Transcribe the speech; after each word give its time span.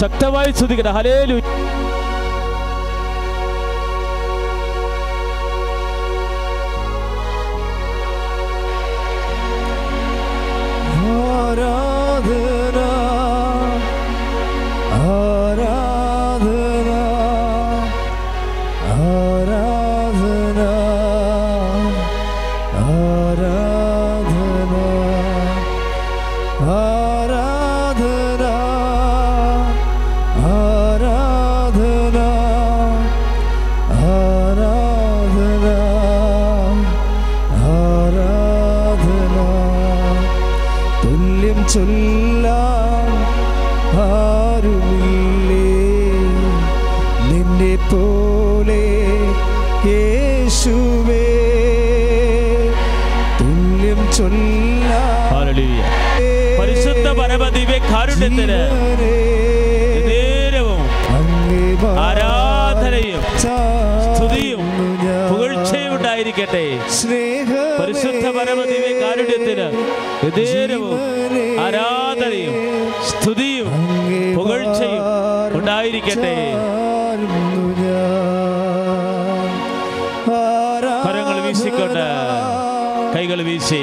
ശക്തമായി 0.00 0.52
ശ്രദ്ധിക്കട്ടെ. 0.52 0.90
ഹലേലു 0.90 1.36
ഉണ്ടായിരിക്കട്ടെ 66.44 66.64
പരിശുദ്ധ 67.80 68.26
പരമദിവ്യ 68.36 68.90
കാരുണ്യത്തിന് 69.02 69.66
നേരവും 70.36 70.98
ആരാധനയും 71.64 72.54
സ്തുതിയും 73.08 73.68
പുകഴ്ചയും 74.36 75.04
ഉണ്ടായിരിക്കട്ടെ. 75.58 76.34
കരങ്ങൾ 81.06 81.38
വീശിക്കൊണ്ട് 81.46 82.06
കൈകൾ 83.14 83.40
വീശി. 83.48 83.82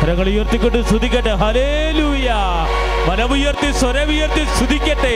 കരങ്ങൾ 0.00 0.26
ഉയർത്തിക്കൊണ്ട് 0.32 0.78
സ്തുതിക്കട്ടെ 0.88 1.32
ഹലേലൂയ 1.42 2.28
മനമുയർത്തി 3.08 3.68
സ്വരമുയർത്തി 3.80 4.44
സ്തുതിക്കട്ടെ 4.56 5.14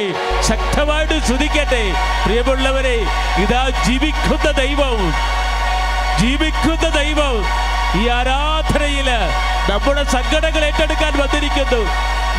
ശക്തമായിട്ട് 0.49 1.17
സ്തുതിക്കട്ടെ 1.27 1.83
പ്രിയമുള്ളവരെ 2.25 2.97
ഇതാ 3.45 3.63
ജീവിക്കുന്ന 3.87 4.51
ദൈവം. 4.63 4.99
ജീവിക്കുന്ന 6.21 6.89
ദൈവം 7.01 7.35
ഈ 8.01 8.03
ആരാധനയിൽ 8.19 9.09
നമ്മുടെ 9.71 10.05
സങ്കടങ്ങൾ 10.15 10.63
ഏറ്റെടുക്കാൻ 10.65 11.13
വന്നിരിക്കുന്നു. 11.23 11.83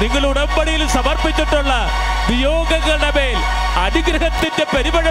നിങ്ങൾ 0.01 0.23
ഉടമ്പടിയിൽ 0.27 0.81
സമർപ്പിച്ചിട്ടുള്ള 0.87 1.73
വിയോഗങ്ങളുടെ 2.29 3.09
മേൽ 3.17 3.37
അനുഗ്രഹത്തിന്റെ 3.85 4.65
പെരുമഴ 4.73 5.07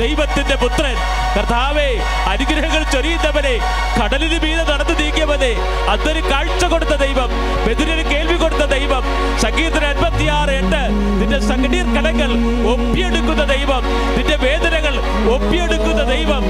ദൈവത്തിന്റെ 0.00 0.56
പുത്രൻ. 0.56 0.94
കർത്താവെ 1.34 1.88
അനുഗ്രഹങ്ങൾ 2.26 2.82
ചൊരിയുന്നവനെ 2.92 3.52
കടലിന് 3.98 4.38
മീതെ 4.44 4.64
നടന്നു 4.70 4.94
നീക്കിയവനെ 5.00 5.50
അതൊരു 5.88 6.22
കാഴ്ച 6.30 6.64
കൊടുത്ത 6.64 6.94
ദൈവം 6.96 7.30
ബെതിരിന് 7.66 8.04
കേൾവി 8.10 8.36
കൊടുത്ത 8.36 8.64
ദൈവം 8.72 9.02
സംഗീതത്തിന് 9.38 9.86
അൻപത്തിയാറ് 9.86 10.52
എട്ട് 10.52 10.82
നിന്റെ 11.20 11.40
സംഗീത 11.40 11.86
കടങ്ങൾ 11.96 12.30
ഒപ്പിയെടുക്കുന്ന 12.72 13.44
ദൈവം 13.54 13.82
നിന്റെ 14.16 14.36
വേദനകൾ 14.36 14.94
ഒപ്പിയെടുക്കുന്ന 15.34 16.02
ദൈവം. 16.04 16.42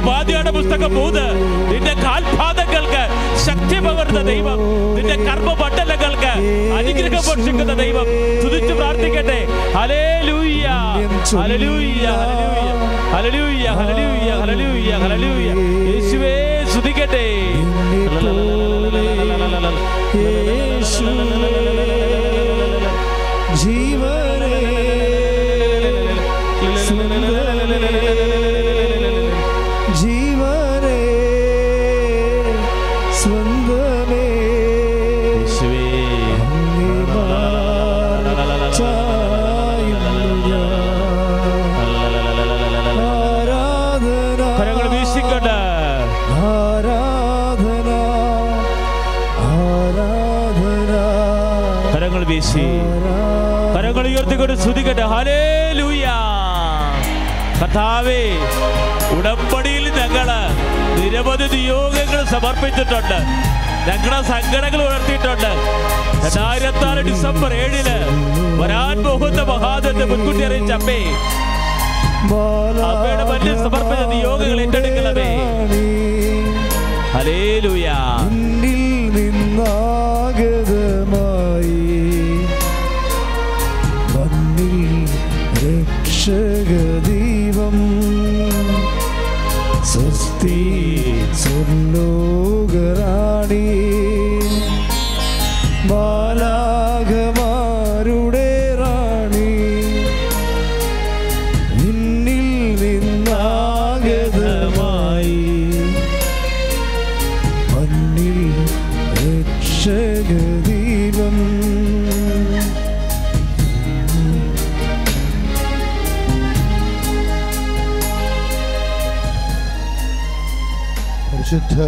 ഉപാധിയുടെ 0.00 0.50
പുസ്തകം 0.50 0.92
മൂന്ന് 0.94 1.24
നിന്റെ 1.72 1.94
കാൽപാദങ്ങൾക്ക് 2.04 2.57
ശക്തി 3.48 3.78
പകർന്ന 3.86 4.22
ദൈവം. 4.22 4.58
നിന്റെ 4.96 5.16
കർമ്മ 5.28 5.52
പട്ടലങ്ങൾക്ക് 5.52 6.32
അനുഗ്രഹം 6.78 7.24
ദൈവം. 7.74 8.06
തുതിച്ചു 8.44 8.74
പ്രാർത്ഥിക്കട്ടെ. 8.74 9.38
ഹലേ 9.76 10.02
ലൂയ്യ 10.28 10.66
hallelujah 11.42 12.06
hallelujah 13.14 13.66
hallelujah 13.78 14.30
hallelujah 14.40 14.92
hallelujah 15.04 15.50
യേശുവേ 15.88 16.34
സ്തുതിക്കട്ടെ. 16.72 17.26
കരങ്ങൾ 54.48 54.64
സ്തുതികട്ടെ 54.64 55.04
ഹലേ 55.12 55.40
ഹല്ലേലൂയ. 55.70 56.06
കർത്താവേ 57.60 58.20
ഉടമ്പടിയിൽ 59.16 59.84
ഞങ്ങൾ 59.98 60.28
നിരവധി 60.98 61.46
നിയോഗങ്ങൾ 61.54 62.20
സമർപ്പിച്ചിട്ടുണ്ട്. 62.32 63.18
ഞങ്ങളുടെ 63.88 64.20
സങ്കടങ്ങൾ 64.30 64.80
ഉയർത്തിയിട്ടുണ്ട്. 64.86 65.50
രണ്ടായിരത്തി 66.24 66.84
ആറ് 66.88 67.02
ഡിസംബർ 67.08 67.52
ഏഴിന് 67.60 67.96
വരാൻ 68.60 68.96
പോകുന്ന 69.06 69.42
മഹാദത്തെ 69.50 70.06
മുൻകൂട്ടി 70.12 70.42
അറിയിച്ച 70.48 70.72
അമ്മേ 70.78 70.98
അമ്മയുടെ 72.88 73.26
മുന്നിൽ 73.30 73.56
സമർപ്പിച്ച 73.64 74.02
നിയോഗങ്ങൾ 74.14 74.60
ഏറ്റെടുക്കണമേ. 74.64 75.30
നിന്നിൽ 77.18 77.66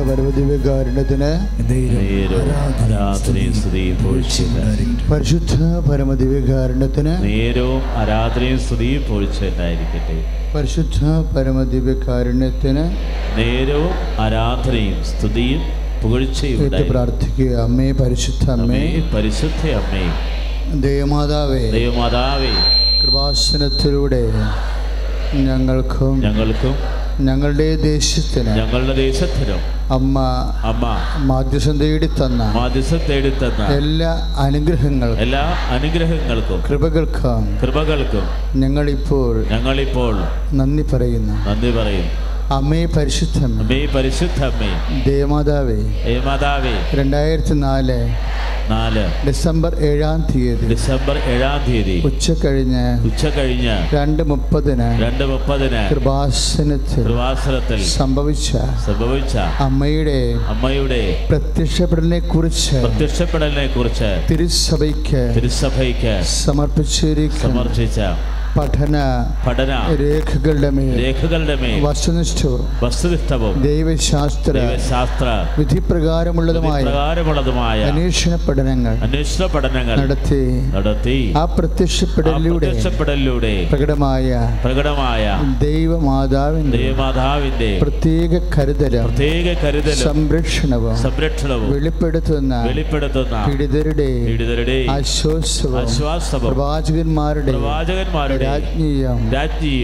പരമദിവ്യകാരുണ്യത്തിന് 0.08 1.30
നേരവും 1.70 2.48
ആരാധനയും 2.84 3.54
സ്തുതിയും 3.54 3.96
പൊഴിച്ചുണ്ടായിരിക്കട്ടെ 4.04 5.08
പരിശുദ്ധ 5.12 5.54
പരമദിവ്യകാരുണ്യത്തിന് 5.88 7.14
നേരവും 7.24 7.82
ആരാധനയും 8.00 8.58
സ്തുതിയും 8.58 9.02
പൊഴിച്ചുണ്ടായിരിക്കട്ടെ 9.10 10.16
പരിശുദ്ധ 10.54 11.00
പരമദിവ്യകാരുണ്യത്തിന് 11.34 12.84
നേരവും 13.38 13.94
ആരാധനയും 14.24 14.98
സ്തുതിയും 15.10 15.62
പുകഴ്ചയും 16.02 16.58
പ്രാർത്ഥിക്കുക. 16.90 17.50
അമ്മേ 17.66 17.88
പരിശുദ്ധ 17.92 18.44
അമ്മേ. 18.50 18.78
അമ്മേ 18.82 19.10
പരിശുദ്ധ 19.14 19.62
അമ്മേ. 19.80 20.04
ദേവമാതാവേ 20.86 21.62
ദൈവമാതാവേ. 21.70 22.52
കൃപാസനത്തിലൂടെ 23.02 24.22
ഞങ്ങൾക്കും 25.48 26.14
ഞങ്ങൾക്കും 26.26 26.74
ഞങ്ങളുടെ 27.26 27.68
ദേശത്തിന് 27.88 28.52
ഞങ്ങളുടെ 28.60 28.94
ദേശത്തിനും 28.96 29.60
അമ്മ 29.90 30.18
അമ്മ. 30.64 30.84
മാധ്യസം 31.24 31.76
തേടി 31.80 32.08
തന്ന 32.18 32.42
മാധ്യസം 32.54 33.00
തേടിത്തന്ന 33.08 33.62
എല്ലാ 33.76 34.10
അനുഗ്രഹങ്ങൾക്കും 34.38 35.22
എല്ലാ 35.24 35.42
അനുഗ്രഹങ്ങൾക്കും 35.70 36.60
കൃപകൾക്കും 36.68 37.44
കൃപകൾക്കും 37.62 38.26
ഞങ്ങളിപ്പോൾ 38.54 39.34
ഞങ്ങളിപ്പോൾ 39.54 40.14
നന്ദി 40.52 40.84
പറയുന്നു. 40.92 41.36
നന്ദി 41.48 41.70
പറയും 41.70 42.08
അമ്മേ 42.54 42.84
പരിശുദ്ധമേ 42.96 43.58
അമ്മേ 43.62 43.80
പരിശുദ്ധ 43.94 44.38
അമ്മേ 44.44 44.70
ദേവമാതാവേ. 45.08 45.76
ദൈവമാതാവേ. 46.06 46.72
രണ്ടായിരത്തി 46.98 47.54
നാല്. 47.64 47.98
നാല് 48.70 49.04
ഡിസംബർ 49.26 49.72
ഏഴാം 49.88 50.18
തീയതി. 50.30 50.66
ഡിസംബർ 50.72 51.16
ഏഴാം 51.32 51.58
തീയതി. 51.66 51.94
ഉച്ച 52.08 52.26
കഴിഞ്ഞ് 52.44 52.82
ഉച്ച 53.08 53.22
കഴിഞ്ഞ് 53.36 53.76
രണ്ട് 53.94 54.22
മുപ്പതിന് 54.30 54.88
രണ്ട് 55.02 55.24
മുപ്പതിന് 55.32 55.82
കൃപാസനത്തിൽ 55.92 57.02
കൃപാസനത്തിൽ 57.08 57.80
സംഭവിച്ച 57.98 58.50
സംഭവിച്ച 58.88 59.34
അമ്മയുടെ 59.68 60.18
അമ്മയുടെ 60.54 61.00
പ്രത്യക്ഷപ്പെടലിനെ 61.30 62.20
കുറിച്ച് 62.32 62.76
പ്രത്യക്ഷപ്പെടലിനെ 62.86 63.66
കുറിച്ച് 63.76 64.10
തിരുസഭയ്ക്ക് 64.30 65.22
തിരുസഭയ്ക്ക് 65.38 66.14
സമർപ്പിച്ചിരിക്കും 66.36 67.40
സമർപ്പിച്ച 67.46 67.98
പഠന 68.56 68.96
പഠന 69.46 69.72
രേഖകളുടെ 70.00 70.70
മേൽ 70.76 70.94
രേഖകളുടെ 71.00 71.54
മേൽ 71.60 71.76
വസ്തുനിഷ്ഠവും 71.84 72.62
വസ്തുനിഷ്ഠവും 72.82 73.54
ദൈവശാസ്ത്ര 73.64 74.54
ദൈവശാസ്ത്ര 74.58 75.26
വിധിപ്രകാരമുള്ളതുമായ 75.60 76.82
പ്രകാരമുള്ളതുമായ 76.86 77.78
അന്വേഷണ 77.90 78.34
പഠനങ്ങൾ 78.46 78.94
അന്വേഷണ 79.06 79.46
പഠനങ്ങൾ 79.54 79.96
നടത്തി 80.02 80.40
നടത്തി 80.76 81.16
ആ 81.36 81.44
പ്രത്യക്ഷപ്പെടലിലൂടെ 81.56 82.58
പ്രത്യക്ഷപ്പെടലിലൂടെ 82.60 83.52
പ്രകടമായ 83.72 84.28
പ്രകടമായ 84.64 85.24
ദൈവമാതാവിന്റെ 85.64 86.76
ദൈവമാതാവിന്റെ 86.78 87.70
പ്രത്യേക 87.82 88.42
കരുതലും 88.54 89.06
പ്രത്യേക 89.08 89.56
കരുതലും 89.62 90.04
സംരക്ഷണവും 90.04 90.96
സംരക്ഷണവും 91.04 91.68
വെളിപ്പെടുത്തുന്ന 91.74 92.54
വെളിപ്പെടുത്തുന്ന 92.66 93.36
പീഡിതരുടെ 93.48 94.10
പീഡിതരുടെ 94.26 94.78
ആശ്വാസവും 94.96 95.78
ആശ്വാസവും 95.82 96.46
പ്രവാചകന്മാരുടെ 96.46 97.52
പ്രവാചകന്മാരുടെ 97.54 98.39
രാജ്ഞിയും 98.42 99.18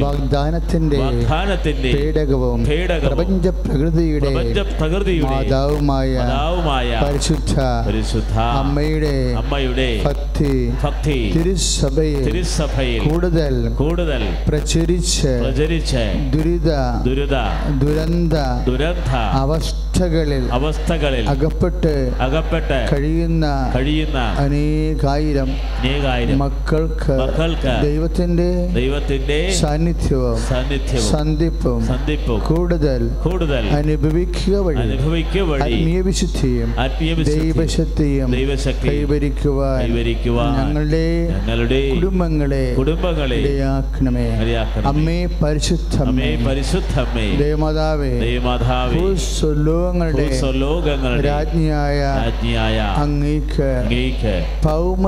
വാഗ്ദാനത്തിന്റെ 0.05 0.99
വാഗ്ദാനത്തിന്റെ 1.03 1.91
പേടകവും 1.95 2.61
പ്രപഞ്ച 3.07 3.47
പ്രകൃതിയുടെ 3.61 4.31
പ്രകൃതിയുടെ 4.79 5.29
മാതാവുമായ 5.29 6.93
പരിശുദ്ധ 7.05 7.55
പരിശുദ്ധ 7.89 8.35
അമ്മയുടെ 8.61 9.15
അമ്മയുടെ 9.43 9.89
ഭക്തി 10.07 10.53
ഭക്തി 10.85 11.19
തിരുസഭയിൽ 11.37 12.23
തിരുസഭയിൽ 12.29 13.01
കൂടുതൽ 13.07 13.57
കൂടുതൽ 13.77 14.25
പ്രചരിച്ച് 14.49 15.33
പ്രചരിച്ച് 15.45 16.05
ദുരിത 16.35 16.71
ദുരിത 17.07 17.37
ദുരന്ത 17.83 18.37
ദുരന്ത 18.69 19.13
അവസ്ഥകളിൽ 19.99 20.43
അവസ്ഥകളിൽ 20.57 21.25
അകപ്പെട്ട് 21.33 21.93
അകപ്പെട്ട് 22.21 22.79
കഴിയുന്ന 22.91 23.47
കഴിയുന്ന 23.77 24.19
അനേകായിരം 24.43 25.51
അനേകായിരം 25.77 26.39
മക്കൾക്ക് 26.43 27.15
മക്കൾക്ക് 27.23 27.73
ദൈവത്തിന്റെ 27.87 28.49
ദൈവത്തിന്റെ 28.77 29.39
സാന്നിധ്യവും 29.61 30.37
സാന്നിധ്യവും 30.49 31.07
സന്ധിപ്പും 31.09 31.81
സന്ധിപ്പും 31.89 32.41
കൂടുതൽ 32.51 33.03
കൂടുതൽ 33.25 33.65
അനുഭവിക്കുക 33.79 34.61
വഴി 34.67 34.79
അനുഭവിക്കുക 34.85 35.45
വഴി 35.51 35.63
ആത്മീയ 35.69 36.01
വിശുദ്ധിയും 36.09 36.71
ആത്മീയ 36.85 37.15
ദൈവശക്തിയും 37.33 38.29
ദൈവശക്തി 38.37 38.87
കൈവരിക്കുവാൻ 38.91 39.79
കൈവരിക്കുവാൻ 39.85 40.53
ഞങ്ങളുടെ 40.61 41.05
ഞങ്ങളുടെ 41.31 41.81
കുടുംബങ്ങളെ 41.95 42.65
കുടുംബങ്ങളെ 42.79 43.41
ഇടയാക്കണമേ. 43.43 44.27
അമ്മേ 44.91 45.19
പരിശുദ്ധമേ 45.41 46.31
പരിശുദ്ധമേ 46.47 47.27
ദേവമാതാവേ 47.41 48.13
ദൈവമാതാവേ. 48.25 48.95
ഭൂസ്വലോകങ്ങളുടെ 49.87 50.59
ലോകങ്ങളുടെ 50.63 51.29
രാജ്ഞിയായ 51.29 52.79
അങ്ങേക്ക് 53.03 53.69
ഭൗമ 54.65 55.05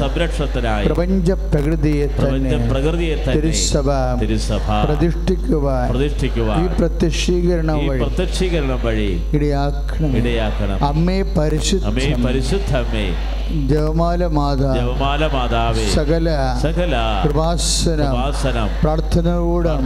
സംരക്ഷണത്തിനായി 0.00 0.86
പ്രപഞ്ച 0.88 1.30
പ്രകൃതിയെ 1.52 2.06
തന്നെ 2.16 2.52
തിരുസഭ 3.36 3.88
പ്രതിഷ്ഠിക്കുവാൻ 4.86 5.88
ഈ 6.62 6.68
പ്രത്യക്ഷീകരണം 6.80 7.80
വഴി 7.88 8.00
പ്രത്യക്ഷീകരണം 8.04 8.78
വഴി 8.86 9.10
ഇടയാക്കണം. 9.36 10.12
ഇടയാക്കണം. 10.20 10.78
അമ്മേ 10.90 11.18
പരിശുദ്ധ 11.38 11.86
അമ്മേ 11.90 12.08
പരിശുദ്ധ 12.26 12.72
അമ്മേ. 12.82 13.06
ജവമാല 13.70 14.22
മാതാ 14.36 14.72
ജപമാല 14.78 15.22
മാതാവേ. 15.32 15.84
സകല 15.94 16.26
സകല 16.64 16.94
കൃപാസനം 17.24 18.12
പ്രാർത്ഥനയോടും 18.82 19.80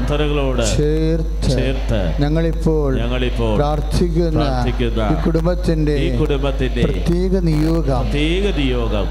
ചേർത്ത് 0.75 1.53
ചേർത്ത് 1.55 2.01
ഞങ്ങളിപ്പോൾ 2.25 2.91
ഞങ്ങളിപ്പോൾ 3.03 3.54
പ്രാർത്ഥിക്കുന്ന 3.57 4.43
ഈ 5.11 5.17
കുടുംബത്തിന്റെ 5.25 5.95
കുടുംബത്തിന്റെ 6.21 6.83
പ്രത്യേക 6.87 7.35
നിയോഗം. 7.49 8.03
പ്രത്യേക 8.05 8.47
നിയോഗം. 8.59 9.07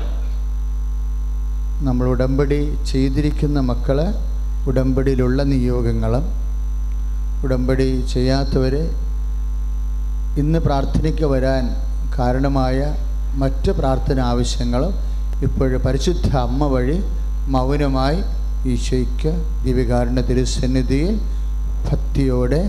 നമ്മൾ 1.84 2.06
ഉടമ്പടി 2.08 2.60
ചെയ്തിരിക്കുന്ന 2.92 3.60
മക്കൾ 3.70 3.98
ഉടമ്പടിയിലുള്ള 4.68 5.40
നിയോഗങ്ങളും 5.44 6.26
ഉടമ്പടി 7.46 7.88
ചെയ്യാത്തവർ 8.14 8.76
ഇന്ന് 10.42 10.60
പ്രാർത്ഥനയ്ക്ക് 10.60 11.26
വരാൻ 11.26 11.64
കാരണമായ 12.18 12.78
മറ്റ് 13.36 13.72
പ്രാർത്ഥന 13.72 14.20
ആവശ്യങ്ങളും 14.32 14.94
ഇപ്പോഴ് 15.44 15.78
പരിശുദ്ധ 15.86 16.30
അമ്മ 16.38 16.68
വഴി 16.68 16.98
മൗനമായി 17.48 18.20
ഈശോയ്ക്ക് 18.74 19.32
ദിവ്യകാരുണ്യ 19.66 20.22
തിരുസന്നിധിയിൽ 20.22 21.16
ഭക്തിയോടെ 21.90 22.62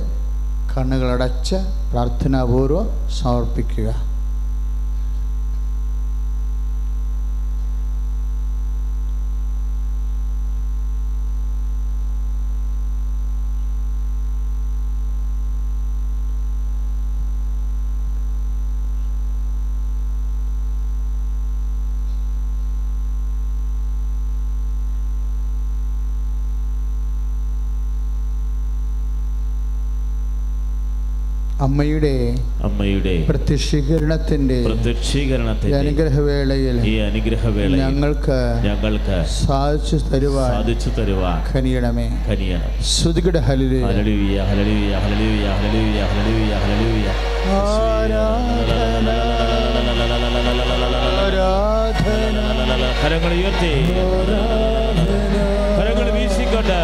കണ്ണുകളടച്ച് 0.73 1.57
പ്രാർത്ഥനാപൂർവ്വം 1.91 2.87
സമർപ്പിക്കുക 3.19 3.89
അമ്മയുടെ 31.64 32.14
അമ്മയുടെ 32.64 33.12
പ്രത്യക്ഷീകരണത്തിന്റെ 33.28 34.56
പ്രത്യക്ഷീകരണത്തിന്റെ 34.66 35.76
അനുഗ്രഹവേളയിൽ 35.78 36.76
ഈ 36.90 36.94
അനുഗ്രഹവേളയിൽ 37.00 37.80
ഞങ്ങൾക്ക് 37.82 38.38
ഞങ്ങൾക്ക് 38.64 39.16
സാധിച്ചു 39.46 39.96
തരുവാൻ 40.12 40.50
സാധിച്ചു 40.52 40.90
തരുവാൻ 40.98 41.38
കനിയണമേ. 41.54 42.06
കനിയണം. 42.30 42.70
ശ്രുതികട 42.92 43.38
ഹല്ലേലൂയ. 43.38 43.84
Hallelujah 43.86 44.38
hallelujah 44.50 44.94
hallelujah 45.04 45.48
hallelujah 45.60 46.02
hallelujah 46.12 46.54
ഹല്ലേലൂയ. 46.64 47.08
കരങ്ങൾ 53.02 53.32
ഉയർത്തി. 53.38 53.72
കരങ്ങൾ 55.78 56.06
വീശിക്കൊണ്ട്. 56.10 56.80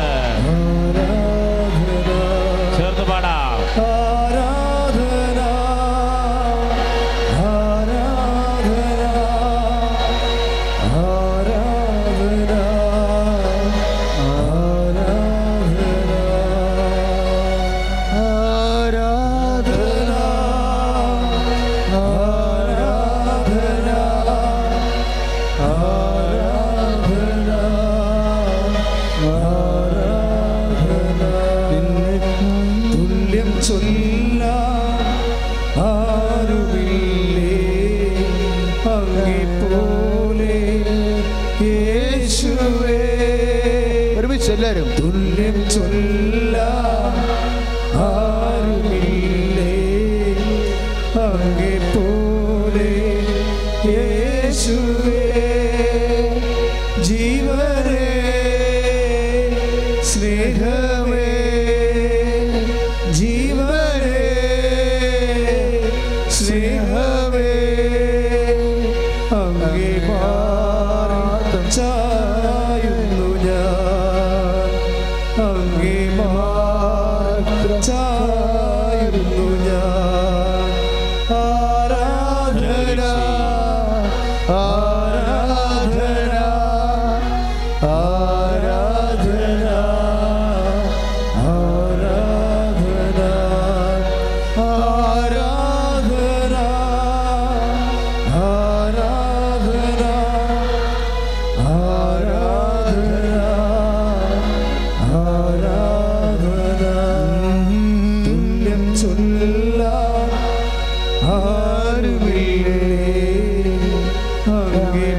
അങ്ങേ 114.90 115.10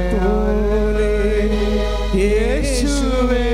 യേശുവേ 2.21 3.45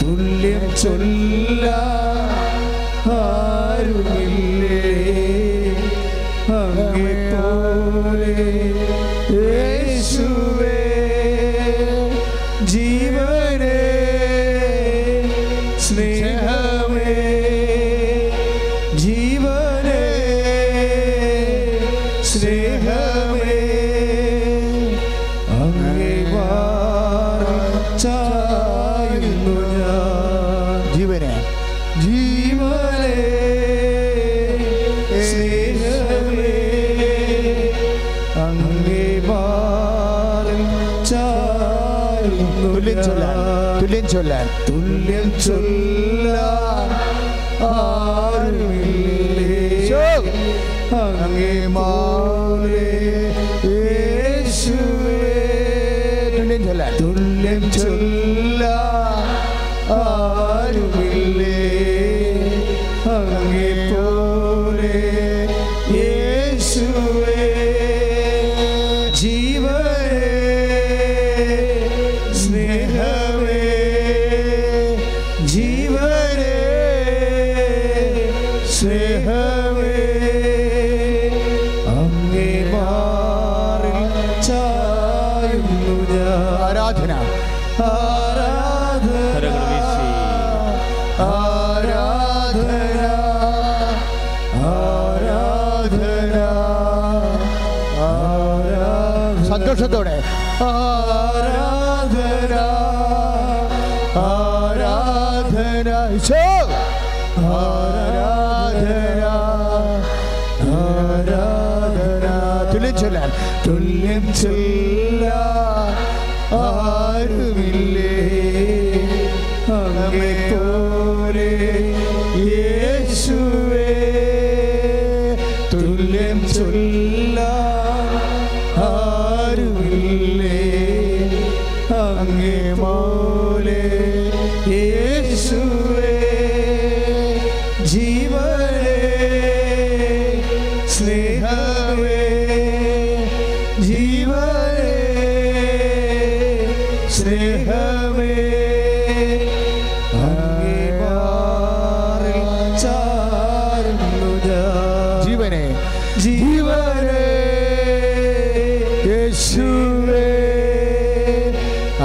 തുല്യം 0.00 0.64
ചൊല്ല 0.82 1.15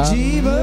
Jeeva. 0.10 0.61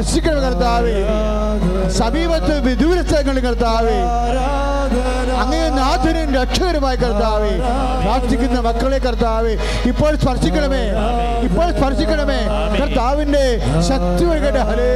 സ്പർശിക്കണം 0.00 0.40
കർത്താവേ. 0.40 0.92
സമീപത്ത് 1.88 2.54
വിദൂരസ്ഥലങ്ങളിൽ 2.60 3.40
കർത്താവേ. 3.40 3.96
അങ്ങേ 5.42 5.68
നാഥനും 5.68 6.34
രക്ഷകരുമായി 6.34 6.96
കർത്താവേ. 6.96 7.50
പ്രാർത്ഥിക്കുന്ന 8.02 8.60
മക്കളെ 8.60 8.98
കർത്താവേ 8.98 9.52
ഇപ്പോൾ 9.84 10.16
സ്പർശിക്കണമേ. 10.16 10.82
ഇപ്പോൾ 11.42 11.68
സ്പർശിക്കണമേ. 11.78 12.40
കർത്താവിന്റെ 12.80 13.44
ശക്തി 13.88 14.24
ഒഴുകട്ടെ 14.24 14.62
ഹലേ 14.70 14.90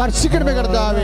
സ്പർശിക്കണമേ 0.00 0.52
കർത്താവേ. 0.52 1.02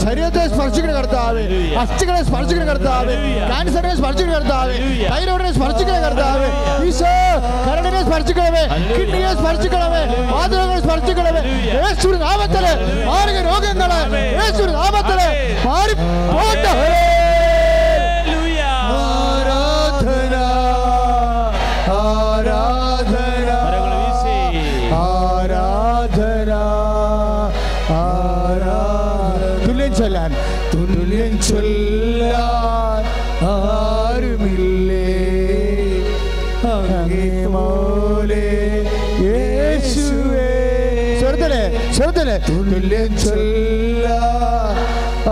ശരീരത്തെ 0.00 0.42
സ്പർശിക്കണ 0.54 0.92
കർത്താവേ. 0.92 1.42
അസ്ഥികളെ 1.82 2.24
സ്പർശിക്കണ 2.24 2.64
കർത്താവേ. 2.64 3.14
ക്യാൻസറിനെ 3.50 3.94
സ്പർശിക്കണ 3.96 4.32
കർത്താവേ. 4.34 4.74
തൈറോയിഡിനെ 5.12 5.52
സ്പർശിക്കണ 5.52 5.96
കർത്താവേ. 6.04 6.48
ഈശോ 6.88 7.12
കരടിനെ 7.66 8.02
സ്പർശിക്കണമേ. 8.08 8.64
കിഡ്നിയെ 8.98 9.32
സ്പർശിക്കണമേ. 9.40 10.02
വാതിലുകളെ 10.32 10.80
സ്പർശിക്കണമേ. 10.80 11.42
യേശു 11.78 12.08
നാമത്തിൽ 12.24 12.66
മാർഗ 13.08 13.36
രോഗങ്ങളെ 13.50 14.00
യേശു 14.42 14.62
നാമത്തിൽ 14.76 15.20
മാറി 15.66 15.94
പോട്ടെ 16.34 16.72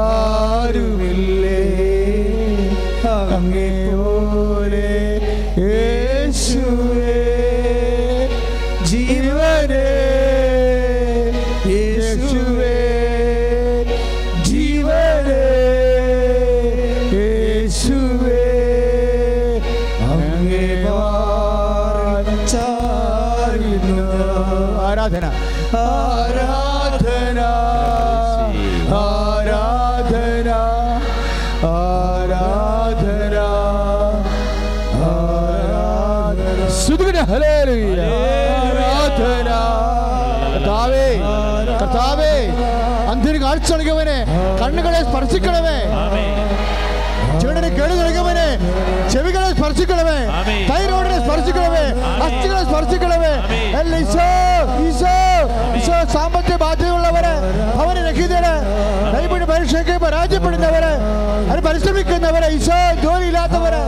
ആരുമില്ലേ? 0.03 1.59
അങ്ങേ 3.35 3.69
പോലെ 3.83 4.89
യേശുവേ 5.63 6.02
സ്പർശിക്കണമേ. 45.23 45.75
ചെവിടനെ 47.41 47.69
കേട് 47.77 47.93
നൽകവനെ 47.99 48.47
ചെവികളെ 49.13 49.51
സ്പർശിക്കണമേ. 49.59 50.17
തൈറോയിഡിനെ 50.71 51.19
സ്പർശിക്കണമേ. 51.27 51.85
അസ്ഥികളെ 52.25 52.63
സ്പർശിക്കണമേ. 52.71 53.31
എല്ലാം 53.81 54.01
ഈശോ 54.03 54.27
ഈശോ 54.87 55.13
ഈശോ 55.79 55.99
സാമ്പത്തിക 56.15 56.57
ബാധ്യതയുള്ളവര് 56.65 57.35
ഭവന 57.79 57.97
രഹിതര് 58.09 58.55
കൈപിടി 59.15 59.47
പരീക്ഷയ്ക്ക് 59.53 59.95
പരാജയപ്പെടുന്നവര് 60.05 60.93
അത് 61.53 61.61
പരിശ്രമിക്കുന്നവര് 61.69 62.49
ഈശോ 62.57 62.81
ജോലിയില്ലാത്തവര് 63.05 63.81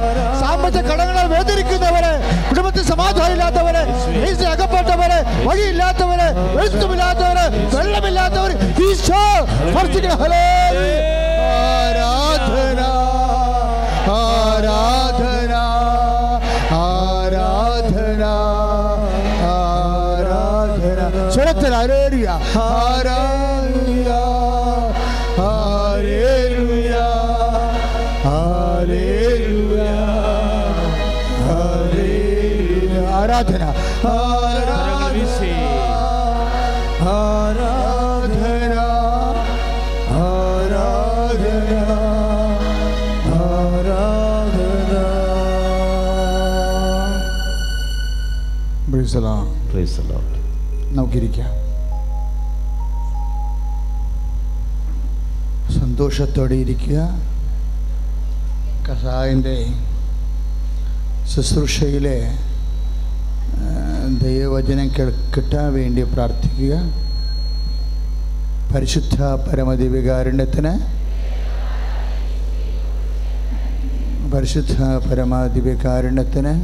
സാമ്പത്തിക 0.42 0.84
കടങ്ങളെ 0.90 1.24
വേദനിക്കുന്നവര് 1.34 2.12
കുടുംബത്തിൽ 2.50 2.84
സമാധാനം 2.92 3.34
ഇല്ലാത്തവര് 3.36 3.82
അകപ്പെട്ടവര് 4.54 5.18
വഴിയില്ലാത്തവര് 5.48 6.28
വെളുത്തുമില്ലാത്തവര് 6.58 7.44
വെള്ളമില്ലാത്തവര് 7.76 8.54
ഈശോ 8.88 9.22
സ്പർശിക്കണം. 9.70 10.18
ഹലേ 10.24 10.44
ആരാധന 11.64 12.80
ആരാധന 14.14 15.54
ആരാധന 16.80 18.24
ആരാധന 19.52 21.00
സ്വരത്തിൽ 21.30 21.74
ആരേറിയ 21.74 22.28
ആരാധന 33.16 33.64
സന്തോഷത്തോടെ 56.04 56.54
ഇരിക്കുക. 56.54 57.00
കസായിന്റെ 58.86 59.54
ശുശ്രൂഷയിലെ 61.32 62.16
ദൈവവചനം 64.24 64.88
കിട്ടാൻ 65.36 65.72
വേണ്ടി 65.74 66.02
പ്രാർത്ഥിക്കുക. 66.14 66.74
പരിശുദ്ധ 68.74 69.16
പരമദിവികാരുണ്യത്തിന് 69.48 70.74
പരിശുദ്ധ 74.34 74.76
പരമദിവ്യകാരുണ്യത്തിന് 75.08 76.54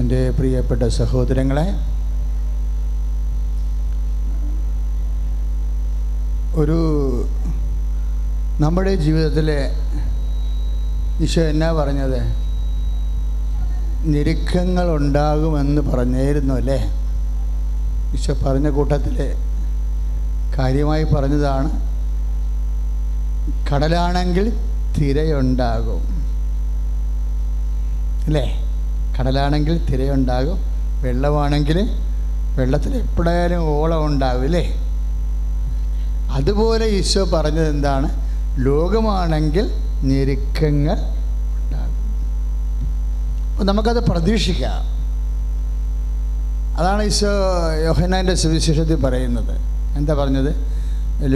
എന്റെ 0.00 0.22
പ്രിയപ്പെട്ട 0.38 0.82
സഹോദരങ്ങളെ 1.00 1.68
ഒരു 6.56 6.76
നമ്മുടെ 8.60 8.94
ജീവിതത്തിലെ 8.94 9.70
ഈശോ 11.24 11.40
എന്നാ 11.40 11.72
പറഞ്ഞത്? 11.72 12.20
ഞെരുക്കങ്ങൾ 14.06 14.90
ഉണ്ടാകുമെന്ന് 14.90 15.82
പറഞ്ഞായിരുന്നു 15.82 16.54
അല്ലേ? 16.54 16.78
ഈശോ 18.14 18.34
പറഞ്ഞ 18.34 18.68
കൂട്ടത്തിൽ 18.68 19.16
കാര്യമായി 20.58 21.04
പറഞ്ഞതാണ്. 21.04 21.70
കടലാണെങ്കിൽ 23.72 24.52
തിരയുണ്ടാകും. 24.98 26.02
അല്ലേ? 28.24 28.46
കടലാണെങ്കിൽ 29.20 29.86
തിരയുണ്ടാകും. 29.86 30.58
വെള്ളമാണെങ്കിൽ 31.02 31.90
വെള്ളത്തിൽ 32.58 32.96
എപ്പോഴായാലും 32.96 33.68
ഓളം 33.68 34.04
ഉണ്ടാകും 34.06 34.42
അല്ലേ? 34.42 34.83
അതുപോലെ 36.38 36.86
ഈശോ 36.98 37.22
പറഞ്ഞത് 37.24 37.68
എന്താണ്? 37.68 38.08
ലോകമാണെങ്കിൽ 38.66 39.66
ഞെരുക്കങ്ങൾ 40.08 40.98
ഉണ്ടാകും. 41.58 42.02
നമുക്കത് 43.68 44.00
പ്രതീക്ഷിക്കാം. 44.10 44.80
അതാണ് 46.80 47.02
ഈശോ 47.10 47.32
യോഹനാന്റെ 47.84 48.34
സുവിശേഷത്തിൽ 48.42 48.98
പറയുന്നത്. 49.06 49.54
എന്താ 49.96 50.14
പറഞ്ഞത്? 50.14 50.52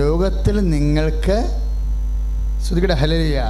ലോകത്തിൽ 0.01 0.57
നിങ്ങൾക്ക് 0.71 1.39
ശ്രുതികട 2.65 2.93
ഹലലിയ 3.03 3.43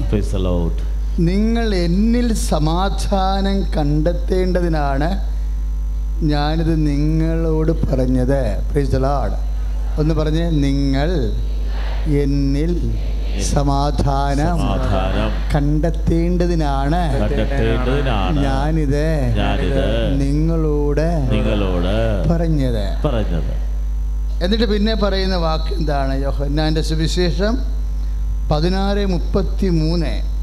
Praise 0.10 0.31
the 0.31 0.39
Lord. 0.39 0.85
നിങ്ങൾ 1.19 1.75
എന്നിൽ 1.75 2.34
സമാധാനം 2.34 3.63
കണ്ടെത്തേണ്ടതിനാണ് 3.78 5.36
ഞാനിത് 6.21 6.88
നിങ്ങളോട് 6.88 7.71
പറഞ്ഞത്. 7.71 8.63
പ്രൈസ് 8.71 8.91
ദ 8.91 8.95
ഒന്ന് 9.99 10.13
പറഞ്ഞ് 10.13 10.63
നിങ്ങൾ 10.63 11.10
എന്നിൽ 12.08 12.91
സമാധാനം 13.41 14.58
കണ്ടെത്തേണ്ടതിനാണ് 15.56 17.01
ഞാനിത് 18.32 19.08
നിങ്ങളോട് 20.21 21.32
നിങ്ങളോട് 21.32 22.28
പറഞ്ഞത്. 22.30 23.08
പറഞ്ഞത്. 23.08 23.54
എന്നിട്ട് 24.43 24.65
പിന്നെ 24.65 24.95
പറയുന്ന 24.95 25.36
വാക്ക് 25.36 25.73
എന്താണ്? 25.73 26.21
യോഹന്നാന്റെ 26.21 26.82
സുവിശേഷം 26.82 27.58
പതിനാറ് 28.51 29.06
മുപ്പത്തി 29.06 29.69
മൂന്ന് 29.69 30.35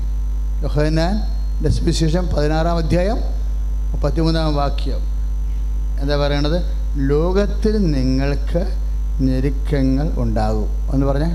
യോഹന്നാന്റെ 0.63 1.69
സുവിശേഷം 1.69 2.29
പതിനാറാം 2.29 2.77
അധ്യായം 2.77 3.17
മുപ്പത്തിമൂന്നാം 3.91 4.55
വാക്യം. 4.55 4.99
എന്താ 6.01 6.17
പറയണത്? 6.17 6.63
ലോകത്തിൽ 6.97 7.91
നിങ്ങൾക്ക് 7.91 8.67
ഞെരുക്കങ്ങൾ 9.21 10.11
ഉണ്ടാകും. 10.19 10.95
എന്ന് 10.95 11.07
പറഞ്ഞേ. 11.07 11.29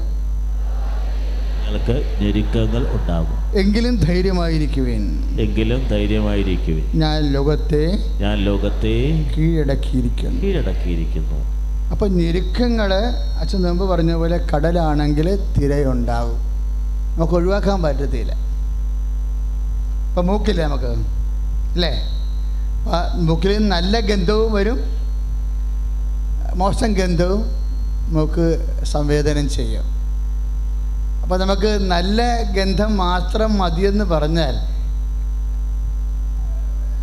നിങ്ങൾക്ക് 1.63 2.25
ഞെരുക്കങ്ങൾ 2.25 2.91
ഉണ്ടാകും. 2.91 3.59
എങ്കിലും 3.59 3.99
ധൈര്യമായിരിക്കുവേൻ. 3.99 5.37
എങ്കിലും 5.39 5.87
ധൈര്യമായിരിക്കുവിൻ. 5.87 6.99
ഞാൻ 6.99 7.33
ലോകത്തെ 7.33 7.97
ഞാൻ 8.21 8.37
ലോകത്തെ 8.37 9.25
കീഴടക്കിയിരിക്കുന്നു. 9.37 10.41
കീഴടക്കിയിരിക്കുന്നു. 10.41 11.35
അപ്പം 11.91 12.17
ഞെരുക്കങ്ങൾ 12.17 12.93
അച്ഛൻ 13.39 13.61
മുമ്പ് 13.61 13.85
പറഞ്ഞ 13.85 14.13
പോലെ 14.13 14.37
കടലാണെങ്കിൽ 14.37 15.39
തിരയുണ്ടാകും. 15.57 16.37
നമുക്ക് 17.15 17.33
ഒഴിവാക്കാൻ 17.33 17.83
പറ്റത്തില്ല. 17.83 18.46
ഇപ്പം 20.17 20.29
മൂക്കില്ലേ 20.31 20.63
നമുക്ക്? 20.67 20.91
അല്ലേ 21.73 21.89
മൂക്കിൽ 23.25 23.51
നല്ല 23.73 23.99
ഗന്ധവും 24.07 24.49
വരും. 24.57 24.77
മോശം 26.61 26.91
ഗന്ധവും 26.99 27.41
മൂക്ക് 28.15 28.45
സംവേദനം 28.91 29.45
ചെയ്യും. 29.55 29.85
അപ്പോൾ 31.23 31.37
നമുക്ക് 31.43 31.71
നല്ല 31.93 32.19
ഗന്ധം 32.55 32.91
മാത്രം 33.03 33.51
മതിയെന്ന് 33.61 34.05
പറഞ്ഞാൽ 34.13 34.55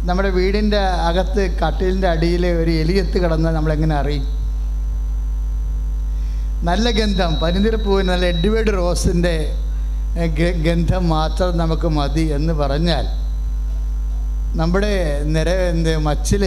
നമ്മുടെ 0.08 0.32
വീടിന്റെ 0.38 0.80
അകത്ത് 1.10 1.44
കട്ടിലിന്റെ 1.62 2.08
അടിയിൽ 2.14 2.46
ഒരു 2.62 2.74
എലിയത്ത് 2.82 3.16
കിടന്നാൽ 3.24 3.54
നമ്മളെങ്ങനെ 3.58 3.96
അറിയും? 4.02 4.26
നല്ല 6.70 6.86
ഗന്ധം 7.00 7.34
പനിനീർപ്പൂവിന് 7.44 8.12
നല്ല 8.14 8.26
എഡ്വേർഡ് 8.34 8.74
റോസിന്റെ 8.80 9.36
ഗന്ധം 10.64 11.08
മാത്രം 11.08 11.58
നമുക്ക് 11.58 11.88
മതി 11.88 12.24
എന്ന് 12.36 12.52
പറഞ്ഞാൽ 12.52 13.06
നമ്മുടെ 14.58 15.22
നിര 15.34 15.48
എന്ത് 15.48 15.96
മച്ചിൽ 16.06 16.44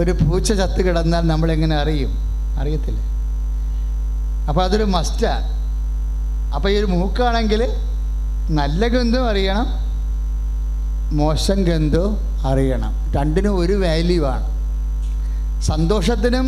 ഒരു 0.00 0.12
പൂച്ച 0.20 0.52
ചത്ത് 0.52 0.80
കിടന്നാൽ 0.86 1.24
നമ്മളെങ്ങനെ 1.32 1.76
അറിയും? 1.76 2.12
അറിയത്തില്ല. 2.60 3.00
അപ്പോൾ 4.48 4.62
അതൊരു 4.64 4.86
മസ്റ്റാണ് 4.94 5.46
അപ്പോൾ 6.54 6.68
ഈ 6.72 6.76
ഒരു 6.76 6.86
മൂക്കാണെങ്കിൽ 6.86 7.62
നല്ല 8.58 8.88
ഗന്ധം 8.94 9.28
അറിയണം 9.28 9.66
മോശം 11.16 11.58
ഗന്ധവും 11.64 12.14
അറിയണം. 12.50 12.92
രണ്ടിനും 13.16 13.58
ഒരു 13.58 13.74
വാല്യൂ 13.84 14.24
ആണ്. 14.34 14.46
സന്തോഷത്തിനും 15.62 16.46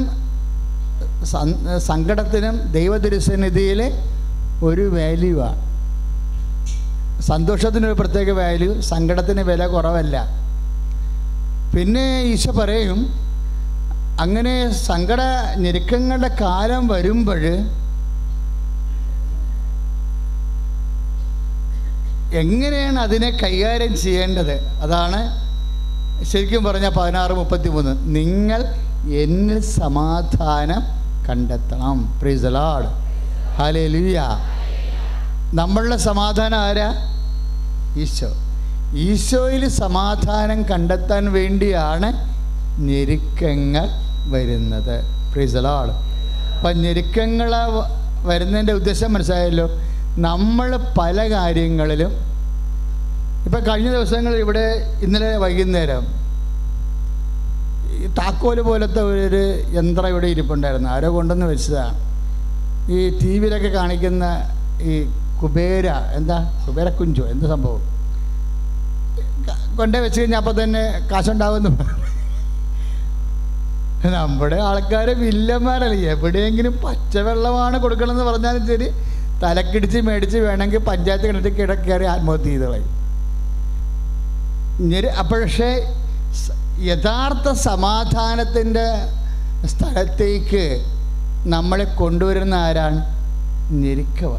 സങ്കടത്തിനും 1.90 2.56
ദൈവതിരുസന്നിധിയിൽ 2.72 3.80
ഒരു 4.64 4.84
വാല്യൂ 4.96 5.36
ആണ്. 5.48 5.65
സന്തോഷത്തിനൊരു 7.20 7.96
പ്രത്യേക 8.00 8.30
വാല്യൂ 8.30 8.80
സങ്കടത്തിന് 8.80 9.40
വില 9.40 9.66
കുറവല്ല. 9.66 10.16
പിന്നെ 11.74 12.04
ഈശോ 12.32 12.52
പറയും 12.52 13.00
അങ്ങനെ 14.24 14.54
സങ്കട 14.70 15.22
ഞെരുക്കങ്ങളുടെ 15.62 16.30
കാലം 16.40 16.88
വരുമ്പോൾ 16.88 17.42
എങ്ങനെയാണ് 22.42 22.98
അതിനെ 23.06 23.30
കൈകാര്യം 23.42 23.96
ചെയ്യേണ്ടത്? 23.96 24.54
അതാണ് 24.84 25.20
ശരിക്കും 26.30 26.64
പറഞ്ഞാൽ 26.64 26.92
പതിനാറ് 26.96 27.34
മുപ്പത്തി 27.40 27.68
മൂന്ന് 27.68 27.92
നിങ്ങൾ 28.16 28.60
എന്നിൽ 29.22 29.60
സമാധാനം 29.60 30.82
കണ്ടെത്തണം. 31.28 31.98
പ്രീസലാഡ് 32.20 32.88
ഹാലേ 33.58 33.86
ലുയ 33.94 34.18
നമ്മളുടെ 35.54 35.96
സമാധാനം 35.96 36.58
ആരാ? 36.58 36.94
ഈശോ. 37.96 38.28
ഈശോയിൽ 38.94 39.68
സമാധാനം 39.68 40.62
കണ്ടെത്താൻ 40.62 41.32
വേണ്ടിയാണ് 41.32 42.12
ഞെരുക്കങ്ങൾ 42.80 43.88
വരുന്നത്. 44.30 45.04
പ്രിസലാൾ 45.32 45.90
അപ്പം 46.56 46.82
ഞെരുക്കങ്ങൾ 46.82 47.50
വരുന്നതിന്റെ 48.22 48.72
ഉദ്ദേശം 48.72 49.12
മനസ്സിലായല്ലോ? 49.12 49.68
നമ്മൾ 50.18 50.76
പല 50.98 51.30
കാര്യങ്ങളിലും 51.30 52.12
ഇപ്പം 53.44 53.66
കഴിഞ്ഞ 53.68 53.90
ദിവസങ്ങളിൽ 53.90 54.36
ഇവിടെ 54.36 54.98
ഇന്നലെ 55.02 55.36
വൈകുന്നേരം 55.36 56.06
ഈ 57.96 58.06
താക്കോൽ 58.06 58.60
പോലത്തെ 58.60 59.00
ഒരു 59.02 59.62
യന്ത്രം 59.72 60.08
ഇവിടെ 60.08 60.26
ഇരിപ്പുണ്ടായിരുന്നു. 60.26 60.88
ആരോ 60.88 61.14
കൊണ്ടുവന്ന് 61.14 61.46
വെച്ചതാണ്. 61.46 61.94
ഈ 62.90 63.18
ടി 63.18 63.38
വിയിലൊക്കെ 63.38 63.68
കാണിക്കുന്ന 63.68 64.24
ഈ 64.82 65.06
കുബേര 65.40 65.86
എന്താ? 66.18 66.38
കുബേര 66.66 66.88
കുഞ്ചോ 66.98 67.24
എന്ത് 67.32 67.46
സംഭവം? 67.54 67.82
കൊണ്ടേ 69.78 69.98
വെച്ച് 70.04 70.20
കഴിഞ്ഞാൽ 70.20 70.40
അപ്പം 70.42 70.54
തന്നെ 70.62 70.82
കാശുണ്ടാവുമെന്ന് 71.10 71.70
നമ്മുടെ 74.14 74.58
ആൾക്കാർ 74.68 75.08
വില്ലന്മാരല്ലേ? 75.22 75.98
എവിടെയെങ്കിലും 76.14 76.74
പച്ചവെള്ളമാണ് 76.84 77.76
കൊടുക്കണമെന്ന് 77.84 78.24
പറഞ്ഞാലും 78.24 78.66
ശരി 78.66 78.88
തലക്കിടിച്ച് 79.42 79.98
മേടിച്ച് 80.08 80.38
വേണമെങ്കിൽ 80.46 80.82
പഞ്ചായത്ത് 80.88 81.26
കിണറ്റിൽ 81.28 81.54
കിടക്കേറി 81.54 82.06
ആത്മഹത്യ 82.14 82.50
ചെയ്തോളായി 82.50 82.86
ഇങ്ങനെ 84.82 85.08
അപ്പോഴേ 85.22 85.70
യഥാർത്ഥ 86.90 87.48
സമാധാനത്തിന്റെ 87.68 88.86
സ്ഥലത്തേക്ക് 89.72 90.64
നമ്മളെ 91.54 91.84
കൊണ്ടുവരുന്ന 92.00 92.54
ആരാണ്? 92.66 92.98
ഞെരുക്കവ. 93.82 94.34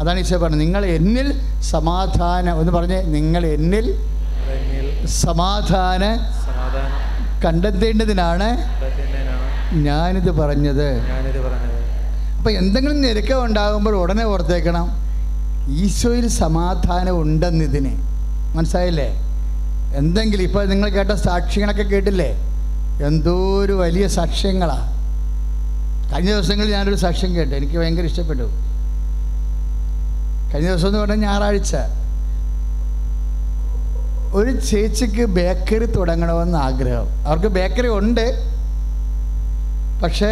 അതാണ് 0.00 0.18
ഈശോ 0.20 0.36
പറഞ്ഞത്. 0.38 0.60
നിങ്ങൾ 0.60 0.86
എന്നിൽ 0.86 1.26
സമാധാനം 1.60 2.60
എന്ന് 2.60 2.72
പറഞ്ഞ് 2.72 3.14
നിങ്ങൾ 3.14 3.46
എന്നിൽ 3.46 3.86
സമാധാന 5.06 6.04
കണ്ടെത്തേണ്ടതിനാണ് 7.44 8.48
ഞാനിത് 9.86 10.30
പറഞ്ഞത്. 10.30 10.88
അപ്പം 12.38 12.50
എന്തെങ്കിലും 12.50 13.02
ഞെരുക്കം 13.02 13.44
ഉണ്ടാകുമ്പോൾ 13.44 13.94
ഉടനെ 13.96 14.24
ഓർത്തേക്കണം. 14.24 14.86
ഈശോയിൽ 15.70 16.28
സമാധാനം 16.28 17.20
ഉണ്ടെന്നിതിന്. 17.22 17.92
മനസ്സിലായില്ലേ? 18.56 19.08
എന്തെങ്കിലും 19.96 20.42
ഇപ്പോൾ 20.42 20.64
നിങ്ങൾ 20.68 20.88
കേട്ട 20.88 21.10
സാക്ഷ്യങ്ങളൊക്കെ 21.10 21.82
കേട്ടില്ലേ? 21.82 22.30
എന്തോ 23.06 23.36
ഒരു 23.64 23.72
വലിയ 23.72 24.06
സാക്ഷ്യങ്ങളാണ് 24.06 24.88
കഴിഞ്ഞ 26.12 26.30
ദിവസങ്ങളിൽ 26.30 26.72
ഞാനൊരു 26.72 26.98
സാക്ഷ്യം 27.04 27.34
കേട്ടു. 27.34 27.54
എനിക്ക് 27.54 27.78
ഭയങ്കര 27.78 28.04
ഇഷ്ടപ്പെട്ടു. 28.04 28.69
കഴിഞ്ഞ 30.52 30.68
ദിവസം 30.68 30.88
എന്ന് 30.88 30.98
പറഞ്ഞാൽ 30.98 31.20
ഞായറാഴ്ച. 31.26 31.72
ഒരു 34.38 34.50
ചേച്ചിക്ക് 34.70 35.24
ബേക്കറി 35.36 35.86
തുടങ്ങണമെന്ന് 35.96 36.58
ആഗ്രഹം. 36.58 37.06
അവർക്ക് 37.26 37.50
ബേക്കറി 37.58 37.88
ഉണ്ട്. 37.98 38.26
പക്ഷേ 40.02 40.30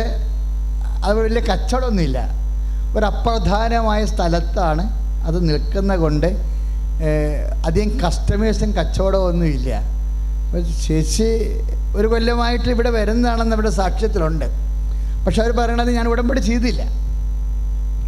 അത് 1.05 1.15
വലിയ 1.23 1.41
കച്ചവടമൊന്നുമില്ല. 1.49 2.19
ഒരു 2.97 3.05
അപ്രധാനമായ 3.05 4.01
സ്ഥലത്താണ് 4.13 4.85
അത് 5.29 5.39
നിൽക്കുന്ന 5.49 5.97
കൊണ്ട് 5.97 6.29
അധികം 7.69 7.91
കസ്റ്റമേഴ്സും 8.01 8.71
കച്ചവടമൊന്നുമില്ല 8.77 9.71
ചേച്ചി 10.87 11.29
ഒരു 11.97 12.07
കൊല്ലമായിട്ട് 12.13 12.69
ഇവിടെ 12.75 12.91
വരുന്നതാണെന്ന് 12.91 13.57
ഇവിടെ 13.57 13.71
സാക്ഷ്യത്തിലുണ്ട്. 13.71 14.47
പക്ഷെ 15.27 15.41
അവർ 15.43 15.53
പറയണത് 15.59 15.91
ഞാൻ 15.99 16.07
ഉടമ്പടി 16.09 16.41
ചെയ്തില്ല. 16.41 16.83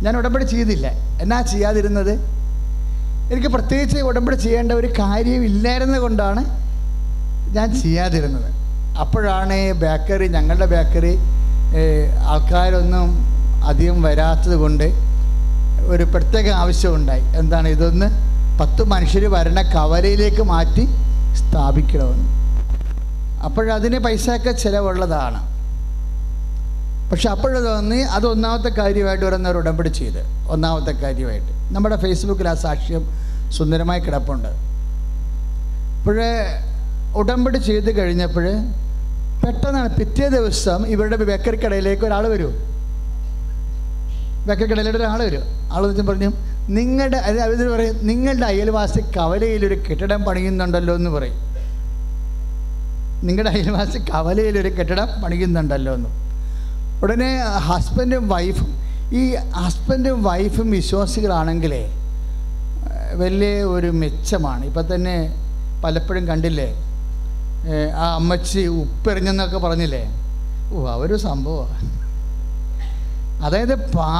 ഞാൻ 0.04 0.16
ഉടമ്പടി 0.16 0.44
ചെയ്തില്ല. 0.44 0.86
എന്നാ 1.22 1.40
ചെയ്യാതിരുന്നത്? 1.42 2.14
എനിക്ക് 3.32 3.48
പ്രത്യേകിച്ച് 3.48 3.98
ഉടമ്പടി 4.10 4.36
ചെയ്യേണ്ട 4.36 4.72
ഒരു 4.72 4.88
കാര്യമില്ലായിരുന്നത് 4.98 6.00
കൊണ്ടാണ് 6.00 6.42
ഞാൻ 7.56 7.68
ചെയ്യാതിരുന്നത്. 7.82 8.48
അപ്പോഴാണ് 9.00 9.72
ബേക്കറി 9.82 10.26
ഞങ്ങളുടെ 10.36 10.66
ബേക്കറി 10.66 11.12
ആൾക്കാരൊന്നും 12.32 13.10
അധികം 13.70 14.02
വരാത്തത് 14.02 14.56
കൊണ്ട് 14.62 14.86
ഒരു 15.92 16.04
പ്രത്യേക 16.04 16.48
ആവശ്യമുണ്ടായി 16.62 17.24
എന്താണ് 17.40 17.68
ഇതൊന്ന് 17.68 18.08
പത്ത് 18.60 18.82
മനുഷ്യർ 18.92 19.24
വരണ 19.34 19.60
കവലയിലേക്ക് 19.74 20.42
മാറ്റി 20.42 20.84
സ്ഥാപിക്കണമെന്ന്. 21.40 22.26
അപ്പോഴതിന് 23.44 23.98
പൈസയൊക്കെ 23.98 24.52
ചിലവുള്ളതാണ്. 24.52 25.49
പക്ഷെ 27.10 27.28
അപ്പോഴത് 27.30 27.64
തോന്നി 27.64 27.96
അത് 27.96 28.26
ഒന്നാമത്തെ 28.26 28.68
കാര്യമായിട്ട് 28.68 29.24
വരുന്നവർ 29.24 29.56
ഉടമ്പടി 29.56 29.88
ചെയ്ത്. 29.88 30.20
ഒന്നാമത്തെ 30.48 30.90
കാര്യമായിട്ട്. 30.90 31.74
നമ്മുടെ 31.74 31.96
ഫേസ്ബുക്കിൽ 31.96 32.48
ആ 32.48 32.54
സാക്ഷ്യം 32.54 33.02
സുന്ദരമായി 33.50 34.00
കിടപ്പുണ്ട്. 34.00 34.48
അപ്പോഴേ 35.98 36.30
ഉടമ്പടി 37.16 37.58
ചെയ്ത് 37.58 37.98
കഴിഞ്ഞപ്പോൾ 37.98 38.44
പെട്ടെന്നാണ് 39.44 39.96
പിറ്റേ 39.96 40.28
ദിവസം 40.28 40.86
ഇവരുടെ 40.86 41.16
ബേക്കറി 41.16 41.56
കടയിലേക്ക് 41.56 42.04
ഒരാൾ 42.04 42.28
വരും. 42.28 42.54
ബേക്കറി 44.46 44.70
കടയിലോട്ട് 44.70 44.98
ഒരാൾ 44.98 45.22
വരും. 45.22 45.42
ആൾ 45.72 45.86
വെച്ച് 45.86 46.02
പറഞ്ഞു 46.02 46.30
നിങ്ങളുടെ 46.68 47.16
അവർ 47.16 47.72
പറയും 47.74 48.06
നിങ്ങളുടെ 48.06 48.46
അയൽവാസി 48.46 49.00
കവലയിലൊരു 49.16 49.82
കെട്ടിടം 49.90 50.24
പണിയുന്നുണ്ടല്ലോ 50.24 50.94
എന്ന് 50.94 51.10
പറയും. 51.10 51.38
നിങ്ങളുടെ 53.26 53.50
അയൽവാസി 53.50 53.98
കവലയിലൊരു 53.98 54.68
കെട്ടിടം 54.68 55.08
പണിയുന്നുണ്ടല്ലോ 55.22 55.94
എന്ന്. 55.94 56.29
ഉടനെ 57.04 57.30
ഹസ്ബൻഡും 57.68 58.24
വൈഫും 58.34 58.70
ഈ 59.20 59.22
ഹസ്ബൻഡും 59.62 60.18
വൈഫും 60.28 60.68
വിശ്വാസികളാണെങ്കിലേ 60.78 61.84
വലിയ 63.22 63.52
ഒരു 63.74 63.88
മെച്ചമാണ്. 64.00 64.62
ഇപ്പം 64.70 64.86
തന്നെ 64.94 65.16
പലപ്പോഴും 65.84 66.24
കണ്ടില്ലേ 66.30 66.68
ആ 68.00 68.04
അമ്മച്ചി 68.18 68.62
ഉപ്പെറിഞ്ഞെന്നൊക്കെ 68.82 69.58
പറഞ്ഞില്ലേ 69.64 70.04
ഓ 70.72 70.84
അവരു 70.96 71.16
സംഭവമാണ് 71.26 71.88
അതായത് 73.46 73.74
പാ 73.96 74.12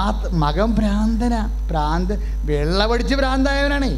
മകൻ 0.43 0.71
ഭ്രാന്തന 0.79 1.35
ഭ്രാന്ത് 1.71 2.15
വെള്ളമടിച്ച് 2.51 3.15
ഭ്രാന്തായവനാണേ. 3.21 3.93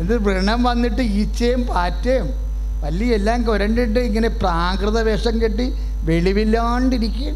എന്ത് 0.00 0.14
വ്രണം 0.26 0.60
വന്നിട്ട് 0.68 1.02
ഈച്ചയും 1.20 1.62
പാറ്റയും 1.70 2.28
പല്ലി 2.82 3.06
എല്ലാം 3.16 3.38
കുരണ്ടിട്ട് 3.48 4.00
ഇങ്ങനെ 4.08 4.28
പ്രാകൃത 4.42 4.98
വേഷം 5.08 5.36
കെട്ടി 5.42 5.66
വെളിവില്ലാണ്ടിരിക്കുക 6.08 7.32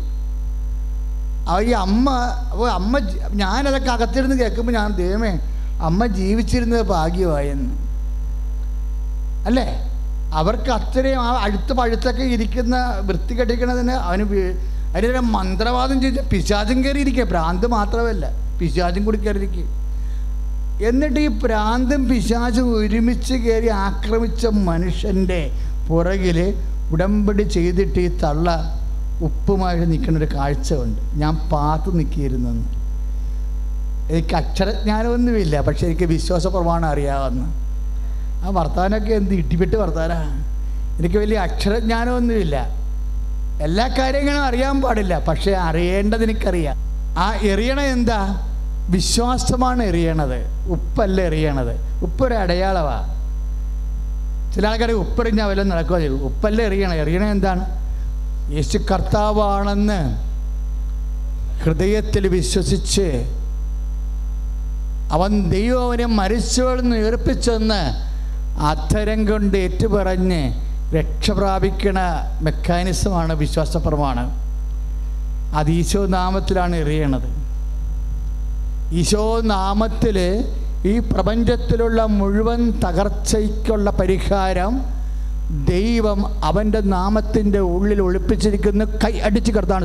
ആ 1.48 1.60
ഈ 1.60 1.70
അമ്മ 1.70 2.10
അപ്പോൾ 2.52 2.70
അമ്മ 2.70 2.98
ഞാനതൊക്കെ 3.32 3.90
അകത്തിരുന്ന് 3.90 4.36
കേൾക്കുമ്പോൾ 4.36 4.72
ഞാൻ 4.72 4.96
ദൈവമേ 4.96 5.38
അമ്മ 5.80 6.06
ജീവിച്ചിരുന്നത് 6.06 6.82
ഭാഗ്യമായെന്ന്. 6.82 7.74
അല്ലേ? 9.46 9.88
അവർക്ക് 10.32 10.70
അത്രയും 10.70 11.22
ആ 11.22 11.42
അടുത്ത് 11.42 11.72
പഴുത്തൊക്കെ 11.72 12.22
ഇരിക്കുന്ന 12.22 12.76
വൃത്തി 13.00 13.34
കെട്ടിക്കണതിന് 13.34 13.90
അവന് 13.90 14.22
അതിന്റെ 14.22 15.16
അതിന് 15.16 15.20
മന്ത്രവാദം 15.20 16.00
ചെയ്ത് 16.00 16.28
പിശാചും 16.28 16.84
കയറിയിരിക്കുക. 16.84 17.24
ഭ്രാന്ത് 17.24 17.66
മാത്രമല്ല 17.66 18.26
പിശാചും 18.60 19.04
കൂടി 19.04 19.16
കയറിയിരിക്കുക. 19.16 19.64
എന്നിട്ട് 20.86 21.20
ഈ 21.20 21.28
ഭ്രാന്തും 21.28 22.08
പിശാചും 22.08 22.76
ഒരുമിച്ച് 22.76 23.34
കയറി 23.34 23.68
ആക്രമിച്ച 23.68 24.46
മനുഷ്യന്റെ 24.46 25.50
പുറകിൽ 25.88 26.54
ഉടമ്പടി 26.92 27.42
ചെയ്തിട്ട് 27.42 27.98
ഈ 27.98 28.18
തള്ള 28.18 28.78
ഉപ്പുമായിട്ട് 29.20 29.90
നിൽക്കുന്ന 29.92 30.18
ഒരു 30.18 30.34
കാഴ്ച 30.34 30.74
ഉണ്ട് 30.74 31.00
ഞാൻ 31.14 31.36
പാത്ത് 31.36 31.98
നിൽക്കിയിരുന്നെന്ന് 31.98 32.82
എനിക്ക് 34.12 34.34
അക്ഷരജ്ഞാനമൊന്നുമില്ല 34.36 35.60
പക്ഷെ 35.60 35.86
എനിക്ക് 35.86 36.04
വിശ്വാസ 36.04 36.46
പ്രമാണം 36.46 36.88
അറിയാവുന്ന. 36.88 37.42
ആ 38.44 38.48
വർത്താനമൊക്കെ 38.48 39.14
എന്ത് 39.14 39.34
ഇടിപെട്ട് 39.34 39.76
വർത്താനാ? 39.76 40.46
എനിക്ക് 40.98 41.16
വലിയ 41.16 41.38
അക്ഷരജ്ഞാനമൊന്നുമില്ല. 41.38 42.82
എല്ലാ 43.62 43.88
കാര്യങ്ങളും 43.88 44.44
അറിയാൻ 44.44 44.82
പാടില്ല 44.82 45.18
പക്ഷെ 45.18 45.50
അറിയേണ്ടത് 45.50 46.22
എനിക്കറിയാം. 46.22 46.76
ആ 47.18 47.34
എറിയണ 47.42 47.80
എന്താ? 47.80 48.48
വിശ്വാസമാണ് 48.88 49.82
എറിയണത്. 49.82 50.68
ഉപ്പല്ല 50.68 51.20
എറിയണത്. 51.20 52.02
ഉപ്പൊരു 52.02 52.34
അടയാളമാണ് 52.34 53.12
ചില 54.54 54.66
ആൾക്കാർ 54.66 54.90
ഉപ്പെറിഞ്ഞാൽ 54.90 55.46
വല്ലതും 55.46 55.68
നടക്കുക 55.68 55.96
ഉപ്പല്ല 56.06 56.62
എറിയണം 56.62 56.94
എറിയണ 56.94 57.24
എന്താണ്? 57.24 57.81
യേശു 58.52 58.78
കർത്താവാണെന്ന് 58.78 60.00
ഹൃദയത്തിൽ 61.62 62.28
വിശ്വസിച്ച് 62.28 63.08
അവൻ 65.12 65.50
ദൈവം 65.50 65.84
അവനെ 65.84 66.06
മരിച്ചവളെന്ന് 66.06 66.96
ഉയർപ്പിച്ചെന്ന് 66.96 67.80
അധരം 68.60 69.30
കൊണ്ട് 69.30 69.56
ഏറ്റുപറഞ്ഞ് 69.58 70.42
രക്ഷ 70.94 71.30
പ്രാപിക്കണ 71.30 71.98
മെക്കാനിസമാണ് 72.40 73.32
വിശ്വാസപ്രമാണം. 73.32 74.28
അത് 75.56 75.70
ഈശോ 75.70 76.06
നാമത്തിലാണ് 76.06 76.76
എറിയണത്. 76.76 77.28
ഈശോ 78.94 79.40
നാമത്തിൽ 79.40 80.18
ഈ 80.86 80.98
പ്രപഞ്ചത്തിലുള്ള 80.98 82.04
മുഴുവൻ 82.04 82.70
തകർച്ചയ്ക്കുള്ള 82.70 83.90
പരിഹാരം 83.90 85.01
ദൈവം 85.52 86.44
അവന്റെ 86.44 86.80
നാമത്തിന്റെ 86.80 87.58
ഉള്ളിൽ 87.58 88.02
ഒളിപ്പിച്ചിരിക്കുന്ന 88.02 88.84
കൈ 89.04 89.20
അടിച്ച് 89.20 89.52
കർത്താണ് 89.52 89.84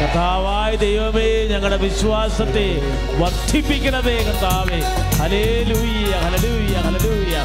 കർത്താവായ 0.00 0.74
ദൈവമേ 0.74 1.46
ഞങ്ങളുടെ 1.50 1.76
വിശ്വാസത്തെ 1.76 2.66
വർദ്ധിപ്പിക്കണമേ 3.20 4.16
കർത്താവേ. 4.22 4.80
ഹലേ 5.20 5.64
ലൂയ്യ 5.68 6.12
ഹലലൂയ്യ 6.24 6.76
ഹലലൂയ്യ 6.76 7.36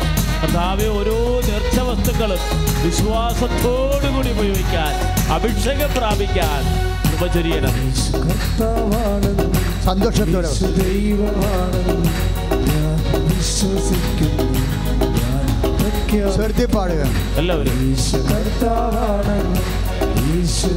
കർത്താവെ 0.43 0.87
ഓരോ 0.87 1.41
നേർച്ച 1.47 1.79
വസ്തുക്കളും 1.79 2.41
വിശ്വാസത്തോടുകൂടി 2.85 4.31
ഉപയോഗിക്കാൻ 4.31 4.93
അഭിഷേകം 5.31 5.89
പ്രാപിക്കാൻ 5.97 6.61
ഉപചരിയണം. 7.15 7.75
സന്തോഷത്തോടെ 9.87 10.49
പാടുക 16.73 17.03
എല്ലാവരും. 17.37 17.77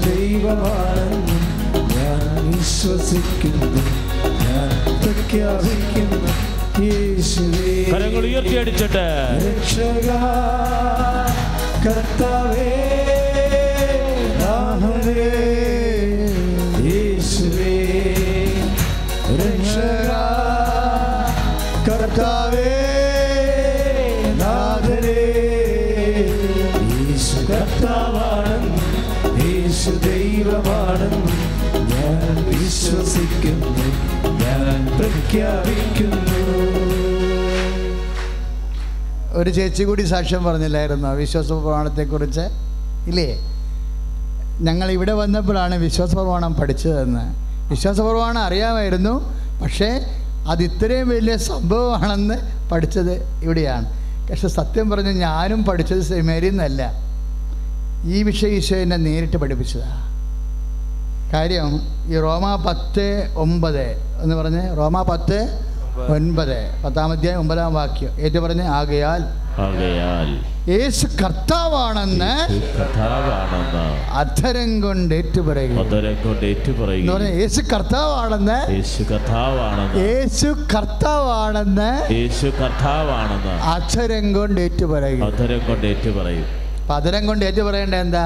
ദൈവമാണെന്നും 0.04 1.42
ഞാൻ 1.94 2.22
വിശ്വസിക്കുന്നു 2.50 3.82
ഞാൻ 4.42 4.70
പ്രഖ്യാപിക്കുന്നു 5.02 6.20
കരങ്ങൾ 7.90 8.24
ഉയർത്തി 8.26 8.56
അടിച്ചിട്ട് 8.56 9.06
രക്ഷക 9.44 10.08
കർത്താവേ 11.84 12.68
കർത്താവേ 22.10 22.70
ഞാൻ 31.90 32.48
വിശ്വസിക്കുന്നു 32.48 33.70
ഞാൻ 34.44 34.98
പ്രഖ്യാപിക്കുന്നു. 34.98 36.40
ഒരു 39.32 39.50
ചേച്ചി 39.50 39.82
കൂടി 39.82 40.02
സാക്ഷ്യം 40.02 40.44
പറഞ്ഞില്ലായിരുന്നു 40.44 41.08
വിശ്വാസ 41.08 41.48
പ്രമാണത്തെക്കുറിച്ച്. 41.48 42.40
ഇല്ലേ? 43.08 43.38
ഞങ്ങൾ 44.60 44.90
ഇവിടെ 44.90 45.12
വന്നപ്പോഴാണ് 45.12 45.74
വിശ്വാസ 45.74 46.14
പ്രമാണം 46.14 46.54
പഠിച്ചതെന്ന്. 46.54 47.24
വിശ്വാസ 47.70 48.00
പ്രമാണം 48.00 48.42
അറിയാമായിരുന്നു 48.42 49.40
പക്ഷേ 49.62 50.19
അത് 50.48 50.62
ഇത്രയും 50.62 51.08
വലിയ 51.08 51.36
സംഭവമാണെന്ന് 51.36 52.34
പഠിച്ചത് 52.72 53.22
ഇവിടെയാണ്. 53.42 54.00
പക്ഷെ 54.28 54.48
സത്യം 54.48 54.90
പറഞ്ഞ് 54.90 55.10
ഞാനും 55.10 55.64
പഠിച്ചത് 55.64 56.00
സെമിനാരിയിൽ 56.00 56.50
നിന്നല്ല. 56.50 56.92
ഈ 58.04 58.22
വിഷയം 58.22 58.50
ഈശോ 58.50 58.76
എന്നെ 58.76 58.96
നേരിട്ട് 58.96 59.36
പഠിപ്പിച്ചതാണ് 59.36 60.10
കാര്യം 61.32 61.80
ഈ 62.06 62.18
റോമ 62.18 62.64
പത്ത് 62.68 63.34
ഒമ്പത് 63.36 63.86
എന്ന് 64.22 64.36
പറഞ്ഞ് 64.36 64.76
റോമ 64.76 65.02
പത്ത് 65.02 65.60
ഒൻപത് 66.08 66.82
പത്താമത്തെ 66.84 67.34
ഒമ്പതാം 67.34 67.74
വാക്യം. 67.74 68.10
ഏറ്റു 68.10 68.38
പറഞ്ഞ് 68.38 68.62
ആകയാൽ 68.62 69.24
ആകയാൽ 69.58 70.38
യേശു 70.68 71.06
കർത്താവാണെന്ന് 71.22 72.32
കർത്താവാണെന്ന് 72.78 73.84
അധരം 74.10 74.80
കൊണ്ട് 74.80 75.14
ഏറ്റുപറയുക. 75.14 75.78
അതരം 75.78 76.16
കൊണ്ട് 76.24 76.46
പറഞ്ഞാൽ 76.82 77.40
യേശു 77.40 77.60
കർത്താവാണെന്ന് 77.60 78.72
യേശു 78.72 79.02
കർത്താവാണെന്ന് 79.02 79.98
യേശു 79.98 80.46
കർത്താവാണെന്ന് 80.74 82.12
യേശു 82.12 82.46
കർത്താവാണെന്ന് 82.46 83.62
അധരം 83.62 84.32
കൊണ്ട് 84.32 84.60
ഏറ്റുപറയുക. 84.60 85.24
അധരം 85.24 85.60
കൊണ്ട് 85.68 85.86
ഏറ്റുപറയും. 85.86 86.44
അപ്പൊ 86.80 86.94
അധരം 86.94 87.26
കൊണ്ട് 87.26 87.44
ഏറ്റുപറയേണ്ട 87.44 87.94
എന്താ? 87.94 88.24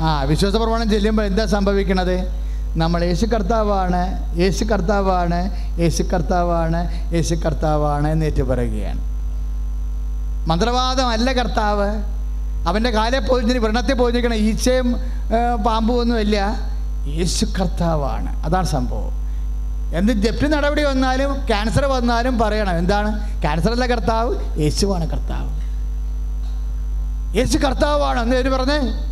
ആ 0.00 0.22
വിശ്വാസ 0.22 0.56
പ്രമാണം 0.56 0.90
ചെല്ലുമ്പോൾ 0.90 1.22
എന്താ 1.22 1.46
സംഭവിക്കണത്? 1.46 2.42
നമ്മൾ 2.76 3.04
യേശു 3.04 3.26
കർത്താവാണ് 3.26 4.02
യേശു 4.38 4.64
കർത്താവാണ് 4.64 5.50
യേശു 5.80 6.02
കർത്താവാണ് 6.02 7.12
യേശു 7.14 7.34
കർത്താവാണ് 7.34 8.08
എന്ന് 8.08 8.26
ഏറ്റുപറയുകയാണ്. 8.26 9.11
മന്ത്രവാദമല്ല 10.46 11.32
കർത്താവ്. 11.32 12.02
അവന്റെ 12.68 12.90
കാലെ 12.90 13.18
പോയി 13.18 13.58
വ്രണത്തെ 13.58 13.92
പോയിരിക്കണ 13.92 14.34
ഈച്ചയും 14.34 14.96
ഏ, 15.32 15.54
പാമ്പും 15.54 16.00
ഒന്നുമില്ല 16.00 16.56
യേശു 17.06 17.44
കർത്താവാണ്. 17.44 18.44
അതാണ് 18.44 18.66
സംഭവം. 18.66 19.12
എന്ത് 19.94 20.12
ജപ്തി 20.12 20.46
നടപടി 20.46 20.84
വന്നാലും 20.84 21.46
ക്യാൻസർ 21.46 21.84
വന്നാലും 21.84 22.38
പറയണം. 22.38 22.78
എന്താണ്? 22.78 23.40
ക്യാൻസർ 23.40 23.72
അല്ല 23.72 23.86
കർത്താവ് 23.86 24.60
യേശുവാണ് 24.60 25.10
കർത്താവ്. 25.10 25.52
യേശു 27.36 27.58
കർത്താവാണ്. 27.58 28.34
എന്ന് 28.34 28.50
പറഞ്ഞേ? 28.50 29.11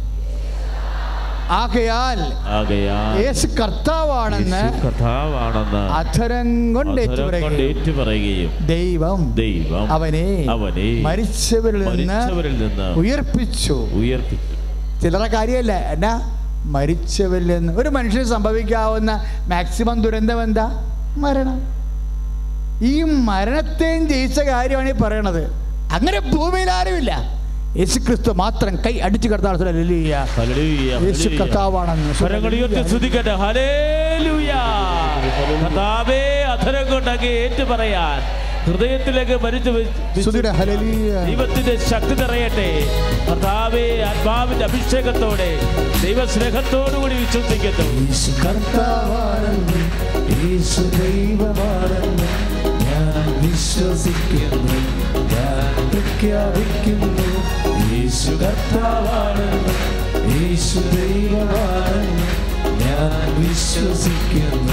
ആകയാൽ 1.50 2.18
കാര്യല്ലേ 2.46 3.26
യേശു 3.26 3.46
കർത്താവാണെന്ന് 3.46 4.56
യേശു 4.56 4.86
കർത്താവാണെന്ന് 4.86 5.92
അധരം 5.92 6.74
കൊണ്ട് 6.74 7.00
അതരം 7.00 7.42
കൊണ്ട് 7.42 7.62
ഏറ്റുപറയുകയും 7.62 7.78
ഏറ്റുപറയുകയും 7.78 8.66
ദൈവം 8.66 9.34
ദൈവം 9.34 9.92
അവനെ 9.92 10.46
അവനെ 10.50 11.02
മരിച്ചവരിൽ 11.02 11.84
നിന്ന് 11.84 12.14
മരിച്ചവരിൽ 12.14 12.58
നിന്ന് 12.58 12.94
ഉയർപ്പിച്ചു. 12.94 13.72
ഉയർപ്പിച്ചു. 13.72 14.54
ചില്ലറ 15.02 15.26
കാര്യമല്ല. 15.26 15.72
എന്നാ? 15.72 16.36
മരിച്ചവരിൽ 16.64 17.46
നിന്ന് 17.46 17.72
ഒരു 17.72 17.88
മനുഷ്യന് 17.88 18.24
സംഭവിക്കാവുന്ന 18.24 19.24
മാക്സിമം 19.48 20.02
ദുരന്തം 20.02 20.42
എന്താ? 20.42 20.66
മരണം. 21.16 21.80
ഈ 22.84 23.02
മരണത്തെയും 23.02 24.08
ജയിച്ച 24.08 24.40
കാര്യമാണ് 24.40 24.88
ഈ 24.88 24.92
പറയണത്. 24.92 25.52
അങ്ങനെ 25.92 26.20
ഭൂമിയിൽ 26.20 26.70
ആരുമില്ല. 26.70 27.39
യേശു 27.76 27.98
ക്രിസ്തു 27.98 28.30
മാത്രം 28.30 28.76
കൈ 28.76 28.98
അടിച്ചു 28.98 29.28
ഹല്ലേലൂയ, 29.28 31.06
യേശു. 31.06 31.28
ഹല്ലേലൂയ. 31.28 31.38
കർത്താവാണെന്ന് 31.38 32.14
അധരം 36.52 36.90
ഏറ്റു 37.26 37.64
പറയാൻ 37.64 38.40
ഹൃദയത്തിലേക്ക് 38.64 39.44
മരിച്ചു. 39.44 39.70
ദൈവത്തിന്റെ 41.26 41.76
ശക്തി 41.76 42.14
നിറയട്ടെ. 42.14 42.82
കർത്താവേ 43.30 44.02
ആത്മാവിന്റെ 44.02 44.64
അഭിഷേകത്തോടെ 44.64 45.58
ദൈവസ്നേഹത്തോടുകൂടി 46.04 47.14
വിശ്വസിക്കുന്നു. 47.14 48.10
ഞാൻ 53.00 53.50
വിശ്വസിക്കുന്നു. 53.50 54.72
ഞാൻ 55.34 55.90
പ്രഖ്യാപിക്കുന്നു 55.90 57.28
യേശു 57.94 58.30
കർത്താവാണെന്ന് 58.30 59.74
യേശു 60.42 60.78
ദൈവമാണെന്ന് 60.78 62.26
ഞാൻ 62.80 63.48
വിശ്വസിക്കുന്നു. 63.48 64.72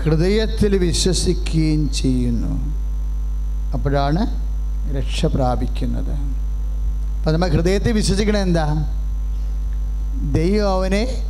ഹൃദയത്തിൽ 0.04 0.78
വിശ്വസിക്കുകയും 0.78 1.93
ചെയ്യുന്നു. 1.93 2.54
അപ്പോഴാണ് 3.73 4.21
രക്ഷ 4.97 5.25
പ്രാപിക്കുന്നത്. 5.25 6.13
അപ്പം 7.17 7.34
നമ്മൾ 7.34 7.47
ഹൃദയത്തിൽ 7.47 7.91
വിശ്വസിക്കണത് 7.91 8.41
എന്താ? 8.41 8.67
ദൈവം 10.32 10.69
അവനെ 10.73 11.23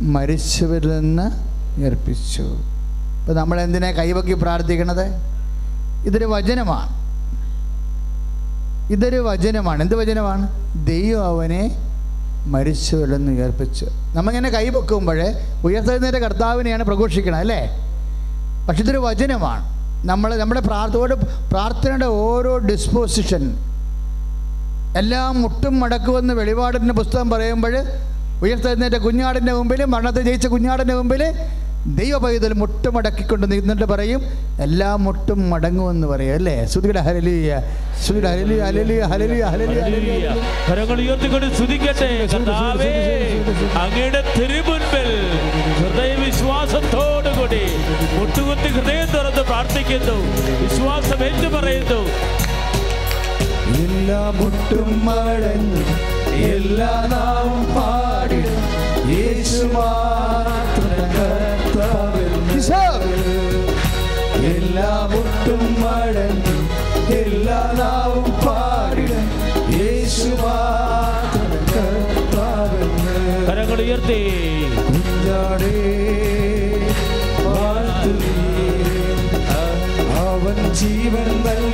മരിച്ചവരിൽ 0.00 1.00
നിന്ന് 1.00 1.51
ഉയർപ്പിച്ചു. 1.78 2.42
ഇപ്പം 2.42 3.36
നമ്മൾ 3.36 3.60
എന്തിനാ 3.60 3.90
കൈവക്കി 3.90 4.32
പ്രാർത്ഥിക്കണത്? 4.32 5.04
ഇതൊരു 6.06 6.24
വചനമാണ്. 6.24 7.02
ഇതൊരു 8.92 9.16
വചനമാണ്. 9.16 9.82
എന്ത് 9.82 9.94
വചനമാണ്? 9.94 10.48
ദൈവം 10.86 11.26
അവനെ 11.26 11.76
മരിച്ചവരിൽ 12.46 13.12
നിന്ന് 13.12 13.32
ഉയർപ്പിച്ചു. 13.32 13.86
നമ്മങ്ങനെ 14.14 14.48
കൈ 14.50 14.68
പൊക്കുമ്പോൾ 14.68 15.22
ഉയർത്തെഴുന്നേറ്റ 15.64 16.16
കർത്താവിനെയാണ് 16.16 16.84
പ്രഘോഷിക്കണം 16.84 17.36
അല്ലേ? 17.36 17.68
പക്ഷെ 18.68 18.82
ഇതൊരു 18.82 18.98
വചനമാണ്. 18.98 19.72
നമ്മൾ 20.06 20.36
നമ്മുടെ 20.36 20.60
പ്രാർത്ഥനയോട് 20.60 21.14
പ്രാർത്ഥനയുടെ 21.50 22.06
ഓരോ 22.06 22.58
ഡിസ്പോസിഷൻ 22.58 23.56
എല്ലാം 24.96 25.42
മുട്ടും 25.42 25.80
മടക്കുമെന്ന് 25.80 26.34
വെളിപാടിന്റെ 26.34 26.94
പുസ്തകം 26.94 27.30
പറയുമ്പോൾ 27.30 27.72
ഉയർത്തെഴുന്നേറ്റ 28.42 28.96
കുഞ്ഞാടിന്റെ 29.04 29.52
മുമ്പിൽ 29.52 29.80
മരണത്തെ 29.94 30.22
ജയിച്ച 30.28 30.46
കുഞ്ഞാടിന്റെ 30.46 30.94
മുമ്പിൽ 30.94 31.22
ദൈവ 31.98 32.16
പൈതൽ 32.24 32.52
മുട്ടുമടക്കിക്കൊണ്ട് 32.52 33.46
നിന്നിട്ട് 33.52 33.86
പറയും 33.92 34.20
എല്ലാം 34.60 34.98
മുട്ടും 35.04 35.50
മടങ്ങുമെന്ന് 35.50 36.06
പറയും. 36.06 36.34
അല്ലേ? 36.34 36.54
ശ്രുതിയുടെ 36.66 37.00
ഹരലിയ 37.06 37.50
ശ്രുതിയുടെ 38.02 38.28
ഹരലിയ 38.30 38.60
ഹലലിയ 38.64 39.00
ഹലലിയ 39.12 39.42
ഹലലിയ. 39.84 40.26
കരങ്ങൾ 40.68 40.98
ഉയർത്തിക്കൊണ്ട് 41.04 41.48
ശ്രുതിക്കട്ടെ 41.56 42.10
അങ്ങയുടെ 43.82 44.22
തിരുമുൻപിൽ 44.36 45.08
ഹൃദയ 45.80 46.12
വിശ്വാസത്തോടുകൂടി 46.22 47.62
മുട്ടുകുത്തി 48.16 48.70
ഹൃദയം 48.76 49.10
തുറന്ന് 49.16 49.44
പ്രാർത്ഥിക്കുന്നു 49.50 50.16
വിശ്വാസം 50.62 51.20
എന്തു 51.30 51.50
പറയുന്നു. 51.56 52.00
എല്ലാ 53.82 54.22
മുട്ടും 54.40 54.90
മടങ്ങും 55.06 55.88
എല്ലാ 56.48 56.92
നാവും 57.12 57.64
പാടിടും 57.74 58.58
യേശു 59.12 59.64
മാത്രം 59.74 61.02
കർത്താവെന്ന് 61.16 62.58
എല്ലാ 64.52 64.92
മുട്ടും 65.12 65.62
മടങ്ങും 65.82 66.60
എല്ലാ 67.14 67.60
നാവും 67.80 68.28
പാടിടും 68.46 69.26
യേശു 69.80 70.28
മാത്രം 70.42 71.52
കർത്താവെന്ന് 71.72 73.16
കരങ്ങൾ 73.48 73.80
ഉയർത്തി. 73.80 74.20
കുഞ്ഞാടേ. 74.88 75.74
അവൻ 80.22 80.58
ജീവൻ 80.72 81.28
നൽകി 81.46 81.71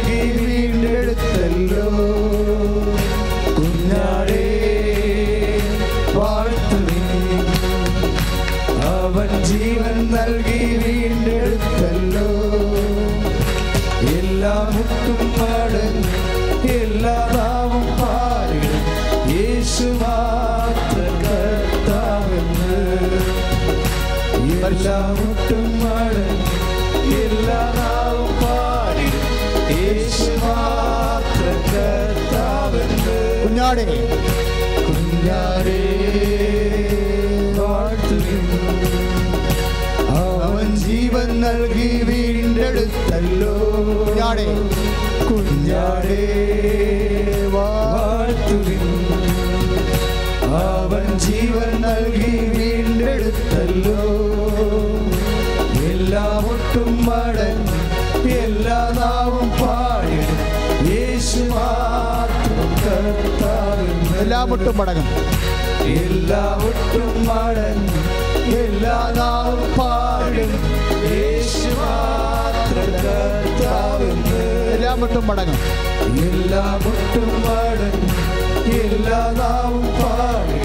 കുഞ്ഞാടേ. 44.31 44.47
കുഞ്ഞാടേ 45.29 46.23
വാഴ്ത്തുവിൻ. 47.55 48.83
അവൻ 50.59 51.07
ജീവൻ 51.19 51.71
നൽകി 51.85 52.33
വീണ്ടെടുത്തല്ലോ 52.55 54.03
എല്ലാ 55.89 56.25
ഒട്ടും 56.51 56.91
മടങ്ങി 57.07 57.79
എല്ലാ 58.41 58.81
നാവും 58.99 59.49
പാടി 59.61 60.21
യേശു 60.91 61.43
മാത്രം 61.55 62.71
എല്ലാ 64.21 64.41
മുട്ടും 64.51 64.77
മടങ്ങും 64.79 65.09
എല്ലാ 65.99 66.45
ഒട്ടും 66.69 67.15
മടൻ 67.29 67.79
എല്ലാ 68.59 68.99
നാവും 69.19 69.65
പാടും 69.79 70.53
യേശു 71.11 71.71
മാത്രം 71.81 72.95
മുട്ടും 75.01 75.27
മടങ്ങും. 75.27 75.59
എല്ലാ 76.27 76.63
മുട്ടും 76.85 77.29
മടങ്ങും 77.45 78.15
എല്ലാ 78.81 79.21
നാവും 79.39 79.87
പാടി. 79.99 80.59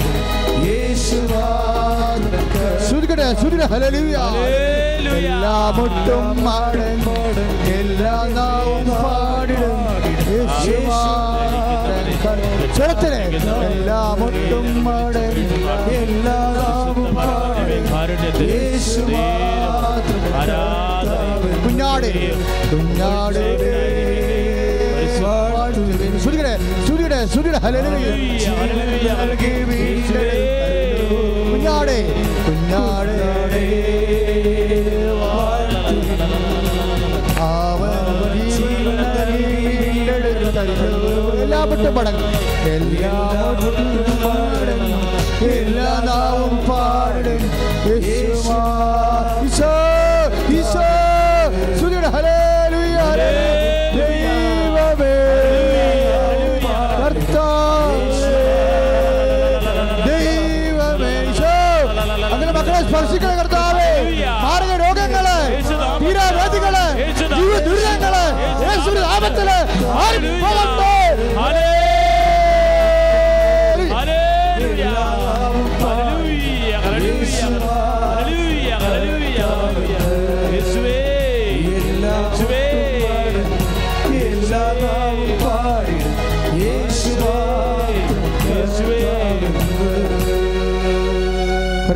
മുട്ടും 5.76 6.26
മടങ്ങും 6.44 7.20
എല്ലാ 7.78 8.14
നാവും 8.36 8.88
പാടിടും 9.02 9.78
യേശു 10.32 10.74
മാത്രം 10.88 12.06
കർത്താവ്. 12.22 12.74
സ്വരത്തിലെ 12.76 13.22
എല്ലാ 13.70 14.00
മുട്ടും 14.20 14.84
മടങ്ങും 14.84 15.64
എല്ലാ 16.00 16.38
നാവും 16.58 17.14
പാടിടും 17.16 17.84
കാരുണ്യത്തിൽ 17.92 18.50
യേശു 18.54 19.00
മാത്രം 19.12 20.36
ആരാധന 20.40 21.60
കുഞ്ഞാട്. 21.64 22.10
കുഞ്ഞാട്. 22.72 23.73
വീണ്ടെടുത്തല്ലോ. 27.26 27.82
കുഞ്ഞാടേ 31.50 31.98
കുഞ്ഞാടേ. 32.46 33.62
അവൻ 37.44 38.34
ജീവൻ 38.54 38.96
നൽകി 39.14 39.64
എല്ലാ 41.42 41.64
മുട്ടും 41.64 41.94
മടങ്ങും 41.94 42.32
എല്ലാ 42.74 43.14
മുട്ടും 43.60 43.90
മടങ്ങും 44.24 45.02
എല്ലാ 45.50 45.90
നാവും 46.06 46.54
പാടും 46.68 47.42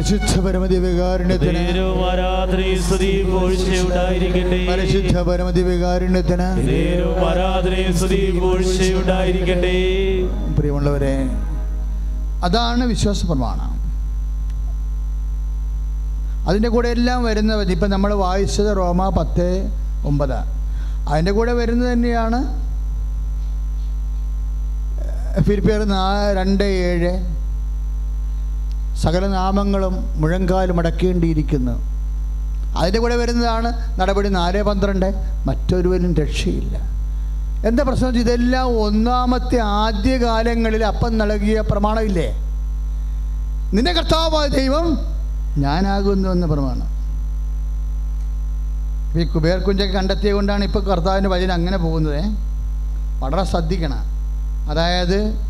പരിശുദ്ധ 0.08 0.34
പരമതി 0.44 0.76
പരിശുദ്ധ 4.70 5.14
ഉണ്ടായിരിക്കട്ടെ 8.98 9.74
പ്രിയമുള്ളവരെ 10.58 11.14
അതാണ് 12.44 12.84
വിശ്വാസ 12.84 13.26
പ്രമാണം. 13.26 13.70
അതിന്റെ 16.48 16.68
കൂടെ 16.68 16.88
എല്ലാം 16.88 17.24
വരുന്നത് 17.24 17.72
ഇപ്പം 17.76 17.90
നമ്മൾ 17.90 18.14
വായിച്ചത് 18.14 18.76
റോമ 18.76 19.08
പത്ത് 19.08 19.48
ഒമ്പത്. 20.04 20.38
അതിന്റെ 21.08 21.30
കൂടെ 21.30 21.52
വരുന്നത് 21.52 21.92
തന്നെയാണ് 21.92 22.40
ഫിലിപ്പിയർ 25.42 25.84
നാ 25.84 26.32
രണ്ട് 26.32 26.64
ഏഴ്. 26.64 27.37
സകല 29.02 29.26
നാമങ്ങളും 29.26 30.20
മുഴങ്കാലും 30.20 30.78
അടക്കേണ്ടിയിരിക്കുന്നു. 30.78 31.72
അതിന്റെ 32.78 33.00
കൂടെ 33.00 33.16
വരുന്നതാണ് 33.16 34.00
നടപടി 34.00 34.28
നാല് 34.28 34.62
പന്ത്രണ്ട്. 34.62 35.14
മറ്റൊരുവനും 35.46 36.14
രക്ഷയില്ല. 36.14 36.78
എന്താ 37.68 37.84
പ്രശ്നം 37.84 38.18
ഇതെല്ലാം 38.18 38.66
ഒന്നാമത്തെ 38.66 39.58
ആദ്യകാലങ്ങളിൽ 39.58 40.84
അപ്പം 40.84 41.18
നൽകിയ 41.18 41.60
പ്രമാണമില്ലേ? 41.60 42.34
നിന്നെ 43.72 43.92
കർത്താവായ 43.92 44.48
ദൈവം 44.48 44.98
ഞാനാകുന്നു 45.58 46.28
എന്ന 46.28 46.46
പ്രമാണം. 46.46 46.98
ഈ 49.20 49.24
കുബേർ 49.24 49.58
കുഞ്ചൊക്കെ 49.58 49.96
കണ്ടെത്തിയത് 49.96 50.34
കൊണ്ടാണ് 50.34 50.64
ഇപ്പോൾ 50.64 50.84
കർത്താവിന്റെ 50.84 51.30
വചനം 51.30 51.54
അങ്ങനെ 51.54 51.76
പോകുന്നത്. 51.76 52.24
വളരെ 53.20 53.44
ശ്രദ്ധിക്കണം. 53.44 53.98
അതായത് 54.70 55.47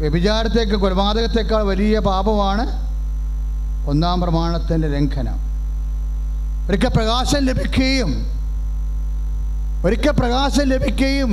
വ്യഭിചാരത്തേക്ക് 0.00 0.76
കൊലപാതകത്തേക്കാൾ 0.82 1.62
വലിയ 1.70 1.96
പാപമാണ് 2.08 2.64
ഒന്നാം 3.90 4.18
പ്രമാണത്തിന്റെ 4.22 4.88
ലംഘനം. 4.94 5.38
ഒരിക്കൽ 6.68 6.90
പ്രകാശം 6.98 7.40
ലഭിക്കുകയും 7.48 8.10
ഒരിക്കൽ 9.86 10.14
പ്രകാശം 10.20 10.66
ലഭിക്കുകയും 10.72 11.32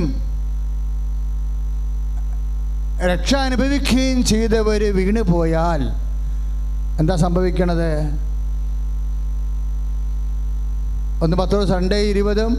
രക്ഷ 3.10 3.32
അനുഭവിക്കുകയും 3.48 4.18
ചെയ്തവർ 4.30 4.82
വീണു 4.96 5.22
പോയാൽ 5.32 5.82
എന്താ 7.00 7.14
സംഭവിക്കണത്? 7.24 7.90
ഒന്ന് 11.24 11.36
പത്തോ 11.40 11.60
സൺഡേ 11.70 12.00
ഇരുപതും 12.10 12.52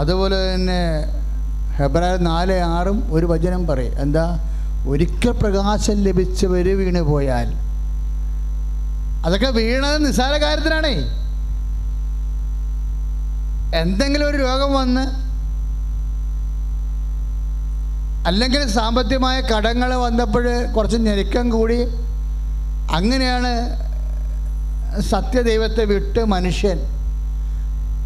അതുപോലെ 0.00 0.38
തന്നെ 0.54 0.80
ഹെബ്രായർ 1.80 2.18
നാല് 2.18 2.56
ആറും 2.74 2.98
ഒരു 3.14 3.26
വചനം 3.26 3.66
പറയും. 3.66 3.94
എന്താ? 4.00 4.24
ഒരിക്കൽ 4.88 5.30
പ്രകാശം 5.30 5.96
ലഭിച്ചവർ 6.04 6.66
വീണു 6.76 7.00
പോയാൽ 7.00 7.48
അതൊക്കെ 9.26 9.50
വീണത് 9.58 10.06
നിസ്സാര 10.06 10.34
കാര്യത്തിനാണേ. 10.44 10.94
എന്തെങ്കിലും 13.80 14.28
ഒരു 14.28 14.36
രോഗം 14.36 14.72
വന്ന് 14.74 15.04
അല്ലെങ്കിൽ 18.28 18.62
സാമ്പത്തികമായ 18.68 19.40
കടങ്ങൾ 19.40 19.94
വന്നപ്പോൾ 19.94 20.46
കുറച്ച് 20.76 20.96
ഞെരുക്കം 20.96 21.46
കൂടി 21.50 21.78
അങ്ങനെയാണ് 22.96 23.52
സത്യദൈവത്തെ 25.00 25.84
വിട്ട് 25.84 26.24
മനുഷ്യൻ 26.24 26.78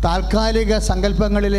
താൽക്കാലിക 0.04 0.78
സങ്കല്പങ്ങളിൽ 0.78 1.56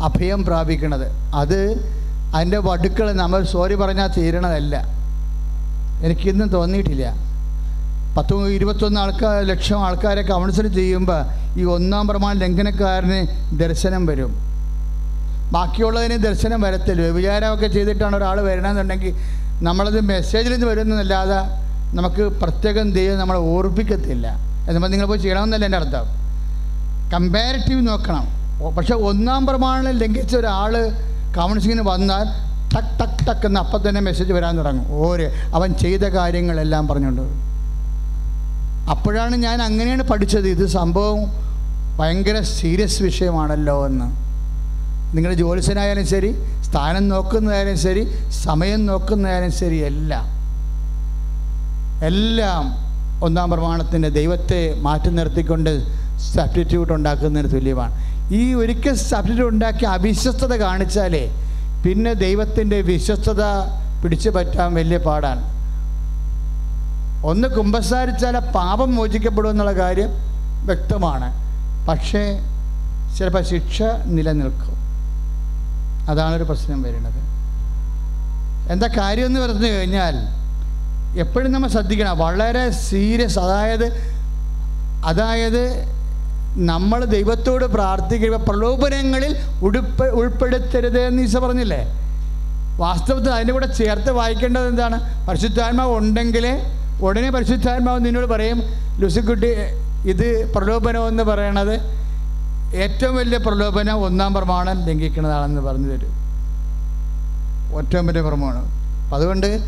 അഭയം 0.00 0.44
പ്രാപിക്കുന്നത്. 0.44 1.06
അത് 1.34 1.92
അതിന്റെ 2.34 2.58
വടുക്കൾ 2.58 3.12
നമ്മൾ 3.12 3.44
സോറി 3.44 3.74
പറഞ്ഞാൽ 3.74 4.06
തീരണതല്ല. 4.06 4.86
എനിക്കിന്നും 6.04 6.48
തോന്നിയിട്ടില്ല. 6.48 7.32
പത്ത് 8.16 8.48
ഇരുപത്തൊന്ന് 8.48 9.00
ആൾക്കാർ 9.00 9.44
ലക്ഷം 9.44 9.84
ആൾക്കാരെ 9.84 10.22
കൗൺസിൽ 10.22 10.74
ചെയ്യുമ്പോൾ 10.74 11.24
ഈ 11.58 11.64
ഒന്നാം 11.64 12.08
പ്രമാണ 12.08 12.38
ലംഘനക്കാരന് 12.38 13.26
ദർശനം 13.58 14.06
വരും. 14.06 14.32
ബാക്കിയുള്ളതിന് 15.52 16.16
ദർശനം 16.16 16.60
വരത്തില്ല. 16.60 17.02
വ്യഭിചാരമൊക്കെ 17.02 17.66
ചെയ്തിട്ടാണ് 17.66 18.16
ഒരാൾ 18.16 18.40
വരണമെന്നുണ്ടെങ്കിൽ 18.40 19.14
നമ്മളത് 19.62 20.00
മെസ്സേജിൽ 20.00 20.52
നിന്ന് 20.52 20.66
വരുന്നതല്ലാതെ 20.66 21.62
നമുക്ക് 21.94 22.22
പ്രത്യേകം 22.22 22.92
ദൈവം 22.92 23.18
നമ്മളെ 23.18 23.38
ഓർപ്പിക്കത്തില്ല. 23.38 24.28
എന്നുമ്പോൾ 24.66 24.88
നിങ്ങൾ 24.88 25.06
പോയി 25.06 25.18
ചെയ്യണമെന്നല്ല 25.18 25.64
എന്റെ 25.64 25.78
അർത്ഥം. 25.78 26.04
കമ്പാരിറ്റീവ് 27.10 27.88
നോക്കണം. 27.88 28.41
പക്ഷെ 28.70 28.94
ഒന്നാം 28.94 29.46
പ്രമാണം 29.46 29.90
ലംഘിച്ച 29.90 30.36
ഒരാൾ 30.36 30.88
കൗൺസിലിങ്ങിന് 31.36 31.88
വന്നാൽ 31.88 32.52
ടക്ക് 32.74 33.00
ടക്ക് 33.00 33.26
ടക്ക് 33.26 33.46
എന്ന് 33.46 33.60
അപ്പം 33.60 33.88
തന്നെ 33.88 34.00
മെസ്സേജ് 34.00 34.32
വരാൻ 34.32 34.58
തുടങ്ങും. 34.58 34.92
ഓര് 34.92 35.30
അവൻ 35.54 35.74
ചെയ്ത 35.74 36.00
കാര്യങ്ങളെല്ലാം 36.00 36.88
പറഞ്ഞുകൊണ്ട് 36.88 37.22
അപ്പോഴാണ് 38.90 39.36
ഞാൻ 39.36 39.62
അങ്ങനെയാണ് 39.62 40.02
പഠിച്ചത്. 40.02 40.48
ഇത് 40.48 40.66
സംഭവം 40.66 41.18
ഭയങ്കര 41.98 42.40
സീരിയസ് 42.40 43.02
വിഷയമാണല്ലോ 43.02 43.86
എന്ന്. 43.86 44.04
നിങ്ങളുടെ 45.16 45.38
ജോലിസനായാലും 45.38 46.06
ശരി 46.06 46.34
സ്ഥാനം 46.60 47.08
നോക്കുന്നതായാലും 47.08 47.78
ശരി 47.78 48.30
സമയം 48.30 48.86
നോക്കുന്നതായാലും 48.86 49.52
ശരി 49.52 49.76
എല്ലാം. 49.76 50.24
എല്ലാം 52.04 52.64
ഒന്നാം 53.24 53.50
പ്രമാണത്തിന്റെ 53.50 54.08
ദൈവത്തെ 54.08 54.74
മാറ്റി 54.78 55.08
നിർത്തിക്കൊണ്ട് 55.08 55.82
സബ്സ്റ്റിറ്റ്യൂട്ട് 56.18 56.92
ഉണ്ടാക്കുന്നതിന് 56.92 57.52
തുല്യമാണ്. 57.52 58.11
ഈ 58.30 58.54
ഒരിക്കൽ 58.54 58.94
സബ്സ്റ്റിറ്റ്യൂട്ട് 58.94 59.54
ഉണ്ടാക്കി 59.54 59.84
അവിശ്വസ്തത 59.84 60.54
കാണിച്ചാലേ 60.54 61.30
പിന്നെ 61.86 62.12
ദൈവത്തിന്റെ 62.12 62.80
വിശ്വസ്തത 62.80 63.42
പിടിച്ചു 64.02 64.30
പറ്റാൻ 64.30 64.74
വലിയ 64.74 64.96
പാടാണ്. 64.96 65.52
ഒന്ന് 67.26 67.48
കുമ്പസാരിച്ചാൽ 67.48 68.38
പാപം 68.38 68.94
മോചിക്കപ്പെടും 68.96 69.50
എന്നുള്ള 69.50 69.72
കാര്യം 69.72 70.08
വ്യക്തമാണ്. 70.66 71.32
പക്ഷേ 71.86 72.38
ചിലപ്പോൾ 73.18 73.42
ശിക്ഷ 73.42 73.82
നിലനിൽക്കും. 74.04 74.76
അതാണൊരു 76.10 76.42
പ്രശ്നം 76.42 76.82
വരുന്നത്. 76.82 77.22
എന്താ 78.72 78.88
കാര്യം 78.98 79.26
എന്ന് 79.26 79.40
പറഞ്ഞു 79.40 79.66
കഴിഞ്ഞാൽ 79.66 80.14
എപ്പോഴും 81.18 81.52
നമ്മൾ 81.52 81.68
ശ്രദ്ധിക്കണം. 81.68 82.18
വളരെ 82.18 82.70
സീരിയസ് 82.70 83.38
അതായത് 83.38 84.12
അതായത് 85.04 85.84
നമ്മൾ 86.56 87.04
ദൈവത്തോട് 87.04 87.64
പ്രാർത്ഥിക്കുക 87.64 88.36
പ്രലോഭനങ്ങളിൽ 88.36 89.36
ഉടുപ്പ് 89.62 90.04
ഉൾപ്പെടുത്തരുത് 90.04 91.00
എന്ന് 91.00 91.22
ഈശ 91.22 91.36
പറഞ്ഞില്ലേ? 91.36 91.98
വാസ്തവത്തിൽ 92.76 93.30
അതിന്റെ 93.30 93.52
കൂടെ 93.52 93.66
ചേർത്ത് 93.66 94.10
വായിക്കേണ്ടത് 94.10 94.68
എന്താണ്? 94.68 95.26
പരിശുദ്ധാത്മാവ് 95.28 95.96
ഉണ്ടെങ്കിൽ 95.96 96.62
ഉടനെ 97.02 97.30
പരിശുദ്ധാത്മാവ് 97.30 98.04
നിന്നോട് 98.04 98.26
പറയും 98.26 98.62
ലുസിക്കുട്ടി 98.98 99.48
ഇത് 100.08 100.54
പ്രലോഭനമെന്ന് 100.54 101.22
പറയണത് 101.22 102.02
ഏറ്റവും 102.76 103.16
വലിയ 103.16 103.38
പ്രലോഭനം 103.38 104.04
ഒന്നാം 104.04 104.34
പ്രമാണം 104.34 104.86
ലംഘിക്കുന്നതാണെന്ന് 104.86 105.60
പറഞ്ഞു 105.60 105.88
തരും. 105.88 106.12
ഏറ്റവും 107.78 108.06
വലിയ 108.06 108.20
പ്രമാണം. 108.20 108.66
അപ്പം 109.04 109.16
അതുകൊണ്ട് 109.16 109.58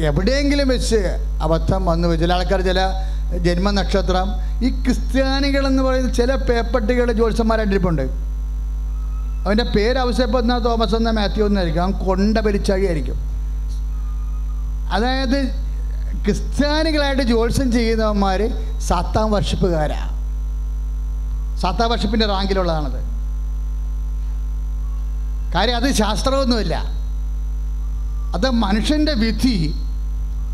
എവിടെയെങ്കിലും 0.00 0.68
വെച്ച് 0.68 0.96
അബദ്ധം 1.42 1.84
വന്നു. 1.86 2.14
ചില 2.14 2.32
ആൾക്കാർ 2.32 2.60
ചില 2.60 2.80
ജന്മനക്ഷത്രം. 3.34 4.30
ഈ 4.64 4.82
ക്രിസ്ത്യാനികൾ 4.82 5.66
എന്ന് 5.66 5.82
പറയുന്ന 5.82 6.12
ചില 6.12 6.34
പേപ്പട്ടികളുടെ 6.34 7.12
ജ്യോത്സ്യന്മാരായിട്ടിരിപ്പുണ്ട് 7.12 8.02
അവന്റെ 9.46 9.64
പേര് 9.64 9.98
അവശ്യപ്പെടുന്ന 9.98 10.64
തോമസ് 10.64 10.94
എന്ന 10.94 11.10
മാത്യു 11.10 11.44
എന്നായിരിക്കും. 11.44 11.82
അവൻ 11.82 11.92
കൊണ്ട 11.92 12.38
പരിച്ചാഴിയായിരിക്കും 12.38 13.16
അതായത് 14.92 15.66
ക്രിസ്ത്യാനികളായിട്ട് 16.24 17.22
ജ്യോത്സ്യം 17.22 17.72
ചെയ്യുന്നവന്മാർ 17.72 18.48
സാത്താം 18.80 19.32
വർഷിപ്പുകാരാണ് 19.32 20.16
സാത്താം 21.60 21.90
വർഷിപ്പിന്റെ 21.90 22.26
റാങ്കിലുള്ളതാണത്. 22.26 23.16
കാര്യം 25.54 25.76
അത് 25.76 25.92
ശാസ്ത്രമൊന്നുമില്ല. 25.92 26.82
അത് 28.34 28.50
മനുഷ്യന്റെ 28.50 29.12
വിധി 29.12 29.74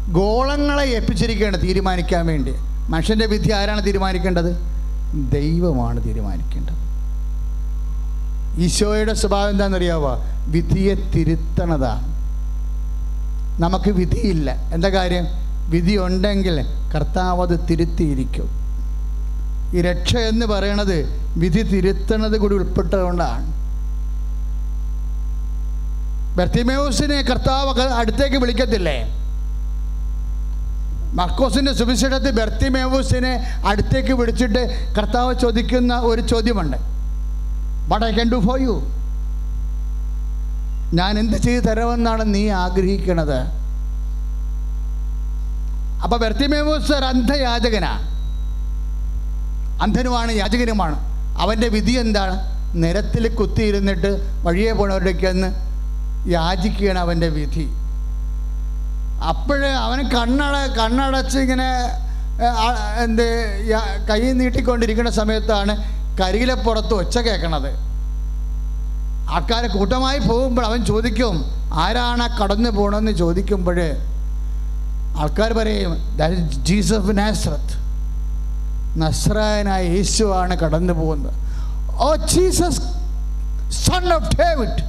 ഗോളങ്ങളെ 0.09 0.85
ഏൽപ്പിച്ചിരിക്കുകയാണ് 0.85 1.63
തീരുമാനിക്കാൻ 1.63 2.27
വേണ്ടി. 2.27 2.55
മനുഷ്യന്റെ 2.89 3.27
വിധി 3.27 3.53
ആരാണ് 3.53 3.87
തീരുമാനിക്കേണ്ടത്? 3.87 4.57
ദൈവമാണ് 5.31 6.05
തീരുമാനിക്കേണ്ടത്. 6.05 6.73
ഈശോയുടെ 8.61 9.15
സ്വഭാവം 9.15 9.51
എന്താണെന്നറിയാവോ? 9.51 10.25
വിധിയെ 10.47 10.95
തിരുത്തണതാണ്. 10.95 12.13
നമുക്ക് 13.63 13.91
വിധിയില്ല. 13.91 14.51
എന്താ 14.51 14.89
കാര്യം? 14.89 15.25
വിധി 15.71 15.97
ഉണ്ടെങ്കിൽ 15.97 16.65
കർത്താവ് 16.95 17.43
അത് 17.43 17.61
തിരുത്തിയിരിക്കും. 17.71 18.49
ഈ 19.77 19.81
രക്ഷ 19.81 20.17
എന്ന് 20.17 20.47
പറയണത് 20.47 21.07
വിധി 21.37 21.63
തിരുത്തണത് 21.63 22.39
കൂടി 22.39 22.55
ഉൾപ്പെട്ടതുകൊണ്ടാണ്. 22.55 23.53
ബർത്തിമേവസിനെ 26.37 27.23
കർത്താവ് 27.23 27.81
അടുത്തേക്ക് 27.81 28.37
വിളിക്കത്തില്ലേ? 28.37 29.22
മർക്കോസിന്റെ 31.13 31.73
സുവിശേഷത്തിൽ 31.73 32.31
ബെർത്തിമേവൂസിനെ 32.31 33.63
അടുത്തേക്ക് 33.67 34.13
വിളിച്ചിട്ട് 34.13 34.95
കർത്താവ് 34.95 35.35
ചോദിക്കുന്ന 35.39 35.95
ഒരു 35.95 36.21
ചോദ്യമുണ്ട്. 36.21 36.77
What 37.89 38.07
I 38.07 38.13
can 38.13 38.31
do 38.33 38.37
for 38.37 38.61
you 38.61 38.83
ഞാൻ 40.95 41.19
എന്ത് 41.19 41.37
ചെയ്തു 41.37 41.65
തരാമെന്നാണ് 41.65 42.35
നീ 42.35 42.49
ആഗ്രഹിക്കണത്. 42.49 43.39
അപ്പൊ 46.03 46.17
ബെർത്തിമേവൂസ് 46.17 46.93
ഒരു 46.93 47.05
അന്ധയാചകനാ. 47.05 47.93
അന്ധനുമാണ് 49.83 50.33
യാചകനുമാണ്. 50.33 50.97
അവന്റെ 51.39 51.69
വിധി 51.69 51.93
എന്താണ്? 51.93 52.39
നിരത്തിൽ 52.75 53.29
കുത്തിയിരുന്നിട്ട് 53.29 54.19
വഴിയെ 54.43 54.73
പോണവരുടെയൊക്കെ 54.73 55.27
ഒന്ന് 55.27 55.49
യാചിക്കുകയാണ് 56.31 56.99
അവന്റെ 56.99 57.29
വിധി. 57.29 57.69
അപ്പോഴ് 59.31 59.71
അവന് 59.85 60.03
കണ്ണട 60.11 60.57
കണ്ണടച്ച് 60.79 61.39
ഇങ്ങനെ 61.39 61.69
എന്ത് 63.03 63.27
കൈ 64.09 64.21
നീട്ടിക്കൊണ്ടിരിക്കുന്ന 64.33 65.11
സമയത്താണ് 65.11 65.73
കരികിലെ 66.21 66.55
പുറത്ത് 66.55 66.95
ഒച്ച 66.95 67.19
കേൾക്കണത് 67.19 67.71
ആൾക്കാർ 69.31 69.65
കൂട്ടമായി 69.67 70.19
പോകുമ്പോൾ 70.19 70.65
അവൻ 70.67 70.81
ചോദിക്കും 70.85 71.37
ആരാണ് 71.85 72.25
കടന്നു 72.41 72.71
പോകണമെന്ന് 72.71 73.13
ചോദിക്കുമ്പോൾ 73.13 73.79
ആൾക്കാർ 75.21 75.53
പറയും 75.53 75.93
ജീസഫ് 76.63 77.15
നാസ്രത്ത് 77.19 77.77
നസ്രായനായ 78.97 79.83
യേശുവാണ് 79.97 80.55
കടന്നു 80.55 80.93
പോകുന്നത്. 80.93 81.37
ഓ 82.01 82.09
ജീസസ് 82.33 82.83
സൺ 83.87 84.05
ഓഫ് 84.15 84.31
ഡേവിഡ് 84.37 84.83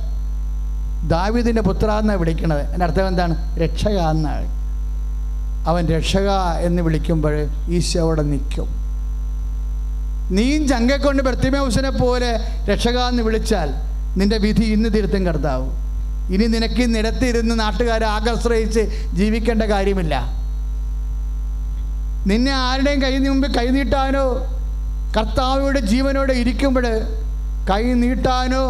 ദാവിദിന്റെ 1.07 1.61
പുത്ര 1.61 1.91
എന്നാണ് 1.91 2.19
വിളിക്കണത്. 2.19 2.71
എന്റെ 2.71 2.85
അർത്ഥം 2.85 3.07
എന്താണ്? 3.07 3.57
രക്ഷക 3.59 3.97
എന്നാണ് 4.13 4.47
അവൻ 5.67 5.87
രക്ഷക 5.87 6.29
എന്ന് 6.59 6.81
വിളിക്കുമ്പോൾ 6.81 7.35
ഈശോ 7.69 8.01
അവിടെ 8.01 8.21
നിൽക്കും. 8.21 8.69
നീയും 10.31 10.67
ചങ്കക്കൊണ്ട് 10.67 11.05
കൊണ്ട് 11.05 11.23
ബർത്തിമേൗസിനെ 11.23 11.89
പോലെ 11.89 12.29
രക്ഷക 12.69 12.97
എന്ന് 12.99 13.23
വിളിച്ചാൽ 13.23 13.69
നിന്റെ 14.17 14.37
വിധി 14.37 14.63
ഇന്ന് 14.63 14.89
തിരുത്തും 14.89 15.25
കർത്താവ്. 15.25 15.67
ഇനി 16.33 16.45
നിനക്ക് 16.45 16.95
നിരത്തിരുന്ന് 16.95 17.59
നാട്ടുകാരെ 17.59 18.05
ആകർശ്രയിച്ച് 18.05 18.83
ജീവിക്കേണ്ട 19.13 19.63
കാര്യമില്ല. 19.63 20.15
നിന്നെ 22.27 22.51
ആരുടെയും 22.51 23.01
കൈ 23.01 23.17
മുമ്പ് 23.17 23.47
കൈനീട്ടാനോ 23.53 24.25
കർത്താവിയുടെ 25.17 25.79
ജീവനോടെ 25.79 26.33
ഇരിക്കുമ്പോൾ 26.33 26.85
കൈ 27.69 27.83
നീട്ടാനോ 27.93 28.63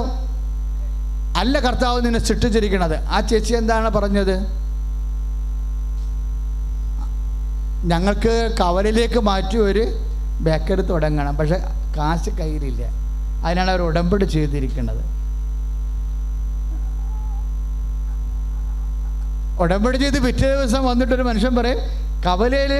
അല്ല 1.39 1.59
കർത്താവ് 1.59 1.99
നിന്നെ 2.05 2.19
സൃഷ്ടിച്ചിരിക്കുന്നത് 2.19 2.95
ആ 3.15 3.19
ചേച്ചി 3.29 3.53
എന്താണ് 3.53 3.89
പറഞ്ഞത്? 3.89 4.35
ഞങ്ങൾക്ക് 7.91 8.33
കവലിലേക്ക് 8.59 9.19
മാറ്റി 9.29 9.57
ഒരു 9.67 9.83
ബേക്കറി 10.45 10.83
തുടങ്ങണം 10.91 11.33
പക്ഷെ 11.37 11.57
കാശ് 11.97 12.31
കയ്യിലില്ല. 12.39 12.83
അതിനാണ് 13.45 13.71
അവർ 13.73 13.81
ഉടമ്പടി 13.81 14.25
ചെയ്തിരിക്കുന്നത്. 14.35 15.01
ഉടമ്പടി 19.63 19.97
ചെയ്ത് 19.97 20.19
പിറ്റേ 20.25 20.47
ദിവസം 20.55 20.81
വന്നിട്ടൊരു 20.85 21.25
മനുഷ്യൻ 21.29 21.53
പറയും 21.55 21.79
കവലയിൽ 22.25 22.73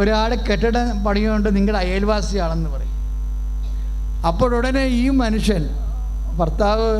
ഒരാൾ 0.00 0.30
കെട്ടിടം 0.34 1.04
പണിയുകൊണ്ട് 1.04 1.48
നിങ്ങളുടെ 1.56 1.78
അയൽവാസിയാണെന്ന് 1.84 2.70
പറയും. 2.70 2.94
അപ്പോഴുടനെ 4.30 4.84
ഈ 5.02 5.08
മനുഷ്യൻ 5.22 5.64
ഭർത്താവ് 6.38 6.90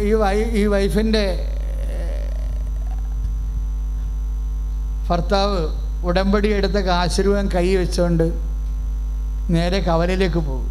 ഈ 0.00 0.12
വൈ 0.12 0.42
ഈ 0.42 0.66
വൈഫിന്റെ 0.66 1.50
ഭർത്താവ് 5.08 5.58
ഉടമ്പടി 6.04 6.48
എടുത്ത 6.48 6.72
കാശുരൂപം 6.72 7.48
കൈ 7.54 7.76
വെച്ചുകൊണ്ട് 7.76 8.24
നേരെ 9.50 9.80
കവലയിലേക്ക് 9.80 10.36
പോകും. 10.36 10.68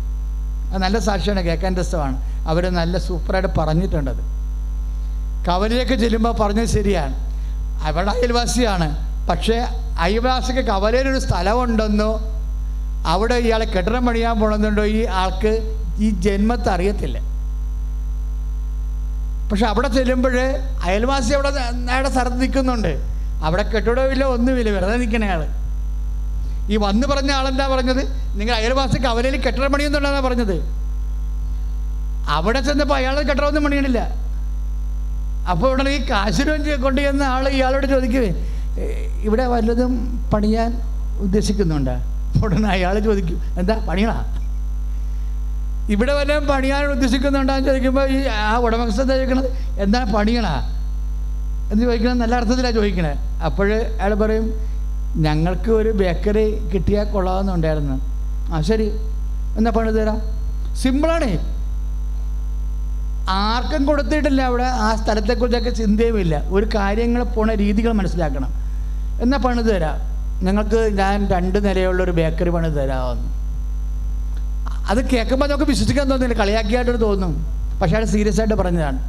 അത് 0.71 0.81
നല്ല 0.81 0.99
സാക്ഷിയാണ് 0.99 1.41
കേൾക്കാൻ 1.41 1.77
രസമാണ്. 1.77 2.47
അവർ 2.47 2.69
നല്ല 2.69 2.97
സൂപ്പറായിട്ട് 2.97 3.59
പറഞ്ഞിട്ടുണ്ടത്. 3.59 4.21
കവലയിലേക്ക് 5.47 5.93
ചെല്ലുമ്പോൾ 5.93 6.33
പറഞ്ഞത് 6.33 6.65
ശരിയാണ്. 6.65 7.13
അവിടെ 7.87 8.11
അയൽവാസിയാണ്. 8.11 9.13
പക്ഷേ 9.27 9.57
അയൽവാസിക്ക് 9.99 10.59
കവലയിലൊരു 10.59 11.19
സ്ഥലമുണ്ടെന്നോ 11.19 12.19
അവിടെ 13.05 13.35
ഇയാളെ 13.35 13.65
കെട്ടിടം 13.65 14.05
പണിയാൻ 14.05 14.39
പോകണമെന്നുണ്ടോ 14.39 14.85
ഈ 14.85 15.05
ആൾക്ക് 15.05 15.79
ഈ 15.99 16.09
ജന്മത്തെ 16.09 16.69
അറിയത്തില്ല 16.71 17.32
പക്ഷെ 19.53 19.65
അവിടെ 19.71 19.89
ചെല്ലുമ്പോൾ 19.95 20.35
അയൽവാസി 20.85 21.31
അവിടെ 21.37 21.49
നേരെ 21.89 22.09
സ്ഥലത്ത് 22.13 22.37
നിൽക്കുന്നുണ്ട് 22.43 22.93
അവിടെ 23.47 23.63
കെട്ടിടമില്ല 23.73 24.23
ഒന്നുമില്ല 24.35 24.69
വെറുതെ 24.75 24.95
നിൽക്കണ 25.01 25.25
ആൾ 25.33 25.41
ഈ 26.73 26.75
വന്ന് 26.83 27.05
പറഞ്ഞ 27.11 27.31
ആളെന്താ 27.39 27.65
പറഞ്ഞത്? 27.73 28.01
നിങ്ങൾ 28.39 28.53
അയൽവാസിക്ക് 28.57 29.05
കവലയിൽ 29.05 29.35
കെട്ടിടം 29.45 29.71
പണിയുന്നുണ്ടെന്നാണ് 29.73 30.23
പറഞ്ഞത്. 30.27 30.55
അവിടെ 32.37 32.59
ചെന്നപ്പോൾ 32.67 32.97
അയാൾ 32.99 33.15
കെട്ടിടമൊന്നും 33.29 33.63
പണിയണില്ല. 33.67 33.99
അപ്പോൾ 35.51 35.67
ഇവിടെ 35.69 35.93
ഈ 35.97 35.99
കാശുരം 36.11 36.65
കൊണ്ട് 36.85 37.01
ചെന്ന 37.05 37.23
ആൾ 37.33 37.45
ഇയാളോട് 37.57 37.87
ചോദിക്കുവേ 37.93 38.31
ഇവിടെ 39.27 39.45
വല്ലതും 39.53 39.93
പണിയാൻ 40.33 40.71
ഉദ്ദേശിക്കുന്നുണ്ട്? 41.25 41.95
ഉടനെ 42.43 42.69
അയാൾ 42.77 42.95
ചോദിക്കും 43.09 43.37
എന്താ 43.61 43.75
പണിയണ 43.89 44.13
ഇവിടെ 45.89 46.13
വല്ലതും 46.13 46.47
പണിയാൻ 46.47 46.85
ഉദ്ദേശിക്കുന്നുണ്ടോന്ന് 46.85 47.67
ചോദിക്കുമ്പോൾ 47.67 48.09
ഈ 48.09 48.25
ആ 48.25 48.57
ഉടമസ്ഥ 48.57 49.01
ചോദിക്കണത്. 49.01 49.79
എന്താ 49.81 50.03
പണിയണാ 50.15 50.69
എന്ന് 51.71 51.85
ചോദിക്കണത് 51.85 52.13
നല്ല 52.13 52.35
അർത്ഥത്തിലാണ് 52.35 52.75
ചോദിക്കണേ. 52.75 53.41
അപ്പോൾ 53.45 53.73
അയാൾ 53.73 54.13
പറയും 54.13 54.53
ഞങ്ങൾക്ക് 55.15 55.71
ഒരു 55.71 55.89
ബേക്കറി 55.89 56.67
കിട്ടിയാൽ 56.67 57.11
കൊള്ളാമെന്നുണ്ടായിരുന്നു 57.11 58.01
ആ 58.53 58.61
ശരി. 58.61 58.91
എന്നാ 59.57 59.71
പണി 59.71 59.91
തരാം. 59.91 60.21
സിമ്പിളാണ്. 60.75 61.53
ആർക്കും 63.29 63.85
കൊടുത്തിട്ടില്ല 63.85 64.41
അവിടെ. 64.41 64.63
ആ 64.63 64.95
സ്ഥലത്തെക്കുറിച്ചൊക്കെ 64.95 65.69
ചിന്തയുമില്ല. 65.69 66.43
ഒരു 66.47 66.69
കാര്യങ്ങൾ 66.75 67.23
പോണ 67.23 67.53
രീതികൾ 67.53 67.91
മനസ്സിലാക്കണം. 67.91 68.49
എന്നാൽ 69.21 69.39
പണിത് 69.39 69.75
തരാം. 69.75 69.99
ഞങ്ങൾക്ക് 70.45 70.89
ഞാൻ 70.97 71.27
രണ്ട് 71.27 71.65
നിലയുള്ള 71.65 72.03
ഒരു 72.03 72.11
ബേക്കറി 72.11 72.49
പണിത് 72.49 72.73
തരാമെന്ന്. 72.73 73.42
അത് 74.89 75.09
കേൾക്കുമ്പോൾ 75.09 75.47
നമുക്ക് 75.47 75.63
വിശ്വസിക്കാൻ 75.63 76.09
തോന്നുന്നില്ല 76.09 76.43
കളിയാക്കിയായിട്ട് 76.43 77.01
തോന്നും. 77.01 77.45
പക്ഷേ 77.81 77.97
അത് 77.97 78.05
സീരിയസ് 78.05 78.39
ആയിട്ട് 78.39 78.55
പറഞ്ഞതാണ്. 78.55 78.99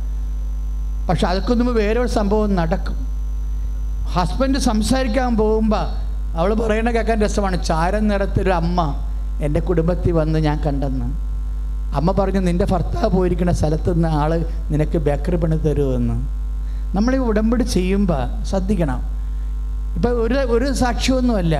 പക്ഷെ 1.08 1.26
അതൊക്കെ 1.26 1.54
വേറൊരു 1.54 2.08
സംഭവം 2.08 2.54
നടക്കും. 2.54 2.94
ഹസ്ബൻഡ് 4.06 4.58
സംസാരിക്കാൻ 4.58 5.36
പോകുമ്പോൾ 5.36 6.04
അവൾ 6.36 6.54
പറയണ 6.54 6.90
കേൾക്കാൻ 6.90 7.22
രസമാണ്. 7.22 7.64
ചാരം 7.64 8.08
നിറത്തൊരു 8.08 8.50
അമ്മ 8.50 8.94
എന്റെ 9.42 9.60
കുടുംബത്തിൽ 9.60 10.12
വന്ന് 10.12 10.38
ഞാൻ 10.38 10.60
കണ്ടെന്ന്. 10.66 11.04
അമ്മ 11.96 12.12
പറഞ്ഞു 12.12 12.40
നിന്റെ 12.40 12.64
ഭർത്താവ് 12.64 13.08
പോയിരിക്കുന്ന 13.08 13.52
സ്ഥലത്ത് 13.52 13.94
നിന്ന് 13.94 14.08
ആൾ 14.08 14.46
നിനക്ക് 14.70 14.98
ബേക്കറി 14.98 15.36
പണി 15.36 15.56
തരുമെന്ന്. 15.56 16.14
നമ്മൾ 16.96 17.14
ഈ 17.14 17.18
ഉടമ്പടി 17.18 17.62
ചെയ്യുമ്പോൾ 17.62 18.44
ശ്രദ്ധിക്കണം. 18.44 19.00
ഇപ്പം 19.96 20.22
ഒരു 20.22 20.34
ഒരു 20.34 20.72
സാക്ഷ്യമൊന്നുമല്ല. 20.72 21.56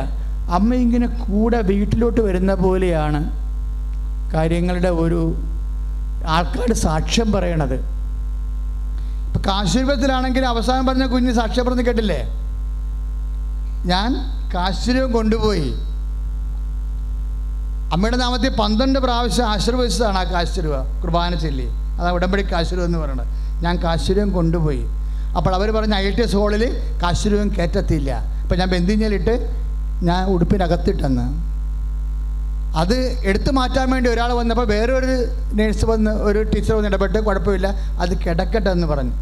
അമ്മ 0.51 0.75
ഇങ്ങനെ 0.75 1.07
കൂടെ 1.07 1.61
വീട്ടിലോട്ട് 1.61 2.21
വരുന്ന 2.21 2.55
പോലെയാണ് 2.55 3.44
കാര്യങ്ങളുടെ 4.35 4.89
ഒരു 4.89 5.21
ആൾക്കാർ 6.27 6.73
സാക്ഷ്യം 6.73 7.33
പറയണത്. 7.33 7.75
ഇപ്പം 9.27 9.43
കാശുരൂപത്തിലാണെങ്കിൽ 9.47 10.47
അവസാനം 10.47 10.87
പറഞ്ഞ 10.87 11.07
കുഞ്ഞ് 11.07 11.33
സാക്ഷ്യം 11.35 11.67
പറഞ്ഞ് 11.67 11.83
കേട്ടില്ലേ? 11.83 12.21
ഞാൻ 13.87 14.11
കാശുരൂപം 14.55 15.13
കൊണ്ടുപോയി. 15.13 15.69
അമ്മയുടെ 17.95 18.17
നാമത്തിൽ 18.17 18.57
പന്ത്രണ്ട് 18.57 18.99
പ്രാവശ്യം 18.99 19.47
ആശീർവദിച്ചതാണ് 19.47 20.19
ആ 20.19 20.25
കാശുരൂപ 20.25 20.77
കുർബാന 21.03 21.35
ചൊല്ലി. 21.35 21.67
അതാ 21.99 22.11
ഉടമ്പടി 22.11 22.43
കാശുരൂപം 22.53 22.87
എന്ന് 22.87 22.99
പറയുന്നത് 22.99 23.29
ഞാൻ 23.65 23.77
കാശുരൂപം 23.85 24.31
കൊണ്ടുപോയി. 24.33 24.85
അപ്പോൾ 25.37 25.55
അവർ 25.55 25.71
പറഞ്ഞ 25.71 25.95
ഐ 25.95 26.11
ടി 26.11 26.23
എസ് 26.23 26.37
ഹോളിൽ 26.37 26.65
കാശുരൂപം 27.03 27.49
കയറ്റത്തില്ല. 27.49 28.11
അപ്പോൾ 28.43 28.57
ഞാൻ 28.57 28.69
ബന്ധിഞ്ഞലിട്ട് 28.71 29.35
ഞാൻ 30.03 30.25
ഉടുപ്പിനകത്തിട്ടെന്ന്. 30.35 31.54
അത് 32.75 33.19
എടുത്തു 33.25 33.51
മാറ്റാൻ 33.51 33.91
വേണ്ടി 33.91 34.11
ഒരാൾ 34.11 34.33
വന്നപ്പോൾ 34.33 34.67
വേറൊരു 34.67 35.27
നേഴ്സ് 35.53 35.85
വന്ന് 35.85 36.11
ഒരു 36.11 36.43
ടീച്ചർ 36.43 36.75
വന്ന് 36.75 36.89
ഇടപെട്ട് 36.89 37.19
കുഴപ്പമില്ല 37.19 37.67
അത് 38.01 38.19
കിടക്കട്ടെ 38.19 38.71
എന്ന് 38.71 38.87
പറഞ്ഞു. 38.87 39.13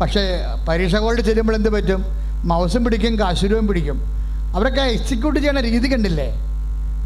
പക്ഷേ 0.00 0.44
പരീക്ഷ 0.68 0.96
ഹോളിൽ 0.96 1.20
ചെല്ലുമ്പോൾ 1.20 1.54
എന്ത് 1.54 1.68
പറ്റും? 1.68 2.04
മൗസും 2.44 2.84
പിടിക്കും 2.84 3.18
കാശുരവും 3.18 3.66
പിടിക്കും. 3.66 4.00
അവരൊക്കെ 4.54 4.80
എക്സിക്യൂട്ട് 4.80 5.40
ചെയ്യണ 5.40 5.60
രീതി 5.60 5.92
കണ്ടില്ലേ? 5.92 6.28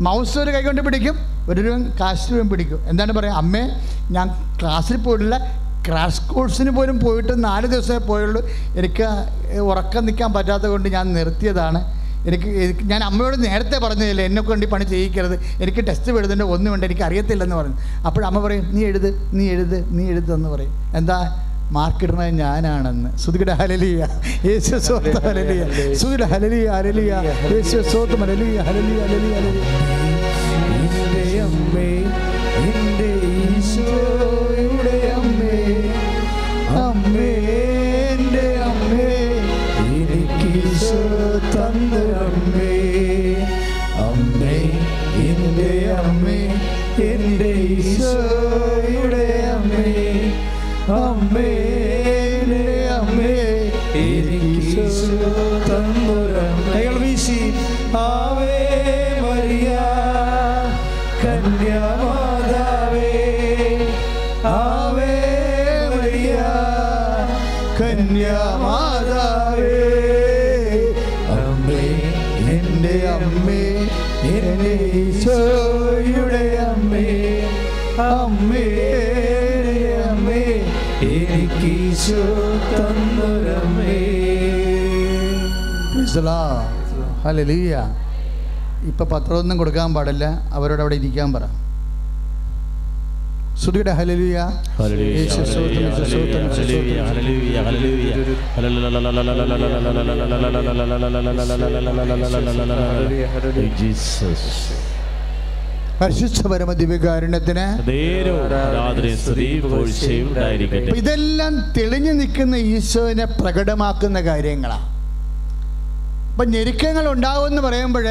മൗസ് 0.01 0.39
ഒരു 0.39 0.51
കൈ 0.51 0.63
കൊണ്ട് 0.63 0.83
പിടിക്കും 0.83 1.17
ഒരു 1.51 1.61
രൂപ 1.61 1.79
കാശുരൂപം 2.01 2.49
പിടിക്കും. 2.49 2.89
എന്താണ് 2.89 3.13
പറയുക? 3.13 3.33
അമ്മേ 3.33 3.63
ഞാൻ 4.11 4.57
ക്ലാസ്സിൽ 4.61 4.97
പോയിട്ടില്ല 4.97 5.63
ക്രാഷ് 5.89 6.29
കോഴ്സിന് 6.29 6.71
പോലും 6.71 7.01
പോയിട്ട് 7.01 7.45
നാല് 7.45 7.67
ദിവസമേ 7.67 7.97
പോയുള്ളൂ. 7.97 8.43
എനിക്ക് 8.77 9.07
ഉറക്കം 9.59 10.07
നിൽക്കാൻ 10.07 10.33
പറ്റാത്തത് 10.33 10.69
കൊണ്ട് 10.69 10.89
ഞാൻ 10.89 11.15
നിർത്തിയതാണ്. 11.15 12.02
എനിക്ക് 12.29 12.49
ഞാൻ 12.93 13.01
അമ്മയോട് 13.09 13.37
നേരത്തെ 13.45 13.77
പറഞ്ഞതില്ല 13.85 14.23
എന്നെ 14.29 14.43
കൊണ്ട് 14.49 14.67
പണി 14.73 14.85
ചെയ്യിക്കരുത്. 14.93 15.37
എനിക്ക് 15.65 15.83
ടെസ്റ്റ് 15.89 16.17
എഴുതേണ്ട 16.21 16.45
ഒന്നും 16.57 16.71
വേണ്ട 16.73 16.85
എനിക്ക് 16.89 17.05
അറിയത്തില്ലെന്ന് 17.09 17.57
പറഞ്ഞു. 17.61 17.79
അപ്പോൾ 18.09 18.23
അമ്മ 18.31 18.41
പറയും 18.45 18.67
നീ 18.75 18.83
എഴുത് 18.91 19.09
നീ 19.39 19.47
എഴുത് 19.55 19.79
നീ 19.97 20.05
എഴുതെന്ന് 20.13 20.51
പറയും. 20.55 20.75
എന്താ? 21.01 21.19
മാർക്കിടുന്നത് 21.77 22.33
ഞാനാണെന്ന്. 22.43 23.11
സുധിയുടെ 23.25 23.55
ഹലലിയ 23.61 24.01
യേശു 24.49 24.75
സോത്ത് 24.89 25.19
ഹലലിയ 25.27 25.63
സുധിയുടെ 26.01 26.27
ഹലലിയ 26.33 26.67
ഹലലിയ 26.79 27.13
യേശു 27.55 27.79
സോത്ത് 27.93 28.19
ഹലലിയ 28.23 28.59
ഹലലിയ 28.69 29.01
ഹലലിയ 29.07 29.35
ഹലലിയ 29.39 29.73
തന്നൊരമ്മേ 82.71 83.97
ഹലലിയ 87.25 87.75
ഇപ്പം 88.83 89.07
പത്രമൊന്നും 89.07 89.57
കൊടുക്കാൻ 89.59 89.91
പാടില്ല 89.95 90.25
അവരോട് 90.53 90.83
അവിടെ 90.83 90.97
ഇരിക്കാൻ 90.97 91.29
പറ 91.33 91.45
ശ്രുതിയുടെ 93.63 93.93
ഹലലിയ 93.93 94.39
യേശു 95.13 95.41
ഇതെല്ലാം 110.97 111.55
തെളിഞ്ഞു 111.77 112.13
നിൽക്കുന്ന 112.13 112.57
ഈശോനെ 112.71 113.27
പ്രകടമാക്കുന്ന 113.41 114.21
കാര്യങ്ങളാണ് 114.23 114.87
അപ്പം 116.33 116.49
ഞെരുക്കങ്ങൾ 116.49 117.05
ഉണ്ടാവുമെന്ന് 117.09 117.63
പറയുമ്പോൾ 117.63 118.07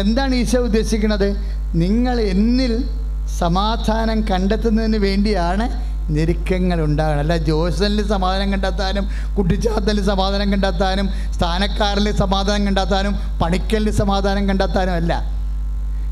എന്താണ് 0.00 0.34
ഈശോ 0.34 0.58
ഉദ്ദേശിക്കുന്നത്? 0.60 1.28
നിങ്ങൾ 1.74 2.16
എന്നിൽ 2.32 2.72
സമാധാനം 3.38 4.18
കണ്ടെത്തുന്നതിന് 4.30 4.98
വേണ്ടിയാണ് 4.98 5.66
ഞെരുക്കങ്ങൾ 6.10 6.78
ഉണ്ടാകണം 6.84 7.18
അല്ല 7.18 7.36
ജോസലിന് 7.46 8.04
സമാധാനം 8.06 8.48
കണ്ടെത്താനും 8.52 9.04
കുട്ടിച്ചാത്തലിൽ 9.36 10.02
സമാധാനം 10.04 10.48
കണ്ടെത്താനും 10.52 11.06
സ്ഥാനക്കാരന് 11.36 12.12
സമാധാനം 12.22 12.64
കണ്ടെത്താനും 12.66 13.14
പണിക്കലിന് 13.42 13.94
സമാധാനം 14.00 14.44
കണ്ടെത്താനും 14.50 14.94
അല്ല. 14.94 15.12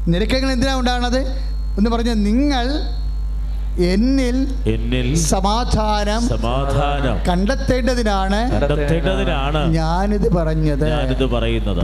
ഞെരുക്കങ്ങൾ 0.08 0.52
എന്തിനാണ് 0.52 0.78
ഉണ്ടാകുന്നത് 0.78 1.18
എന്ന് 1.78 1.90
പറഞ്ഞ 1.90 2.12
നിങ്ങൾ 2.12 2.66
എന്നിൽ 3.80 4.68
എന്നിൽ 4.70 5.14
സമാധാനം 5.14 6.28
സമാധാനം 6.28 7.18
കണ്ടെത്തേണ്ടതിനാണ് 7.28 8.50
കണ്ടെത്തേണ്ടതിനാണ് 8.50 9.74
ഞാനിത് 9.74 10.34
പറഞ്ഞത്. 10.34 10.90
ഞാനിത് 10.90 11.26
പറയുന്നത്. 11.26 11.78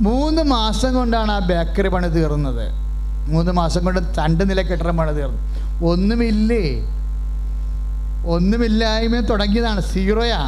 മൂന്ന് 0.00 0.42
മാസം 0.42 0.94
കൊണ്ടാണ് 0.94 1.32
ആ 1.32 1.38
ബേക്കറി 1.38 1.88
പണി 1.88 2.08
തീർന്നത്. 2.08 2.68
മൂന്ന് 3.30 3.52
മാസം 3.52 3.84
കൊണ്ട് 3.84 4.00
രണ്ട് 4.18 4.50
നില 4.50 4.62
കെട്ടിടം 4.62 4.96
പണി 4.96 5.12
തീർന്നു. 5.12 5.38
ഒന്നുമില്ലേ? 5.86 6.64
ഒന്നുമില്ലായ്മ 8.26 9.20
തുടങ്ങിയതാണ്. 9.20 9.80
സീറോയാ 9.80 10.40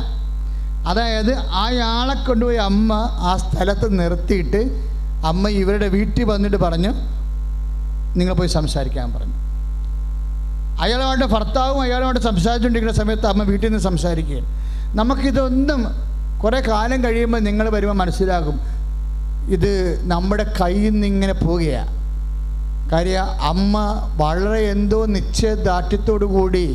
അതായത് 0.86 1.32
അയാളെ 1.36 2.14
കൊണ്ടുപോയി 2.14 2.56
അമ്മ 2.56 2.92
ആ 3.28 3.36
സ്ഥലത്ത് 3.36 3.98
നിർത്തിയിട്ട് 4.00 4.60
അമ്മ 5.26 5.48
ഇവരുടെ 5.48 5.88
വീട്ടിൽ 5.88 6.24
വന്നിട്ട് 6.24 6.56
പറഞ്ഞു 6.56 6.92
നിങ്ങൾ 8.18 8.34
പോയി 8.34 8.48
സംസാരിക്കാൻ 8.48 9.12
പറഞ്ഞു. 9.12 9.34
അയാളുമായിട്ട് 10.82 11.24
ഭർത്താവും 11.24 11.80
അയാളുമായിട്ട് 11.80 12.20
സംസാരിച്ചുകൊണ്ടിരിക്കുന്ന 12.20 13.04
സമയത്ത് 13.04 13.26
അമ്മ 13.26 13.42
വീട്ടിൽ 13.42 13.66
നിന്ന് 13.68 13.82
സംസാരിക്കുകയാണ്. 13.82 14.48
നമുക്കിതൊന്നും 14.96 15.86
കുറേ 16.44 16.60
കാലം 16.60 17.04
കഴിയുമ്പോൾ 17.04 17.40
നിങ്ങൾ 17.40 17.68
വരുമ്പോൾ 17.68 17.94
മനസ്സിലാകും. 17.94 18.56
ഇത് 19.56 19.72
നമ്മുടെ 20.10 20.44
കയ്യിൽ 20.60 20.92
നിന്ന് 20.92 21.06
ഇങ്ങനെ 21.06 21.32
പോവുകയാണ് 21.32 21.92
കാര്യം 22.90 23.24
അമ്മ 23.24 23.76
വളരെ 24.16 24.60
എന്തോ 24.60 25.06
നിശ്ചയദാർഢ്യത്തോടു 25.06 26.24
കൂടി 26.24 26.66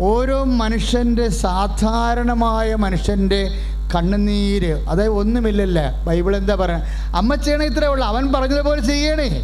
ഓരോ 0.00 0.44
മനുഷ്യന്റെ 0.44 1.28
സാധാരണമായ 1.28 2.74
മനുഷ്യന്റെ 2.74 3.50
കണ്ണുനീര്. 3.94 4.88
അതായത് 4.88 5.10
ഒന്നുമില്ലല്ല? 5.10 6.04
ബൈബിൾ 6.04 6.36
എന്താ 6.36 6.54
പറയുക 6.54 6.82
അമ്മ 7.14 7.34
ചെയ്യണേ 7.34 7.66
ഇത്രേ 7.66 7.86
ഉള്ളൂ. 7.86 8.06
അവൻ 8.06 8.32
പറഞ്ഞതുപോലെ 8.32 8.80
ചെയ്യണേ. 8.80 9.42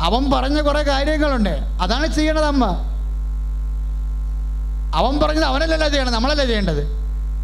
അവൻ 0.00 0.30
പറഞ്ഞ 0.30 0.60
കുറേ 0.60 0.82
കാര്യങ്ങളുണ്ട്. 0.82 1.50
അതാണ് 1.80 2.14
ചെയ്യണത് 2.14 2.44
അമ്മ. 2.44 2.66
അവൻ 4.94 5.20
പറഞ്ഞത് 5.20 5.44
അവനല്ലല്ല 5.44 5.88
ചെയ്യണത് 5.88 6.14
നമ്മളല്ലേ 6.14 6.44
ചെയ്യേണ്ടത്. 6.44 6.86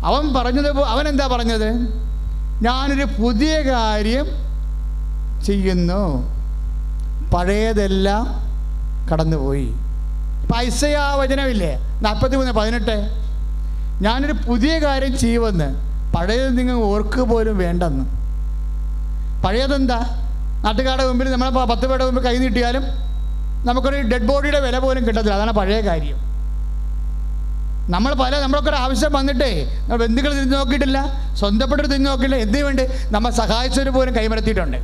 അവൻ 0.04 0.34
പറഞ്ഞത് 0.34 0.80
അവൻ 0.80 1.08
എന്താ 1.08 1.26
പറഞ്ഞത്? 1.26 1.70
ഞാനൊരു 2.62 3.22
പുതിയ 3.22 3.60
കാര്യം 3.60 4.26
ചെയ്യുന്നു. 5.44 6.34
പഴയതെല്ലാം 7.34 8.26
കടന്നുപോയി. 9.12 9.74
പൈസ 10.54 10.84
ആ 10.84 11.14
വചനമില്ലേ? 11.14 11.70
നാൽപ്പത്തി 12.02 12.36
മൂന്ന് 12.36 12.52
പതിനെട്ട്. 12.52 12.96
ഞാനൊരു 14.00 14.32
പുതിയ 14.32 14.78
കാര്യം 14.78 15.18
ചെയ്യുമെന്ന്. 15.18 15.68
പഴയത് 16.16 16.58
നിങ്ങൾ 16.58 16.74
ഓർക്ക് 16.74 17.20
പോലും 17.20 17.58
വേണ്ടെന്ന്. 17.58 18.04
പഴയതെന്താ? 19.44 19.98
നാട്ടുകാരുടെ 20.64 21.06
മുമ്പിൽ 21.06 21.28
നമ്മളെ 21.28 21.50
പത്ത് 21.50 21.86
പേരുടെ 21.86 22.04
മുമ്പിൽ 22.04 22.22
കൈ 22.22 22.36
നീട്ടിയാലും 22.38 22.84
നമുക്കൊരു 23.66 23.96
ഡെഡ് 23.96 24.28
ബോഡിയുടെ 24.28 24.60
വില 24.60 24.78
പോലും 24.78 25.06
കിട്ടത്തില്ല. 25.06 25.34
അതാണ് 25.34 25.52
പഴയ 25.52 25.80
കാര്യം. 25.80 26.18
നമ്മൾ 27.94 28.14
പല 28.14 28.40
നമ്മളൊക്കെ 28.40 28.70
ഒരു 28.70 28.76
ആവശ്യം 28.76 29.12
വന്നിട്ടേ 29.12 29.50
നമ്മൾ 29.80 29.96
ബന്ധുക്കൾ 29.96 30.34
തിരിഞ്ഞു 30.34 30.56
നോക്കിയിട്ടില്ല 30.56 30.98
സ്വന്തപ്പെട്ടവർ 31.40 31.86
തിരിഞ്ഞു 31.88 32.10
നോക്കിയില്ല 32.10 32.36
എന്തിനു 32.36 32.64
വേണ്ടി 32.64 32.84
നമ്മൾ 33.10 33.30
സഹായിച്ചവർ 33.30 33.88
പോലും 33.88 34.16
കൈമരത്തിയിട്ടുണ്ട് 34.16 34.76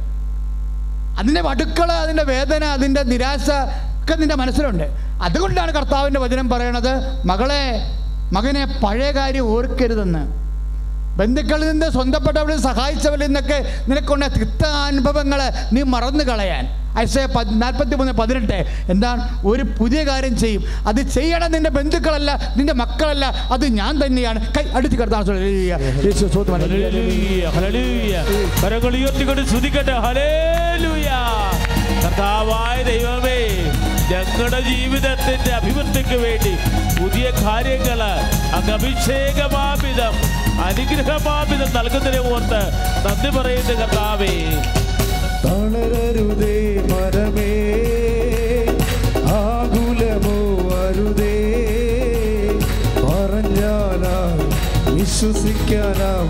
അതിന്റെ 1.19 1.41
വടുക്കൾ 1.41 1.93
അതിന്റെ 1.93 2.23
വേദന 2.23 2.65
അതിന്റെ 2.65 3.03
നിരാശ 3.03 3.49
ഒക്കെ 4.01 4.15
നിന്റെ 4.15 4.35
മനസ്സിലുണ്ട്. 4.35 5.10
അതുകൊണ്ടാണ് 5.27 5.71
കർത്താവിന്റെ 5.73 6.21
വചനം 6.21 6.49
പറയണത് 6.51 6.93
മകളെ 7.27 7.63
മകനെ 8.33 8.65
പഴയ 8.83 9.11
കാര്യം 9.11 9.47
ഓർക്കരുതെന്ന്. 9.55 10.23
ബന്ധുക്കളിൽ 11.19 11.67
നിന്ന് 11.71 11.87
സ്വന്തപ്പെട്ടവരിൽ 11.95 12.59
സഹായിച്ചവരിൽ 12.67 13.27
നിന്നൊക്കെ 13.27 13.59
നിനക്കുള്ള 13.89 14.27
തിക്ത 14.27 14.63
അനുഭവങ്ങൾ 14.67 15.41
നീ 15.73 15.83
മറന്നു 15.95 16.25
കളയാൻ. 16.25 16.65
ഐസയ 16.99 17.25
നാൽപ്പത്തി 17.63 17.95
മൂന്ന് 17.99 18.13
പതിനെട്ട് 18.13 18.59
എന്താ 18.93 19.11
ഒരു 19.51 19.65
പുതിയ 19.79 20.01
കാര്യം 20.11 20.35
ചെയ്യും. 20.43 20.63
അത് 20.87 21.01
ചെയ്യണം 21.17 21.53
നിന്റെ 21.53 21.71
ബന്ധുക്കളല്ല 21.71 22.31
നിന്റെ 22.57 22.75
മക്കളല്ല 22.83 23.27
അത് 23.55 23.67
ഞാൻ 23.81 23.93
തന്നെയാണ്. 24.05 24.41
കൈ 24.57 24.65
അടുത്ത് 24.79 24.97
കിടത്താൻ. 25.01 25.23
കർത്താവായ 32.05 32.77
ദൈവമേ 32.91 33.39
ഞങ്ങളുടെ 34.11 34.61
ജീവിതത്തിന്റെ 34.63 35.53
അഭിവൃദ്ധിക്ക് 35.53 36.17
വേണ്ടി 36.17 36.53
പുതിയ 36.99 37.27
കാര്യങ്ങൾ 37.41 38.01
അങ്ങ് 38.57 38.73
അഭിഷേകമാപിതം 38.73 40.15
അനുഗ്രഹമാപിതം 40.65 41.71
നൽകുന്നതിനെ 41.75 42.23
ഓർത്ത് 42.33 42.63
നന്ദി 43.07 43.31
പറയുന്ന 43.37 43.73
കർത്താവേ. 43.75 44.33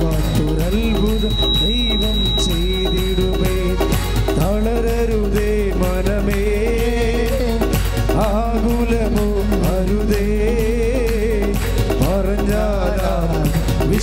വിശ്വസിക്കാനാവാത്തൊരത്ഭുതം 0.03 1.35
ദൈവം 1.61 2.17
ചെയ്തിടുമേ 2.39 3.30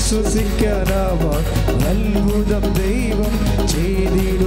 വിശ്വസിക്കാനാവാ 0.09 1.31
അത്ഭുതം 1.89 2.65
ദൈവം 2.77 3.33
ചെയ്തിടുമേ 3.71 4.46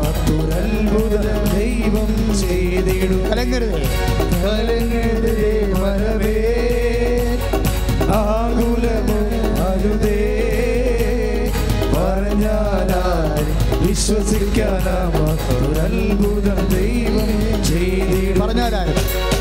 വിശ്വസിക്കാനാവാത്തൊരത്ഭുതം 0.00 1.20
ദൈവം 1.52 2.10
ചെയ്തിടും 2.40 3.20
കലങ്ങരുത് 3.24 3.78
കലങ്ങരുതേ 4.42 5.46
മരവേ 5.74 6.34
ആകുലമോ 8.18 9.16
അരുതേ 9.68 10.18
പറഞ്ഞാലാരും 11.94 13.48
വിശ്വസിക്കാനാവാത്തൊരത്ഭുത 13.86 16.46
ദൈവം 16.74 17.32
ചെയ്തിടും 17.70 18.38
പറഞ്ഞാലാരും 18.42 19.00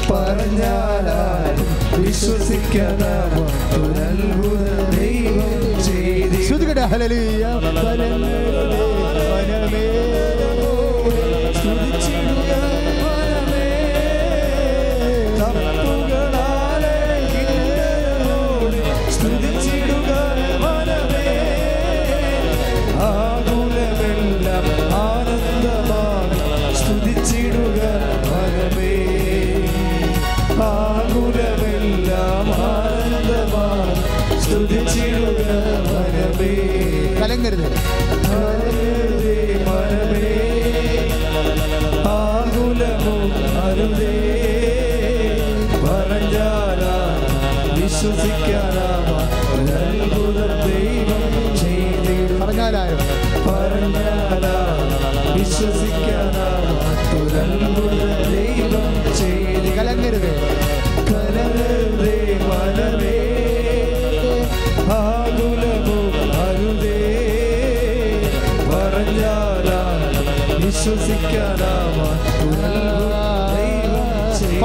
പറഞ്ഞാലാരും 0.09 1.67
വിശ്വസിക്കാനാവാത്തൊരത്ഭുത 2.05 4.63
ദൈവം 4.95 5.53
ചെയ്തിടും 5.83 6.47
ശ്രുതികട 6.47 6.79
ഹല്ലേലൂയ 6.93 7.45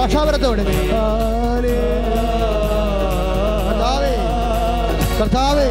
ഭാഷാപരത്തോടെ. 0.02 0.62
കർത്താവേ 5.18 5.66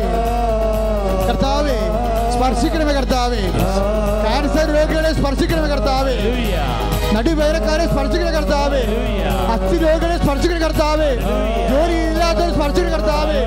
കർത്താവേ 1.27 1.75
സ്പർശിക്കണമേ 2.33 2.93
കർത്താവേ. 2.97 3.41
ക്യാൻസർ 4.25 4.67
രോഗികളെ 4.75 5.11
സ്പർശിക്കണമേ 5.19 5.69
കർത്താവേ. 5.73 6.15
നടുവേദനക്കാരെ 7.15 7.85
സ്പർശിക്കണ 7.93 8.29
കർത്താവേ. 8.37 8.81
അസ്ഥി 9.53 9.77
രോഗികളെ 9.85 10.17
സ്പർശിക്കണ 10.23 10.59
കർത്താവേ. 10.65 11.09
ജോലി 11.71 11.97
ഇല്ലാത്തവരെ 12.11 12.53
സ്പർശിക്കണ 12.59 12.91
കർത്താവേ. 12.95 13.39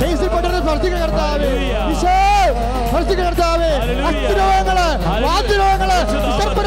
കേസിൽപ്പെട്ടവരെ 0.00 0.60
കർത്താവേ. 1.04 1.50
ഈശോ 1.92 2.16
സ്പർശിക്കണ 2.90 3.24
കർത്താവേ. 3.30 3.70
അസ്ഥി 4.10 4.34
രോഗങ്ങൾ 4.42 4.78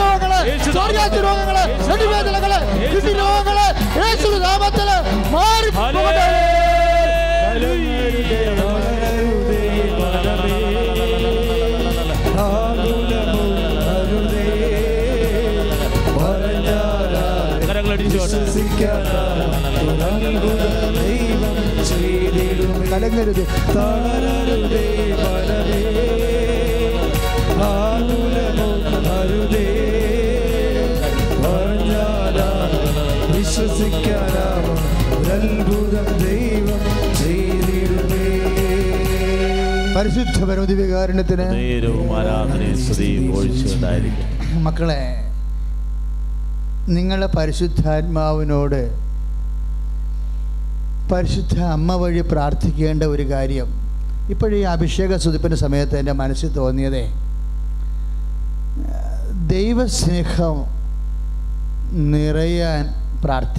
രോഗങ്ങൾ 0.02 0.33
സോറിയാസ് 0.76 1.20
രോഗങ്ങൾ 1.26 1.58
നടുവേദനകൾ 1.90 2.52
കിഡ്നി 2.94 3.14
രോഗങ്ങൾ 3.14 3.60
യേശു 4.00 4.30
നാമത്തിൽ 4.46 4.90
മാറി 5.32 5.70
പോകട്ടെ. 5.70 6.28
തളരരുതേ 23.74 24.84
മനമേ. 25.20 25.82
ആകുലമോ 27.68 28.43
വിശ്വസിക്കാനാവും 33.74 34.80
ഒരത്ഭുതം 35.16 36.08
ദൈവം 36.24 36.82
ചെയ്തിടുമേ 37.20 38.26
പരിശുദ്ധ 39.96 40.38
മക്കളെ 44.66 45.02
നിങ്ങളെ 46.88 47.28
പരിശുദ്ധാത്മാവിനോട് 47.38 48.82
പരിശുദ്ധ 51.12 51.58
അമ്മ 51.76 51.96
വഴി 51.96 52.24
പ്രാർത്ഥിക്കേണ്ട 52.32 53.04
ഒരു 53.14 53.26
കാര്യം 53.32 53.70
ഇപ്പോഴീ 54.34 54.60
അഭിഷേക 54.76 55.16
സുതിപ്പിന്റെ 55.26 55.58
സമയത്ത് 55.58 55.96
എന്റെ 55.98 56.16
മനസ്സിൽ 56.22 56.52
തോന്നിയതേ 56.58 57.06
ദൈവസ്നേഹം 59.54 60.58
നിറയാൻ 62.12 62.84
പ്രാർത്ഥിക്കണം. 63.24 63.53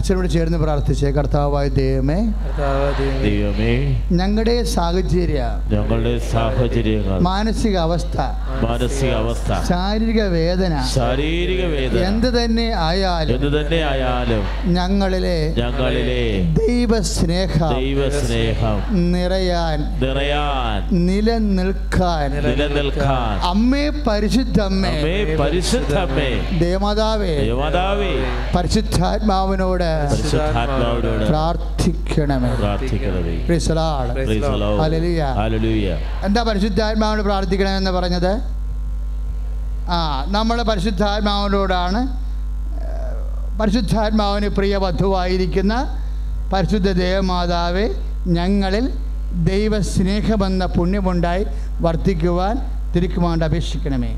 അച്ഛനോട് 0.00 0.28
ചേർന്ന് 0.32 0.58
പ്രാർത്ഥിച്ചേ 0.62 1.08
കർത്താവായ 1.16 1.66
ദൈവമേ 1.76 2.18
ദൈവമേ, 2.58 3.08
ദൈവമേ 3.24 3.72
ഞങ്ങളുടെ 4.18 4.54
സാഹചര്യ 4.72 5.40
ഞങ്ങളുടെ 5.72 6.12
സാഹചര്യങ്ങൾ 6.30 7.16
മാനസിക 7.26 7.76
അവസ്ഥ 7.86 8.16
മാനസിക 8.64 9.10
അവസ്ഥ 9.20 9.50
ശാരീരിക 9.68 10.22
വേദന 10.36 10.74
ശാരീരിക 10.94 11.62
വേദന 11.74 12.00
എന്ത് 12.06 12.28
തന്നെ 12.36 12.66
ആയാലും 12.84 13.34
എന്ത് 13.36 13.50
തന്നെ 13.56 13.80
ആയാലും 13.90 14.42
ഞങ്ങളിലെ 14.66 15.36
ഞങ്ങളിലെ 15.58 16.22
ദൈവസ്നേഹം 16.58 17.70
ദൈവസ്നേഹം 17.74 18.78
നിറയാൻ 19.12 19.78
നിറയാൻ 20.02 20.78
നിലനിൽക്കാൻ 21.08 22.26
നിലനിൽക്കാൻ 22.46 23.32
അമ്മേ 23.52 23.88
പരിശുദ്ധമ്മേ 24.08 24.92
അമ്മേ 24.98 25.16
പരിശുദ്ധമ്മേ 25.42 26.28
ദേവമാതാവേ 26.64 27.34
ദേവമാതാവേ 27.40 28.12
പരിശുദ്ധാത്മാവിനോട് 28.56 29.88
പരിശുദ്ധാത്മാവിനോട് 30.12 31.26
പ്രാർത്ഥിക്കണമേ. 31.30 32.50
പ്രാർത്ഥിക്കണമേ. 32.62 33.34
Praise 33.48 33.70
Lord 33.80 34.12
praise 34.28 34.52
Lord 34.62 34.80
hallelujah 34.82 35.22
hallelujah. 35.40 35.90
എന്താ 36.24 36.42
പരിശുദ്ധാത്മാവിനോട് 36.42 37.26
പ്രാർത്ഥിക്കണമെന്ന് 37.28 37.90
പറഞ്ഞത്? 37.90 38.32
ആ 39.88 40.24
നമ്മൾ 40.28 40.62
പരിശുദ്ധാത്മാവിനോടാണ് 40.62 42.00
പരിശുദ്ധാത്മാവിന് 43.60 44.48
പ്രിയ 44.48 44.76
വധുവായിരിക്കുന്ന 44.76 45.74
പരിശുദ്ധ 46.52 46.90
ദേവമാതാവെ 46.90 47.90
ഞങ്ങളിൽ 48.26 48.90
ദൈവസ്നേഹമെന്ന 49.44 50.66
പുണ്യമുണ്ടായി 50.66 51.46
വർദ്ധിക്കുവാൻ 51.80 52.58
തിരുക്കുമാണ്ട് 52.92 53.44
അപേക്ഷിക്കണമേ. 53.44 54.12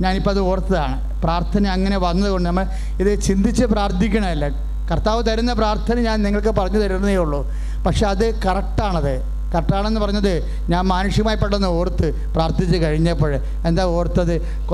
ഞാനിപ്പോൾ 0.00 0.30
അത് 0.30 0.40
ഓർത്തതാണ്. 0.40 1.22
പ്രാർത്ഥന 1.22 1.66
അങ്ങനെ 1.66 1.98
വന്നതുകൊണ്ട് 1.98 2.46
നമ്മൾ 2.46 2.66
ഇത് 3.00 3.22
ചിന്തിച്ച് 3.22 3.64
പ്രാർത്ഥിക്കണമല്ല. 3.64 4.48
കർത്താവ് 4.90 5.22
തരുന്ന 5.24 5.52
പ്രാർത്ഥന 5.52 6.00
ഞാൻ 6.00 6.22
നിങ്ങൾക്ക് 6.22 6.48
പറഞ്ഞു 6.48 6.78
തരുന്നേ 6.78 7.16
ഉള്ളൂ. 7.16 7.50
പക്ഷെ 7.86 8.06
അത് 8.06 8.34
കറക്റ്റാണത്. 8.42 9.22
കറക്റ്റാണെന്ന് 9.54 10.00
പറഞ്ഞത് 10.00 10.44
ഞാൻ 10.68 10.84
മാനുഷികമായി 10.84 11.36
പെട്ടെന്ന് 11.36 11.68
ഓർത്ത് 11.68 12.32
പ്രാർത്ഥിച്ച് 12.34 12.76
കഴിഞ്ഞപ്പോൾ. 12.76 13.34
എന്താ 13.66 13.84
ഓർത്തത്? 13.84 14.66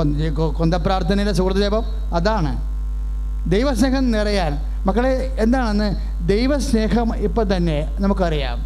കൊന്ത 0.59 0.75
പ്രാർത്ഥനയിലെ 0.75 1.33
സുഹൃത്തുജപം 1.33 1.83
അതാണ്. 2.15 2.72
ദൈവസ്നേഹം 3.47 4.11
നിറയാൻ. 4.11 4.53
മക്കളെ 4.87 5.37
എന്താണെന്ന് 5.39 5.89
ദൈവസ്നേഹം 6.29 7.17
ഇപ്പം 7.17 7.57
തന്നെ 7.57 7.97
നമുക്കറിയാം. 8.01 8.59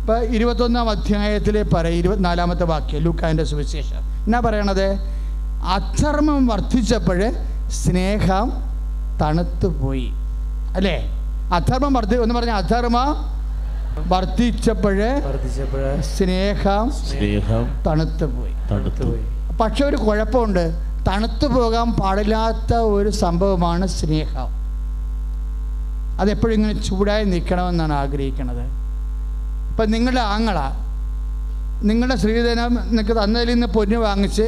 ഇപ്പം 0.00 0.22
ഇരുപത്തൊന്നാം 0.34 0.90
അധ്യായത്തിലെ 0.90 1.62
പറയും 1.62 1.98
ഇരുപത്തിനാലാമത്തെ 1.98 2.64
വാക്യം 2.64 3.02
ലൂക്കാന്റെ 3.02 3.44
സുവിശേഷം. 3.44 4.00
എന്നാ 4.24 4.40
പറയണത്? 4.40 4.86
അധർമ്മം 5.76 6.46
വർദ്ധിച്ചപ്പോൾ 6.46 7.20
സ്നേഹം 7.68 8.52
തണുത്തു 9.22 9.66
പോയി 9.66 10.08
അല്ലേ? 10.76 10.96
അധർമ്മം 11.54 11.92
വർദ്ധി 11.92 12.16
എന്ന് 12.22 12.34
പറഞ്ഞാൽ 12.34 12.54
അധർമ്മ 12.54 12.98
വർദ്ധിച്ചപ്പോഴ് 14.06 15.10
സ്നേഹം 16.00 16.90
സ്നേഹം 16.90 17.82
തണുത്തു 17.86 18.24
പോയി 18.24 18.52
തണുത്തു 18.70 19.02
പോയി 19.02 19.22
പക്ഷെ 19.56 19.84
ഒരു 19.84 19.96
കുഴപ്പമുണ്ട്. 19.96 20.93
തണുത്തു 21.06 21.46
പോകാൻ 21.54 21.88
പാടില്ലാത്ത 22.00 22.72
ഒരു 22.96 23.10
സംഭവമാണ് 23.22 23.86
സ്നേഹം. 23.98 24.48
അതെപ്പോഴും 26.22 26.54
ഇങ്ങനെ 26.58 26.74
ചൂടായി 26.88 27.24
നിൽക്കണമെന്നാണ് 27.32 27.94
ആഗ്രഹിക്കുന്നത്. 28.02 28.64
ഇപ്പം 29.70 29.88
നിങ്ങളുടെ 29.94 30.22
ആങ്ങള 30.34 30.58
നിങ്ങളുടെ 31.88 32.16
ശ്രീധനം 32.22 32.72
നിങ്ങൾക്ക് 32.88 33.14
തന്നതിൽ 33.20 33.48
നിന്ന് 33.54 33.68
പൊന്നു 33.76 33.98
വാങ്ങിച്ച് 34.04 34.46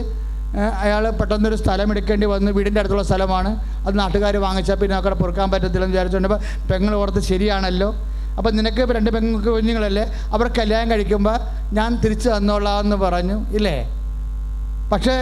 അയാൾ 0.82 1.04
പെട്ടെന്നൊരു 1.20 1.56
സ്ഥലം 1.62 1.88
എടുക്കേണ്ടി 1.92 2.26
വന്ന് 2.32 2.50
വീടിന്റെ 2.56 2.80
അടുത്തുള്ള 2.80 3.04
സ്ഥലമാണ് 3.08 3.50
അത് 3.86 3.94
നാട്ടുകാർ 4.00 4.34
വാങ്ങിച്ചാൽ 4.44 4.76
പിന്നെ 4.82 4.94
അവിടെ 4.98 5.16
പൊറുക്കാൻ 5.22 5.48
പറ്റത്തില്ലെന്ന് 5.54 5.94
വിചാരിച്ചുകൊണ്ട് 5.94 6.46
പെങ്ങൾ 6.70 6.92
ഓർത്ത് 7.00 7.20
ശരിയാണല്ലോ. 7.30 7.88
അപ്പം 8.38 8.52
നിനക്ക് 8.58 8.82
രണ്ട് 8.96 9.10
പെങ്ങൾക്ക് 9.16 9.50
കുഞ്ഞുങ്ങളല്ലേ 9.56 10.04
അവർ 10.36 10.46
കല്യാണം 10.58 10.88
കഴിക്കുമ്പോൾ 10.92 11.36
ഞാൻ 11.78 11.90
തിരിച്ചു 12.04 12.28
തന്നോളാം 12.34 12.78
എന്ന് 12.84 12.96
പറഞ്ഞു 13.04 13.36
ഇല്ലേ? 13.58 13.76
പക്ഷേ 14.92 15.16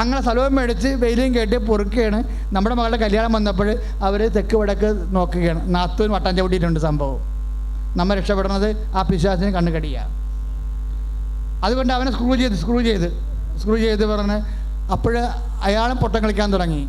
അങ്ങനെ 0.00 0.20
സ്ഥലവും 0.22 0.54
മേടിച്ച് 0.56 0.88
വെയിലും 1.02 1.34
കേട്ട് 1.34 1.56
പൊറുക്കുകയാണ്. 1.68 2.18
നമ്മുടെ 2.54 2.74
മകളുടെ 2.78 2.96
കല്യാണം 2.96 3.32
വന്നപ്പോൾ 3.32 3.68
അവർ 4.06 4.20
തെക്ക് 4.36 4.56
വടക്ക് 4.56 4.90
നോക്കുകയാണ്. 5.16 5.74
നാത്തൂൻ 5.74 6.10
വട്ടം 6.10 6.36
ചവിട്ടിയിട്ടുണ്ട് 6.36 6.80
സംഭവം. 6.80 7.20
നമ്മൾ 7.98 8.14
രക്ഷപ്പെടുന്നത് 8.18 8.68
ആ 8.96 9.02
പിശാസിന് 9.02 9.50
കണ്ണുകടിയാണ് 9.54 10.12
അതുകൊണ്ട് 11.64 11.92
അവനെ 11.92 12.10
സ്ക്രൂ 12.12 12.36
ചെയ്ത് 12.36 12.56
സ്ക്രൂ 12.62 12.80
ചെയ്ത് 12.82 13.08
സ്ക്രൂ 13.58 13.76
ചെയ്ത് 13.76 14.04
പറഞ്ഞ് 14.06 14.38
അപ്പോൾ 14.92 15.14
അയാളും 15.62 15.96
പൊട്ടം 15.96 16.22
കളിക്കാൻ 16.22 16.48
തുടങ്ങി. 16.52 16.82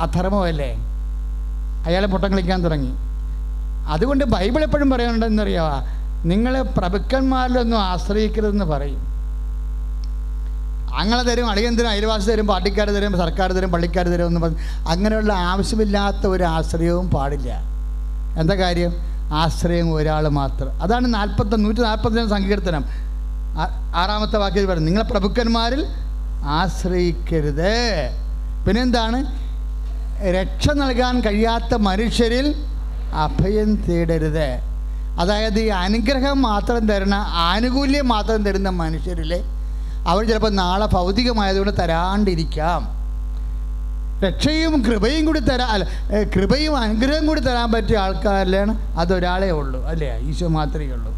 അധർമ്മമല്ലേ 0.00 0.72
അയാളെ 1.86 2.06
പൊട്ടം 2.06 2.30
കളിക്കാൻ 2.32 2.64
തുടങ്ങി. 2.64 2.92
അതുകൊണ്ട് 3.94 4.24
ബൈബിൾ 4.24 4.62
എപ്പോഴും 4.62 4.90
പറയാനുണ്ടെന്നറിയാവാ 4.90 5.78
നിങ്ങൾ 6.30 6.62
പ്രഭുക്കന്മാരിലൊന്നും 6.62 7.78
ആശ്രയിക്കരുതെന്ന് 7.80 8.64
പറയും. 8.64 9.00
അങ്ങനെ 10.98 11.22
തരും 11.22 11.50
അളിയൻ 11.50 11.76
തരും 11.78 11.88
അയൽവാസി 11.88 12.30
തരും 12.30 12.46
പാർട്ടിക്കാർ 12.46 12.90
തരും 12.90 13.16
സർക്കാർ 13.18 13.52
തരും 13.52 13.72
പള്ളിക്കാർ 13.72 14.08
തരും 14.08 14.26
എന്ന് 14.26 14.40
പറഞ്ഞ് 14.40 14.88
അങ്ങനെയുള്ള 14.88 15.32
ആവശ്യമില്ലാത്ത 15.32 16.26
ഒരു 16.26 16.44
ആശ്രയവും 16.44 17.10
പാടില്ല. 17.10 17.50
എന്താ 18.40 18.54
കാര്യം? 18.54 18.92
ആശ്രയം 19.32 19.94
ഒരാൾ 19.94 20.28
മാത്രം. 20.28 20.82
അതാണ് 20.82 21.14
നാൽപ്പത്തി 21.14 21.56
നൂറ്റി 21.56 21.80
നാൽപ്പത്തഞ്ച് 21.80 22.30
സങ്കീർത്തനം 22.30 22.84
ആറാമത്തെ 23.94 24.38
വാക്യത്തിൽ 24.38 24.66
പറഞ്ഞു 24.70 24.84
നിങ്ങളെ 24.84 25.04
പ്രഭുക്കന്മാരിൽ 25.04 25.86
ആശ്രയിക്കരുത്. 26.44 27.76
പിന്നെന്താണ്? 28.66 29.18
രക്ഷ 30.36 30.70
നൽകാൻ 30.70 31.20
കഴിയാത്ത 31.20 31.74
മനുഷ്യരിൽ 31.74 32.54
അഭയം 33.24 33.76
തേടരുത്. 33.88 34.48
അതായത് 35.20 35.60
ഈ 35.60 35.68
അനുഗ്രഹം 35.84 36.42
മാത്രം 36.42 36.88
തരുന്ന 36.88 37.14
ആനുകൂല്യം 37.48 38.08
മാത്രം 38.08 38.44
തരുന്ന 38.44 38.68
മനുഷ്യരിൽ 38.68 39.32
അവർ 40.08 40.22
ചിലപ്പോൾ 40.28 40.52
നാളെ 40.62 40.86
ഭൗതികമായതുകൊണ്ട് 40.86 41.74
തരാണ്ടിരിക്കാം. 41.82 42.82
രക്ഷയും 44.24 44.74
കൃപയും 44.86 45.22
കൂടി 45.26 45.40
തരാ 45.40 45.66
അല്ല 45.74 45.84
കൃപയും 46.34 46.74
അനുഗ്രഹം 46.76 47.24
കൂടി 47.26 47.40
തരാൻ 47.40 47.72
പറ്റിയ 47.72 47.98
ആൾക്കാരിലാണ് 47.98 48.72
അതൊരാളേ 49.02 49.50
ഉള്ളൂ 49.60 49.80
അല്ലേ? 49.90 50.10
ഈശോ 50.28 50.48
മാത്രമേ 50.56 50.92
ഉള്ളൂ. 50.96 51.12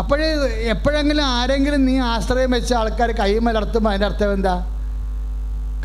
അപ്പോഴേ 0.00 0.26
എപ്പോഴെങ്കിലും 0.72 1.24
ആരെങ്കിലും 1.24 1.82
നീ 1.88 1.94
ആശ്രയം 1.98 2.50
വെച്ച 2.56 2.72
ആൾക്കാർ 2.80 3.10
കൈമലർത്തുമ്പോൾ 3.20 3.90
അതിന്റെ 3.90 4.06
അർത്ഥം 4.10 4.32
എന്താ? 4.32 4.54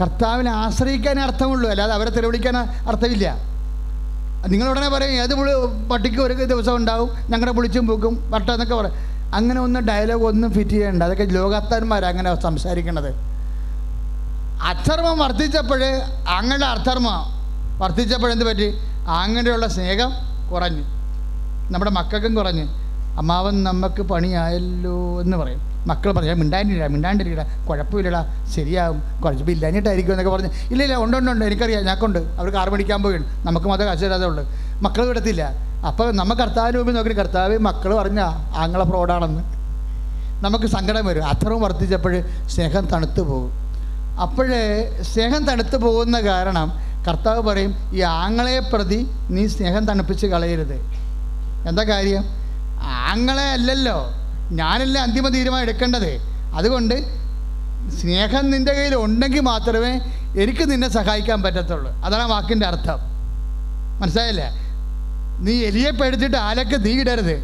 കർത്താവിനെ 0.01 0.51
ആശ്രയിക്കാനേ 0.63 1.21
അർത്ഥമുള്ളൂ 1.27 1.69
അല്ലാതെ 1.69 1.93
അവരെ 1.93 2.11
തെളിവിളിക്കാൻ 2.17 2.55
അർത്ഥമില്ല. 2.91 3.27
നിങ്ങൾ 4.51 4.67
ഉടനെ 4.69 4.89
പറയും 4.89 5.15
ഏത് 5.23 5.33
പുളി 5.39 5.51
പട്ടിക്ക് 5.89 6.21
ഒരു 6.21 6.33
ദിവസം 6.33 6.75
ഉണ്ടാവും 6.75 7.09
ഞങ്ങളുടെ 7.31 7.51
പുളിച്ചും 7.57 7.87
പൂക്കും 7.87 8.13
വട്ടം 8.33 8.53
എന്നൊക്കെ 8.53 8.75
പറയും. 8.75 8.95
അങ്ങനെ 9.33 9.61
ഒന്നും 9.61 9.85
ഡയലോഗ് 9.85 10.23
ഒന്നും 10.23 10.53
ഫിറ്റ് 10.53 10.69
ചെയ്യേണ്ട. 10.69 11.03
അതൊക്കെ 11.03 11.23
ലോകത്താന്മാർ 11.23 12.05
അങ്ങനെ 12.05 12.41
സംസാരിക്കണത്. 12.41 13.09
അധർമ്മം 14.61 15.19
വർദ്ധിച്ചപ്പോൾ 15.19 15.83
അങ്ങനെ 16.29 16.65
അധർമ്മം 16.65 17.41
വർദ്ധിച്ചപ്പോഴെന്ത് 17.79 18.45
പറ്റി? 18.45 18.73
അങ്ങനെയുള്ള 19.07 19.67
സ്നേഹം 19.67 20.11
കുറഞ്ഞു. 20.51 20.83
നമ്മുടെ 21.71 21.91
മക്കൾക്കും 21.91 22.35
കുറഞ്ഞു. 22.35 22.63
അമ്മാവൻ 23.17 23.63
നമുക്ക് 23.63 24.01
പണിയായല്ലോ 24.01 25.21
എന്ന് 25.21 25.37
പറയും. 25.37 25.71
മക്കൾ 25.87 26.11
പറഞ്ഞു 26.11 26.33
മിണ്ടാണ്ടിരിക്കട 26.33 26.87
മിണ്ടാണ്ടിരിക്കട 26.87 27.45
കുഴപ്പമില്ലടാ 27.69 28.45
ശരിയാവും. 28.55 29.21
കുറച്ച് 29.25 29.43
ഇല്ലാഞ്ഞിട്ടായിരിക്കും 29.43 30.13
എന്നൊക്കെ 30.13 30.31
പറഞ്ഞ്. 30.31 30.49
ഇല്ല 30.71 30.83
ഇല്ല 30.83 30.95
ഉണ്ട് 30.95 31.17
ഉണ്ട് 31.17 31.31
ഉണ്ട്. 31.31 31.45
എനിക്കറിയാം 31.45 31.81
ഞങ്ങൾക്കുണ്ട് 31.81 32.19
അവർ 32.19 32.49
കാർ 32.49 32.69
മണിക്കാൻ 32.69 33.03
പോവുകയാണ് 33.03 33.47
നമുക്ക് 33.47 33.67
മാത്രമേ 33.67 33.87
കാശ് 33.89 34.01
തരാതെ 34.01 34.25
ഉള്ളൂ. 34.25 34.45
മക്കൾ 34.81 35.05
വിടത്തില്ല. 35.05 35.70
അപ്പോൾ 35.87 36.11
നമ്മൾ 36.11 36.33
കർത്താവിന് 36.33 36.77
മുമ്പിൽ 36.77 36.93
നോക്കി 36.93 37.09
കർത്താവ് 37.09 37.57
മക്കൾ 37.57 37.95
പറഞ്ഞ 37.95 38.19
ആങ്ങളെ 38.55 38.83
പ്രോഡാണെന്ന് 38.83 39.43
നമുക്ക് 40.43 40.65
സങ്കടം 40.65 41.05
വരും. 41.05 41.27
അത്രയും 41.27 41.61
വർദ്ധിച്ചപ്പോൾ 41.61 42.23
സ്നേഹം 42.47 42.85
തണുത്തു 42.85 43.21
പോകും. 43.21 43.51
അപ്പോഴേ 44.21 45.01
സ്നേഹം 45.01 45.45
തണുത്തു 45.45 45.77
പോകുന്ന 45.77 46.19
കാരണം 46.19 46.73
കർത്താവ് 47.07 47.41
പറയും 47.41 47.75
ഈ 47.93 48.01
ആങ്ങളെ 48.01 48.59
പ്രതി 48.59 49.07
നീ 49.29 49.47
സ്നേഹം 49.47 49.85
തണുപ്പിച്ച് 49.85 50.27
കളയരുത്. 50.27 50.75
എന്താ 51.67 51.83
കാര്യം? 51.83 52.23
ആങ്ങളെ 52.81 53.43
അല്ലല്ലോ. 53.43 54.05
ഞാനല്ലേ 54.51 55.01
അന്തിമ 55.01 55.27
തീരുമാനം 55.27 55.63
എടുക്കേണ്ടത്? 55.63 56.17
അതുകൊണ്ട് 56.55 56.95
സ്നേഹം 58.01 58.51
നിന്റെ 58.51 58.73
കയ്യിൽ 58.73 58.95
ഉണ്ടെങ്കിൽ 58.95 59.39
മാത്രമേ 59.39 60.01
എനിക്ക് 60.41 60.71
നിന്നെ 60.71 60.89
സഹായിക്കാൻ 60.89 61.43
പറ്റത്തുള്ളൂ. 61.43 61.91
അതാണ് 61.91 62.27
വാക്കിന്റെ 62.27 62.65
അർത്ഥം. 62.65 62.99
മനസ്സിലായില്ലേ? 64.01 64.70
നീ 65.41 65.53
എലിയെ 65.53 65.91
പേടിച്ചിട്ട് 65.91 66.37
ആലക്ക് 66.37 66.85
നീ 66.85 66.91
ഇടരുത്. 66.99 67.35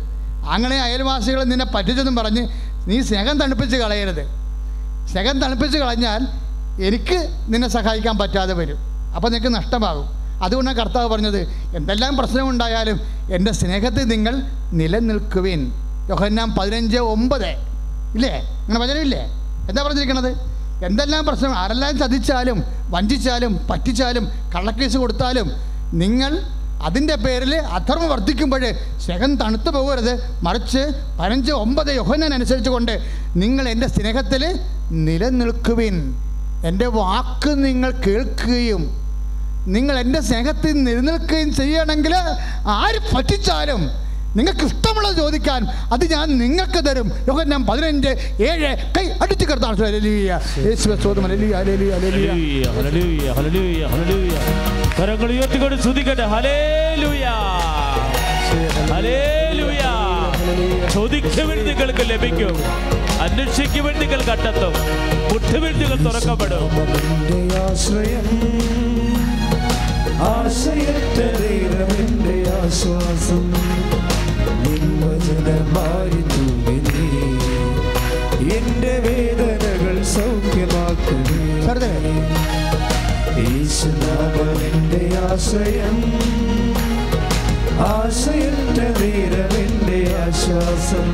അങ്ങനെ 0.49 0.81
അയൽവാസികൾ 0.81 1.43
നിന്നെ 1.43 1.65
പറ്റിച്ചെന്നും 1.65 2.15
പറഞ്ഞ് 2.15 2.47
നീ 2.87 3.01
സ്നേഹം 3.01 3.39
തണുപ്പിച്ച് 3.39 3.77
കളയരുത്. 3.77 4.27
സ്നേഹം 5.07 5.39
തണുപ്പിച്ച് 5.39 5.77
കളഞ്ഞാൽ 5.77 6.27
എനിക്ക് 6.83 7.29
നിന്നെ 7.47 7.67
സഹായിക്കാൻ 7.67 8.17
പറ്റാതെ 8.17 8.53
വരും. 8.53 8.77
അപ്പോൾ 9.15 9.29
നിനക്ക് 9.29 9.55
നഷ്ടമാകും. 9.55 10.07
അതുകൊണ്ടാണ് 10.43 10.77
കർത്താവ് 10.77 11.07
പറഞ്ഞത് 11.07 11.39
എന്തെല്ലാം 11.75 12.17
പ്രശ്നമുണ്ടായാലും 12.17 12.99
എന്റെ 13.33 13.51
സ്നേഹത്തിൽ 13.51 14.03
നിങ്ങൾ 14.03 14.35
നിലനിൽക്കുവിൻ. 14.71 15.71
യോഹന്നാം 16.09 16.55
പതിനഞ്ച് 16.55 16.97
ഒമ്പത്. 16.97 17.47
ഇല്ലേ? 18.15 18.41
അങ്ങനെ 18.63 18.79
വചനമില്ലേ? 18.79 19.19
എന്താ 19.69 19.83
പറഞ്ഞിരിക്കണത്? 19.83 20.29
എന്തെല്ലാം 20.85 21.25
പ്രശ്നം 21.25 21.57
ആരെല്ലാം 21.57 21.97
ചതിച്ചാലും 21.97 22.63
വഞ്ചിച്ചാലും 22.89 23.67
പറ്റിച്ചാലും 23.69 24.29
കള്ളക്കേസ് 24.55 24.97
കൊടുത്താലും 24.97 25.51
നിങ്ങൾ 25.93 26.56
അതിന്റെ 26.81 27.15
പേരിൽ 27.15 27.55
അധർമ്മം 27.55 28.09
വർദ്ധിക്കുമ്പോൾ 28.09 28.73
സ്നേഹം 28.97 29.35
തണുത്തു 29.35 29.69
പോകരുത്. 29.69 30.19
മറിച്ച് 30.41 30.87
പതിനഞ്ച് 31.19 31.51
ഒമ്പത് 31.51 31.95
യോഹനനുസരിച്ച് 31.95 32.69
കൊണ്ട് 32.69 33.01
നിങ്ങൾ 33.35 33.69
എന്റെ 33.69 33.87
സ്നേഹത്തിൽ 33.87 34.59
നിലനിൽക്കുവിൻ. 34.91 36.15
എന്റെ 36.65 36.87
വാക്ക് 36.87 37.65
നിങ്ങൾ 37.65 37.91
കേൾക്കുകയും 37.91 39.07
നിങ്ങൾ 39.67 39.99
എന്റെ 39.99 40.21
സ്നേഹത്തിൽ 40.21 40.83
നിലനിൽക്കുകയും 40.83 41.53
ചെയ്യണമെങ്കിൽ 41.53 42.15
ആര് 42.67 43.15
പറ്റിച്ചാലും 43.15 44.06
നിങ്ങൾക്ക് 44.37 44.65
ഇഷ്ടമുള്ളത് 44.65 45.17
ചോദിക്കാൻ 45.17 45.61
അത് 45.93 46.11
ഞാൻ 46.11 46.37
നിങ്ങൾക്ക് 46.37 46.79
തരും. 46.89 47.11
യോഹന്നാൻ 47.27 47.65
പതിനഞ്ച് 47.65 48.07
ഏഴ് 48.43 48.69
കൈ 48.97 49.05
അടിച്ചു 49.21 49.45
ചോദിക്കുവിൻ 60.93 61.57
നിങ്ങൾക്ക് 61.67 62.03
ലഭിക്കും. 62.09 62.55
അന്വേഷിക്കുവിൻ 63.21 63.95
നിങ്ങൾ 63.99 64.21
കണ്ടെത്തും. 64.21 64.73
മുട്ടുവിൻ 65.33 65.73
നിങ്ങൾ 65.79 65.97
തുറക്കപ്പെടും. 66.09 66.69
ആശ്രയം 70.29 70.97
ദൈവമെന്റെ 71.39 72.51
ആശ്വാസം. 72.51 73.43
നിൻവചനമാരി 74.77 76.21
തൂങ്ങി 76.21 76.77
എന്റെ 78.55 78.99
വേദനകൾ 78.99 80.03
സൗഖ്യമാക്കുമേ. 80.03 81.65
വെറുതെ. 81.65 81.95
യേശുനാമമെന്റെ 83.39 85.03
ആശ്രയം 85.19 85.97
ആശയറ്റ 87.79 88.79
ദൈവമെന്റെ 88.99 90.15
ആശ്വാസം. 90.15 91.13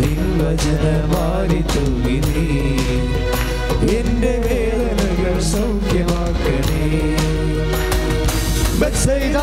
നിൻവചനമാരി 0.00 1.60
തൂങ്ങി 1.62 2.18
എന്റെ 3.96 4.34
വേദനകൾ 4.46 5.40
സൗഖ്യമാക്കണേ. 5.40 6.84
ബത്സയിദ 8.78 9.36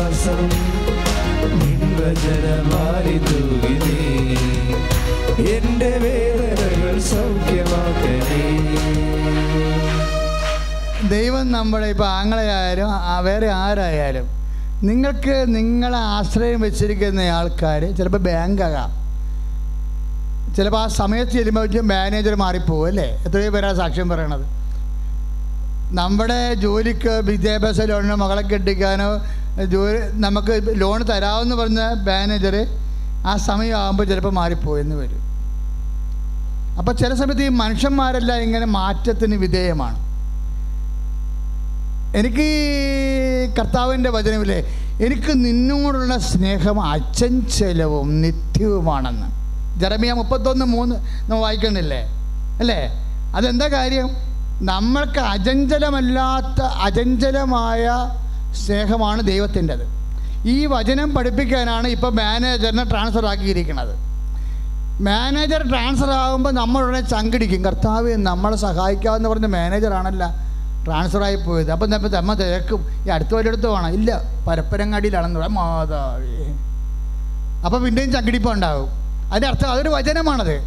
ആശ്വാസം 0.00 0.38
നിൻവചനമാരി 1.60 3.16
തൂകി 3.28 3.72
നീ 3.82 3.96
എന്റെ 5.54 5.90
വേദനകൾ 6.04 6.94
സൗഖ്യമാക്കണേ. 7.10 8.38
ദൈവം 11.14 11.46
നമ്മുടെ 11.52 11.88
ഇപ്പോൾ 11.94 12.08
ആങ്ങളെയായാലും 12.18 12.90
വേറെ 13.24 13.48
ആരായാലും 13.64 14.26
നിങ്ങൾക്ക് 14.88 15.36
നിങ്ങളെ 15.56 16.00
ആശ്രയം 16.16 16.60
വെച്ചിരിക്കുന്ന 16.60 17.26
ആൾക്കാർ 17.38 17.82
ചിലപ്പോൾ 17.98 18.22
ബാങ്കാകാം. 18.28 18.90
ചിലപ്പോൾ 20.56 20.80
ആ 20.82 20.86
സമയത്ത് 21.00 21.32
ചെല്ലുമ്പോൾ 21.32 21.80
മാനേജർ 21.92 22.34
മാറിപ്പോവും 22.44 22.86
അല്ലേ? 22.86 23.08
എത്രയോ 23.26 23.50
പേരാ 23.56 23.72
സാക്ഷ്യം 23.80 24.08
പറയണത്. 24.08 24.46
നമ്മുടെ 26.00 26.40
ജോലിക്ക് 26.64 27.14
വിദ്യാഭ്യാസ 27.28 27.80
ലോണിനോ 27.90 28.16
മകളെ 28.24 28.42
കെട്ടിക്കാനോ 28.42 29.10
ജോലി 29.64 29.98
നമുക്ക് 30.12 30.80
ലോൺ 30.80 31.02
തരാമെന്ന് 31.02 31.56
പറഞ്ഞ 31.56 31.80
മാനേജർ 31.80 32.66
ആ 33.26 33.36
സമയമാകുമ്പോൾ 33.36 34.04
ചിലപ്പോൾ 34.04 34.32
മാറിപ്പോയെന്ന് 34.32 34.96
വരും. 34.96 35.20
അപ്പോൾ 36.78 36.92
ചില 36.92 37.14
സമയത്ത് 37.14 37.42
ഈ 37.42 37.48
മനുഷ്യന്മാരെല്ലാം 37.48 38.38
ഇങ്ങനെ 38.38 38.66
മാറ്റത്തിന് 38.66 39.34
വിധേയമാണ്. 39.34 40.10
എനിക്ക് 42.16 42.46
കർത്താവിന്റെ 43.58 44.10
വചനമില്ലേ 44.10 44.58
എനിക്ക് 45.04 45.44
നിന്നോടുള്ള 45.44 46.18
സ്നേഹം 46.18 46.82
അച്ചഞ്ചലവും 46.82 48.20
നിത്യവുമാണെന്ന്. 48.22 49.26
ജറമിയ 49.80 50.12
മുപ്പത്തൊന്ന് 50.12 50.64
മൂന്ന് 50.64 50.96
നമ്മൾ 50.96 51.38
വായിക്കണില്ലേ 51.38 52.00
അല്ലേ? 52.60 52.80
അതെന്താ 53.34 53.68
കാര്യം? 53.68 54.10
നമ്മൾക്ക് 54.62 55.20
അചഞ്ചലമല്ലാത്ത 55.20 56.62
അചഞ്ചലമായ 56.62 57.88
സ്നേഹമാണ് 58.54 59.22
ദൈവത്തിന്റെത്. 59.22 60.00
ഈ 60.48 60.66
വചനം 60.66 61.14
പഠിപ്പിക്കാനാണ് 61.14 61.88
ഇപ്പോൾ 61.88 62.12
മാനേജറിനെ 62.12 62.84
ട്രാൻസ്ഫർ 62.84 63.26
ആക്കിയിരിക്കുന്നത്. 63.26 63.94
മാനേജർ 65.02 65.68
ട്രാൻസ്ഫർ 65.68 66.10
ആകുമ്പോൾ 66.10 66.50
നമ്മളുടനെ 66.50 67.00
ചങ്കിടിക്കും. 67.00 67.64
കർത്താവ് 67.64 68.16
നമ്മളെ 68.16 68.56
സഹായിക്കാമെന്ന് 68.56 69.28
പറഞ്ഞ 69.28 69.46
മാനേജറാണല്ല 69.46 70.34
ട്രാൻസ്ഫർ 70.86 71.22
ആയി 71.22 71.36
പോയത്. 71.36 71.70
അപ്പം 71.70 71.90
നമ്മൾ 71.90 72.08
നമ്മ 72.08 72.34
തിരക്കും. 72.34 73.04
ഈ 73.06 73.08
അടുത്ത 73.08 73.34
വല്ലയിടത്ത് 73.34 73.66
വേണം 73.66 73.88
ഇല്ല 73.88 74.20
പരപ്പരങ്ങാടിയിലാണെന്ന് 74.48 75.40
പറയാം. 75.40 75.54
മാതാവേ. 75.54 76.54
അപ്പം 77.64 77.84
പിന്നെയും 77.84 78.12
ചങ്കിടിപ്പം 78.12 78.52
ഉണ്ടാവും 78.52 78.88
അതിന്റെ 79.28 79.48
അർത്ഥം 79.48 79.70
അതൊരു 79.70 79.88
വചനമാണത്. 79.88 80.60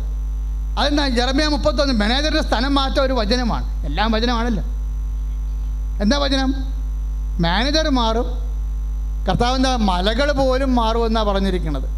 അതെന്താ? 0.79 1.07
ജെറമിയ 1.07 1.47
മുപ്പത്തൊന്ന്. 1.47 1.93
മാനേജറുടെ 1.93 2.41
സ്ഥലം 2.41 2.75
മാറ്റം 2.75 3.03
ഒരു 3.03 3.13
വചനമാണ്. 3.13 3.85
എല്ലാം 3.85 4.11
വചനമാണല്ലോ. 4.11 4.63
എന്താ 6.01 6.17
വചനം? 6.17 6.72
മാനേജർ 7.39 7.89
മാറും. 7.89 8.25
കർത്താവ് 9.29 9.55
എന്താ 9.55 9.75
മലകൾ 9.75 10.31
പോലും 10.31 10.75
മാറുമെന്നാണ് 10.75 11.27
പറഞ്ഞിരിക്കുന്നത്. 11.27 11.89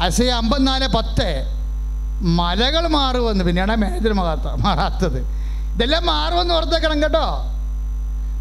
അസയ 0.00 0.28
അമ്പത്തിനാല് 0.28 0.88
പത്ത് 0.88 1.44
മലകൾ 2.22 2.86
മാറുമെന്ന് 2.86 3.44
പിന്നെയാണ് 3.44 3.76
മാനേജർ 3.76 4.12
മാറാത്ത 4.12 4.60
മാറാത്തത്. 4.60 5.18
ഇതെല്ലാം 5.74 6.06
മാറുമെന്ന് 6.06 6.54
ഓർത്തേക്കണം 6.54 7.02
കേട്ടോ. 7.02 7.42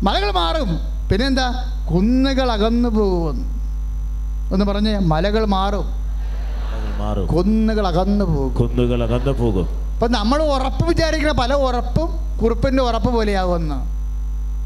മലകൾ 0.03 0.32
മാറും. 0.32 0.80
പിന്നെന്താ? 1.12 1.53
കുന്നുകൾ 1.93 2.51
അകന്നു 2.51 2.89
പോകുമെന്ന് 2.89 3.58
ഒന്ന് 4.53 4.66
പറഞ്ഞേ 4.66 4.97
മലകൾ 4.97 5.45
മാറും. 5.45 5.97
കുന്നുകൾ 7.28 7.88
അകന്നു 7.88 8.26
പോകും. 8.26 8.55
കുന്നുകൾ 8.55 9.03
അകന്നു 9.03 9.32
പോകും. 9.32 9.68
അപ്പൊ 9.93 10.08
നമ്മൾ 10.08 10.43
ഉറപ്പ് 10.43 10.88
വിചാരിക്കുന്ന 10.88 11.34
പല 11.34 11.53
ഉറപ്പും 11.53 12.39
കുറിപ്പിന്റെ 12.43 12.84
ഉറപ്പ് 12.84 13.14
പോലെയാകുമെന്ന് 13.14 13.97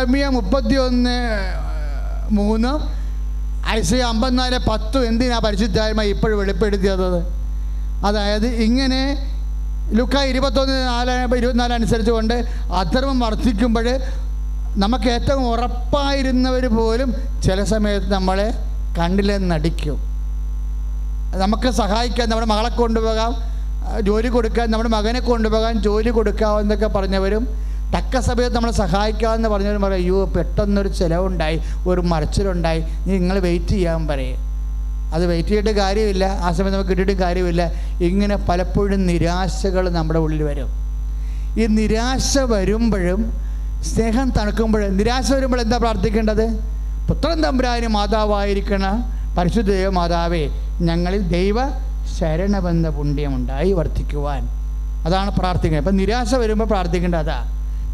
ഈ 0.00 0.02
ജെറമിയ 0.02 0.26
മുപ്പത്തി 0.28 0.74
ഒന്ന് 0.74 1.16
മൂന്ന്. 2.36 2.70
ഐസി 3.68 3.96
അമ്പത്തിനാല് 3.96 4.58
പത്തും. 4.68 5.02
എന്തിനാ 5.06 5.38
പരിശുദ്ധായ്മ 5.44 6.02
ഇപ്പോഴും 6.12 6.38
വെളിപ്പെടുത്തിയത്? 6.38 7.18
അതായത് 8.06 8.46
ഇങ്ങനെ 8.46 9.00
ലുക്ക 9.98 10.22
ഇരുപത്തൊന്ന് 10.30 10.76
നാല് 10.86 11.36
ഇരുപത്തിനാല് 11.36 11.72
അനുസരിച്ച് 11.72 12.12
കൊണ്ട് 12.12 12.34
അധർമ്മം 12.80 13.20
വർദ്ധിക്കുമ്പോൾ 13.20 13.86
നമുക്ക് 14.82 15.08
ഏറ്റവും 15.16 15.44
ഉറപ്പായിരുന്നവർ 15.50 16.66
പോലും 16.66 17.12
ചില 17.44 17.64
സമയത്ത് 17.64 18.10
നമ്മളെ 18.12 18.48
കണ്ണിലെ 18.98 19.38
നടിക്കും. 19.52 19.98
നമുക്ക് 21.44 21.70
സഹായിക്കാൻ 21.70 22.28
നമ്മുടെ 22.28 22.46
മകളെ 22.46 22.68
കൊണ്ടുപോകാം 22.68 23.32
ജോലി 24.00 24.28
കൊടുക്കാൻ 24.28 24.70
നമ്മുടെ 24.70 24.88
മകനെ 24.88 25.20
കൊണ്ടുപോകാൻ 25.20 25.82
ജോലി 25.82 26.10
കൊടുക്കാം 26.10 26.60
എന്നൊക്കെ 26.60 26.86
പറഞ്ഞവരും 26.86 27.44
തക്ക 28.10 28.20
സമയത്ത് 28.20 28.56
നമ്മളെ 28.56 28.72
സഹായിക്കാമെന്ന് 28.72 29.48
പറഞ്ഞവരും 29.48 29.82
പറയും 29.82 29.96
അയ്യോ 29.96 30.24
പെട്ടെന്നൊരു 30.36 30.88
ചിലവുണ്ടായി 30.88 31.60
ഒരു 31.86 32.00
മറിച്ചിലുണ്ടായി 32.00 32.80
നിങ്ങൾ 32.80 33.38
വെയിറ്റ് 33.38 33.68
ചെയ്യാൻ 33.68 34.06
പറയും. 34.06 34.38
അത് 35.14 35.26
വെയിറ്റ് 35.26 35.48
ചെയ്തിട്ട് 35.48 35.70
കാര്യമില്ല 35.70 36.24
ആ 36.24 36.52
സമയത്ത് 36.52 36.76
നമുക്ക് 36.76 36.90
കിട്ടിയിട്ട് 36.90 37.12
കാര്യമില്ല. 37.12 37.72
ഇങ്ങനെ 38.00 38.36
പലപ്പോഴും 38.36 39.06
നിരാശകൾ 39.06 39.88
നമ്മുടെ 39.88 40.18
ഉള്ളിൽ 40.18 40.42
വരും. 40.42 40.70
ഈ 41.60 41.66
നിരാശ 41.66 42.38
വരുമ്പോഴും 42.38 43.20
സ്നേഹം 43.82 44.30
തണുക്കുമ്പോഴും 44.30 44.96
നിരാശ 44.96 45.32
വരുമ്പോൾ 45.32 45.60
എന്താ 45.60 45.76
പ്രാർത്ഥിക്കേണ്ടത്? 45.76 46.44
പുത്രൻ 47.10 47.42
തമ്പുരാന് 47.42 47.86
മാതാവായിരിക്കണ 47.86 48.84
പരിശുദ്ധ 49.38 49.70
ദൈവ 49.70 49.90
മാതാവേ 49.90 50.48
ഞങ്ങളിൽ 50.80 51.22
ദൈവ 51.28 51.56
ശരണബന്ധ 52.18 52.88
പുണ്യമുണ്ടായി 52.88 53.72
വർദ്ധിക്കുവാൻ 53.72 54.42
അതാണ് 55.06 55.30
പ്രാർത്ഥിക്കുന്നത്. 55.30 55.84
അപ്പം 55.84 55.96
നിരാശ 55.96 56.34
വരുമ്പോൾ 56.34 56.64
പ്രാർത്ഥിക്കേണ്ടത് 56.64 57.20
അതാ. 57.20 57.40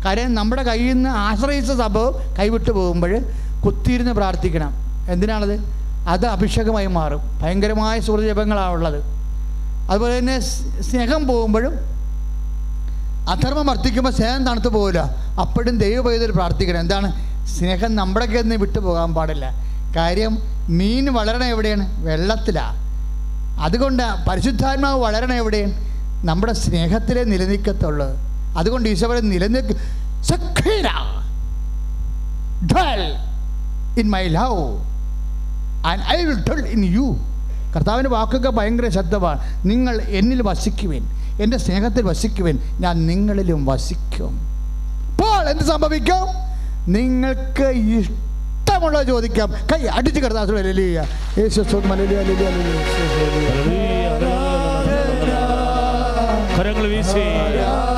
കാര്യം 0.04 0.34
നമ്മുടെ 0.34 0.62
കയ്യിൽ 0.62 0.92
നിന്ന് 0.92 1.10
ആശ്രയിച്ച 1.10 1.72
സംഭവം 1.72 2.14
കൈവിട്ട് 2.38 2.70
പോകുമ്പോൾ 2.70 3.18
കുത്തിയിരുന്ന് 3.64 4.12
പ്രാർത്ഥിക്കണം. 4.12 4.72
എന്തിനാണത്? 5.10 5.54
അത് 6.08 6.26
അഭിഷേകമായി 6.26 6.86
മാറും. 6.86 7.20
ഭയങ്കരമായ 7.42 8.00
സുഹൃജപങ്ങളാണ് 8.00 8.72
ഉള്ളത് 8.72 9.02
അതുപോലെ 9.90 10.18
തന്നെ 10.18 10.40
സ്നേഹം 10.80 11.26
പോകുമ്പോഴും 11.26 11.72
അധർമ്മം 13.30 13.66
വർദ്ധിക്കുമ്പോൾ 13.66 14.10
സ്നേഹം 14.10 14.44
തണുത്തു 14.44 14.68
പോകില്ല 14.68 15.00
അപ്പോഴും 15.40 15.78
ദൈവപൈതൽ 15.78 16.30
പ്രാർത്ഥിക്കണം. 16.30 16.80
എന്താണ്? 16.80 17.12
സ്നേഹം 17.46 17.96
നമ്മുടെ 17.96 18.26
കയ്യിൽ 18.26 18.42
നിന്ന് 18.42 18.56
വിട്ടു 18.56 18.78
പോകാൻ 18.78 19.14
പാടില്ല. 19.14 19.50
കാര്യം 19.96 20.38
മീൻ 20.68 21.12
വളരണ 21.12 21.44
എവിടെയാണ്? 21.44 22.04
വെള്ളത്തിലാണ് 22.04 22.86
അതുകൊണ്ട് 23.60 24.02
പരിശുദ്ധാത്മാവ് 24.28 25.00
വളരണ 25.00 25.32
എവിടെയാണ്? 25.32 25.72
നമ്മുടെ 26.26 26.52
സ്നേഹത്തിലെ 26.52 27.24
നിലനിൽക്കത്തുള്ളൂ. 27.24 28.06
അതുകൊണ്ട് 28.56 28.88
ഈശോ 28.88 29.08
പറയും 29.08 29.28
നിലനിൽക്ക. 29.28 29.76
സഖീര, 30.20 30.88
my 34.10 34.28
love 34.28 34.78
and 35.86 36.02
I 36.02 36.24
will 36.24 36.50
I 36.50 36.66
in 36.66 36.84
you 36.84 37.16
കർത്താവിന്റെ 37.76 38.10
വാക്കൊക്കെ 38.10 38.48
ഭയങ്കര 38.48 38.88
ശബ്ദമാണ്. 38.88 39.38
നിങ്ങൾ 39.64 40.02
എന്നിൽ 40.08 40.42
വസിക്കുവിൻ. 40.42 41.06
എന്റെ 41.42 41.56
സ്നേഹത്തിൽ 41.56 42.02
വസിക്കുവിൻ. 42.02 42.58
ഞാൻ 42.80 43.06
നിങ്ങളിലും 43.06 43.66
വസിക്കും. 43.66 44.40
അപ്പോൾ 45.12 45.50
എന്ത് 45.50 45.64
സംഭവിക്കും? 45.64 46.26
നിങ്ങൾക്ക് 46.92 47.68
ഇഷ്ടമുള്ള 47.76 49.02
ചോദിക്കാം. 49.02 49.52
കൈ 49.52 49.86
അടിച്ച് 49.86 50.20
കർത്താവ് 50.20 50.48
യേശു. 51.38 51.60
കരങ്ങൾ 56.58 56.86
വീശി. 56.86 57.95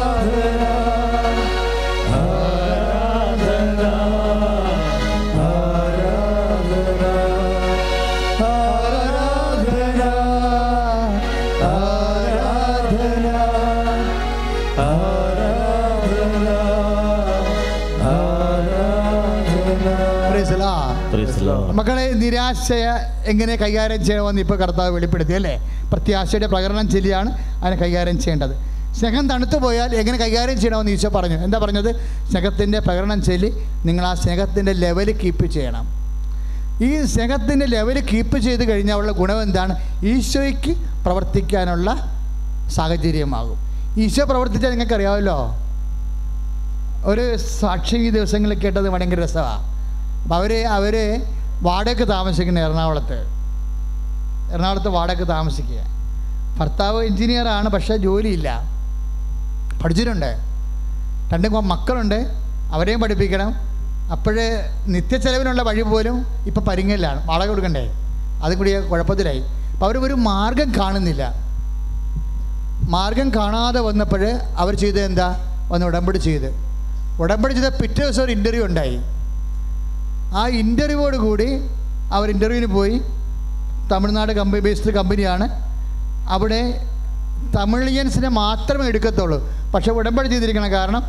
മക്കളെ 21.57 22.13
നിരാശയെ 22.15 22.93
എങ്ങനെ 23.25 23.57
കൈകാര്യം 23.57 24.05
ചെയ്യണമെന്ന് 24.05 24.41
ഇപ്പോൾ 24.41 24.59
കർത്താവ് 24.59 24.91
വെളിപ്പെടുത്തി 24.91 25.33
അല്ലേ? 25.33 25.83
പ്രത്യാശയുടെ 25.93 26.47
പ്രകടനം 26.47 26.91
ചെല്ലിയാണ് 26.91 27.31
അതിനെ 27.65 27.77
കൈകാര്യം 27.77 28.19
ചെയ്യേണ്ടത്. 28.19 28.69
സ്നേഹം 28.95 29.29
തണുത്തു 29.29 29.57
പോയാൽ 29.57 29.95
എങ്ങനെ 29.95 30.19
കൈകാര്യം 30.19 30.61
ചെയ്യണമെന്ന് 30.61 30.93
ഈശോ 30.93 31.09
പറഞ്ഞു. 31.09 31.35
എന്താ 31.35 31.59
പറഞ്ഞത്? 31.59 31.95
സ്നേഹത്തിന്റെ 32.31 32.79
പ്രകടനം 32.79 33.23
ചെല്ലി 33.23 33.53
നിങ്ങൾ 33.85 34.07
ആ 34.07 34.15
സ്നേഹത്തിന്റെ 34.15 34.73
ലെവൽ 34.73 35.13
കീപ്പ് 35.13 35.47
ചെയ്യണം. 35.47 35.87
ഈ 36.85 37.05
സ്നേഹത്തിന്റെ 37.05 37.67
ലെവൽ 37.67 38.01
കീപ്പ് 38.01 38.39
ചെയ്ത് 38.39 38.71
കഴിഞ്ഞാൽ 38.71 38.97
ഉള്ള 38.97 39.13
ഗുണം 39.13 39.43
എന്താണ്? 39.43 40.05
ഈശോയ്ക്ക് 40.05 41.05
പ്രവർത്തിക്കാനുള്ള 41.05 41.97
സാഹചര്യമാകും. 42.70 43.59
ഈശോ 44.01 44.25
പ്രവർത്തിച്ചാൽ 44.25 44.70
നിങ്ങൾക്കറിയാമല്ലോ? 44.70 45.55
ഒരു 47.05 47.37
സാക്ഷി 47.37 47.97
ഈ 47.97 48.11
ദിവസങ്ങളിൽ 48.11 48.59
കേട്ടത് 48.59 48.89
ഭയങ്കര 48.89 49.23
രസമാണ് 49.25 49.69
അപ്പോൾ 50.23 50.35
അവർ 50.35 50.66
അവർ 50.66 50.95
വാടകയ്ക്ക് 51.62 52.09
താമസിക്കുന്ന 52.09 52.60
എറണാകുളത്ത്. 52.60 53.24
എറണാകുളത്ത് 54.55 54.89
വാടകയ്ക്ക് 54.89 55.28
താമസിക്കുക. 55.28 55.78
ഭർത്താവ് 56.59 57.05
എഞ്ചിനീയറാണ് 57.05 57.68
പക്ഷേ 57.68 57.97
ജോലിയില്ല. 57.97 58.60
പഠിച്ചിട്ടുണ്ട്. 59.85 60.36
രണ്ട് 61.32 61.48
മക്കളുണ്ട്. 61.48 62.26
അവരെയും 62.72 63.01
പഠിപ്പിക്കണം. 63.01 63.55
അപ്പോഴേ 64.12 64.51
നിത്യച്ചെലവിനുള്ള 64.86 65.62
വഴി 65.62 65.82
പോലും 65.82 66.26
ഇപ്പം 66.47 66.64
പരിങ്ങലിലാണ്. 66.64 67.26
വാടക 67.26 67.47
കൊടുക്കണ്ടേ? 67.47 67.93
അതും 68.44 68.59
കൂടി 68.59 68.80
കുഴപ്പത്തിലായി. 68.80 69.43
അപ്പോൾ 69.72 69.86
അവർ 69.86 69.98
ഒരു 69.98 70.14
മാർഗം 70.14 70.72
കാണുന്നില്ല. 70.78 71.32
മാർഗം 72.89 73.35
കാണാതെ 73.35 73.80
വന്നപ്പോൾ 73.80 74.30
അവർ 74.56 74.74
ചെയ്തത് 74.74 75.01
എന്താ? 75.01 75.36
വന്ന് 75.68 75.86
ഉടമ്പടി 75.86 76.18
ചെയ്ത്. 76.18 76.52
ഉടമ്പടി 77.20 77.52
ചെയ്ത 77.52 77.66
പിറ്റേ 77.66 78.02
ദിവസം 78.02 78.22
ഒരു 78.22 78.32
ഇന്റർവ്യൂ 78.32 78.64
ഉണ്ടായി. 78.64 78.98
ആ 80.37 80.47
ഇന്റർവ്യൂവോട് 80.47 81.17
കൂടി 81.17 81.49
അവർ 82.13 82.31
ഇന്റർവ്യൂവിന് 82.31 82.75
പോയി. 82.75 83.03
തമിഴ്നാട് 83.93 84.33
കമ്പനി 84.33 84.61
ബേസ്ഡ് 84.61 84.91
കമ്പനിയാണ് 84.91 85.49
അവിടെ 86.29 86.85
തമിഴിയൻസിനെ 87.57 88.29
മാത്രമേ 88.29 88.87
എടുക്കത്തുള്ളൂ. 88.87 89.49
പക്ഷേ 89.75 89.93
ഉടമ്പടി 89.93 90.29
ചെയ്തിരിക്കണം 90.29 90.73
കാരണം 90.73 91.03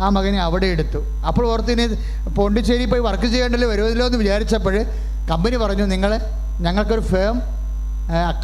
ആ 0.00 0.08
മകനെ 0.08 0.40
അവിടെ 0.42 0.66
എടുത്തു. 0.66 0.98
അപ്പോൾ 1.26 1.46
ഓർത്തിന് 1.46 1.96
പോണ്ടിച്ചേരി 2.28 2.84
പോയി 2.84 3.00
വർക്ക് 3.00 3.26
ചെയ്യേണ്ടല്ലോ 3.26 3.68
വരുമല്ലോ 3.68 4.06
എന്ന് 4.06 4.18
വിചാരിച്ചപ്പോൾ 4.18 4.84
കമ്പനി 5.30 5.56
പറഞ്ഞു 5.56 5.84
നിങ്ങൾ 5.84 6.20
ഞങ്ങൾക്കൊരു 6.60 7.00
ഫേം 7.00 7.42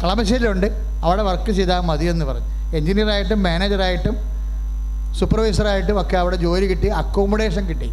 കളമശ്ശേരിയിലുണ്ട്. 0.03 0.67
അവിടെ 1.03 1.21
വർക്ക് 1.21 1.51
ചെയ്താൽ 1.51 1.79
മതിയെന്ന് 1.79 2.25
പറഞ്ഞു. 2.25 2.75
എൻജിനീയറായിട്ടും 2.75 3.43
മാനേജറായിട്ടും 3.43 4.15
സൂപ്പർവൈസറായിട്ടും 5.19 6.01
ഒക്കെ 6.01 6.17
അവിടെ 6.17 6.35
ജോലി 6.35 6.65
കിട്ടി 6.65 6.87
അക്കോമഡേഷൻ 6.87 7.65
കിട്ടി. 7.69 7.91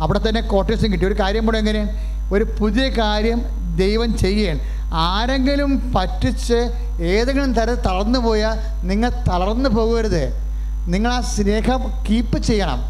അവിടെ 0.00 0.20
തന്നെ 0.28 0.40
കോട്ടേഷൻ 0.40 0.92
കിട്ടി. 0.92 1.06
ഒരു 1.06 1.14
കാര്യം 1.20 1.46
കൂടെ 1.46 1.58
എങ്ങനെ? 1.58 2.12
ഒരു 2.32 2.46
പുതിയ 2.58 2.88
കാര്യം 2.88 3.42
ദൈവം 3.76 4.18
ചെയ്യണം 4.18 4.60
ആരെങ്കിലും 4.92 5.92
പറ്റിച്ച് 5.96 6.70
ഏതെങ്കിലും 7.00 7.52
തരത്തിൽ 7.52 7.74
തളർന്നു 7.74 8.18
പോയാൽ 8.18 8.86
നിങ്ങൾ 8.86 9.08
തളർന്നു 9.08 9.68
പോകരുത്. 9.68 10.32
നിങ്ങൾ 10.86 11.12
ആ 11.12 11.20
സ്നേഹം 11.20 12.04
കീപ്പ് 12.10 12.38
ചെയ്യണം. 12.38 12.82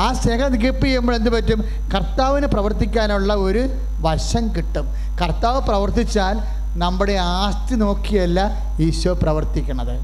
ആ 0.00 0.12
സ്നേഹം 0.12 0.62
കീപ്പ് 0.62 0.84
ചെയ്യുമ്പോൾ 0.84 1.14
എന്ത് 1.14 1.30
പറ്റും? 1.30 1.64
കർത്താവിന് 1.94 2.46
പ്രവർത്തിക്കാനുള്ള 2.46 3.34
ഒരു 3.34 3.68
വശം 4.00 4.56
കിട്ടും. 4.56 4.86
കർത്താവ് 5.22 5.60
പ്രവർത്തിച്ചാൽ 5.60 6.38
നമ്മുടെ 6.78 7.12
ആസ്തി 7.12 7.74
നോക്കിയല്ല 7.74 8.56
ഈശോ 8.80 9.18
പ്രവർത്തിക്കണത്. 9.22 10.00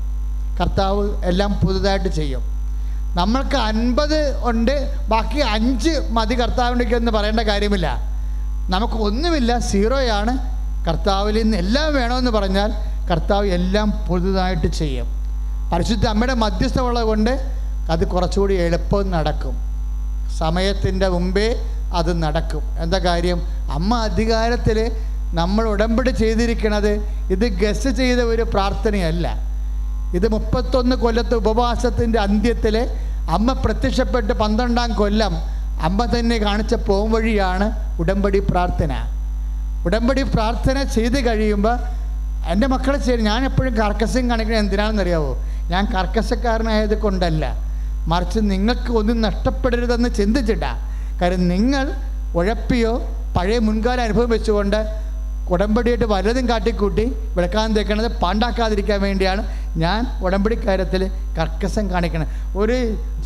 കർത്താവ് 0.61 1.25
എല്ലാം 1.25 1.53
പുതുതായിട്ട് 1.53 2.09
ചെയ്യും. 2.09 2.58
നമ്മൾക്ക് 3.15 3.57
അൻപത് 3.57 4.37
ഉണ്ട് 4.43 4.95
ബാക്കി 5.09 5.39
അഞ്ച് 5.39 5.91
മതി 6.11 6.41
കർത്താവിലേക്ക് 6.41 6.95
എന്ന് 6.95 7.13
പറയേണ്ട 7.13 7.41
കാര്യമില്ല. 7.41 7.99
നമുക്ക് 8.71 8.95
ഒന്നുമില്ല 8.95 9.59
സീറോയാണ് 9.59 10.39
കർത്താവിൽ 10.87 11.43
നിന്ന് 11.43 11.57
എല്ലാം 11.57 11.95
വേണമെന്ന് 11.95 12.31
പറഞ്ഞാൽ 12.31 12.73
കർത്താവ് 13.11 13.47
എല്ലാം 13.47 13.91
പുതുതായിട്ട് 13.91 14.67
ചെയ്യും. 14.67 15.07
പരിശുദ്ധ 15.73 16.07
അമ്മയുടെ 16.07 16.35
മധ്യസ്ഥ 16.35 16.81
ഉള്ളതുകൊണ്ട് 16.81 17.31
അത് 17.91 18.09
കുറച്ചുകൂടി 18.09 18.55
എളുപ്പം 18.55 19.11
നടക്കും. 19.11 19.55
സമയത്തിന്റെ 20.39 21.09
മുമ്പേ 21.09 21.57
അത് 21.95 22.23
നടക്കും. 22.23 22.63
എന്താ 22.79 22.99
കാര്യം? 22.99 23.41
അമ്മ 23.73 23.99
അധികാരത്തിൽ 23.99 24.93
നമ്മൾ 25.35 25.69
ഉടമ്പടി 25.69 26.11
ചെയ്തിരിക്കുന്നത് 26.11 26.91
ഇത് 27.33 27.49
ഗസ് 27.49 27.89
ചെയ്ത 27.89 28.19
ഒരു 28.19 28.43
പ്രാർത്ഥനയല്ല. 28.43 29.48
ഇത് 30.15 30.29
മുപ്പത്തൊന്ന് 30.29 30.97
കൊല്ലത്തെ 30.97 31.35
ഉപവാസത്തിന്റെ 31.35 32.19
അന്ത്യത്തിൽ 32.19 32.77
അമ്മ 33.31 33.53
പ്രത്യക്ഷപ്പെട്ട് 33.53 34.33
പന്ത്രണ്ടാം 34.33 34.93
കൊല്ലം 34.93 35.35
അമ്മ 35.81 36.05
തന്നെ 36.05 36.37
കാണിച്ച 36.39 36.75
പോം 36.75 37.13
വഴിയാണ് 37.13 37.99
ഉടമ്പടി 38.01 38.39
പ്രാർത്ഥന. 38.39 38.93
ഉടമ്പടി 39.87 40.23
പ്രാർത്ഥന 40.23 40.83
ചെയ്ത് 40.83 41.27
കഴിയുമ്പോൾ 41.27 41.77
എന്റെ 42.51 42.67
മക്കളെ 42.67 42.99
ശരി 42.99 43.23
ഞാൻ 43.23 43.45
എപ്പോഴും 43.45 43.75
കർക്കശം 43.77 44.31
കാണിക്കുന്നത് 44.31 44.63
എന്തിനാണെന്നറിയാവോ? 44.65 45.45
ഞാൻ 45.69 45.85
കർക്കശക്കാരനായത് 45.85 46.99
കൊണ്ടല്ല. 47.01 47.45
മറിച്ച് 48.07 48.41
നിങ്ങൾക്ക് 48.43 48.93
ഒന്നും 48.93 49.21
നഷ്ടപ്പെടരുതെന്ന് 49.21 50.09
ചിന്തിച്ചിട്ടാണ് 50.09 50.81
കാര്യം 51.21 51.49
നിങ്ങൾ 51.49 51.87
ഉഴപ്പിയോ 52.37 52.93
പഴയ 53.37 53.59
മുൻകാല 53.59 54.01
അനുഭവം 54.01 54.31
വെച്ചുകൊണ്ട് 54.31 55.08
ഉടമ്പടിയായിട്ട് 55.51 56.05
വലതും 56.05 56.49
കാട്ടിക്കൂട്ടി 56.49 57.05
വിളക്കാൻ 57.37 57.75
തേക്കണത് 57.77 58.11
പാണ്ടാക്കാതിരിക്കാൻ 58.23 59.01
വേണ്ടിയാണ് 59.01 59.43
ഞാൻ 59.77 60.01
ഉടമ്പടി 60.27 60.57
കാര്യത്തിൽ 60.67 61.03
കർക്കസം 61.39 61.91
കാണിക്കണം 61.91 62.29
ഒരു 62.57 62.77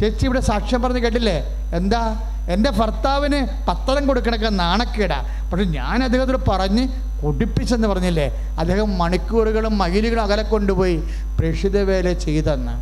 ചേച്ചി 0.00 0.24
ഇവിടെ 0.26 0.40
സാക്ഷ്യം 0.40 0.82
പറഞ്ഞ് 0.82 1.00
കേട്ടില്ലേ? 1.04 1.36
എന്താ? 1.78 2.02
എന്റെ 2.48 2.70
ഭർത്താവിന് 2.70 3.38
പത്രം 3.68 4.06
കൊടുക്കണൊക്കെ 4.06 4.48
നാണക്കേടാ. 4.48 5.18
പക്ഷെ 5.50 5.64
ഞാൻ 5.64 6.04
അദ്ദേഹത്തോട് 6.04 6.50
പറഞ്ഞ് 6.50 6.84
കുടിപ്പിച്ചെന്ന് 7.24 7.88
പറഞ്ഞില്ലേ? 7.88 8.28
അദ്ദേഹം 8.58 8.98
മണിക്കൂറുകളും 8.98 9.78
മയിലുകളും 9.78 10.22
അകലെ 10.22 10.42
കൊണ്ടുപോയി 10.42 10.96
പ്രേക്ഷിത 11.38 11.78
വേല 11.90 12.12
ചെയ്തെന്ന്. 12.12 12.74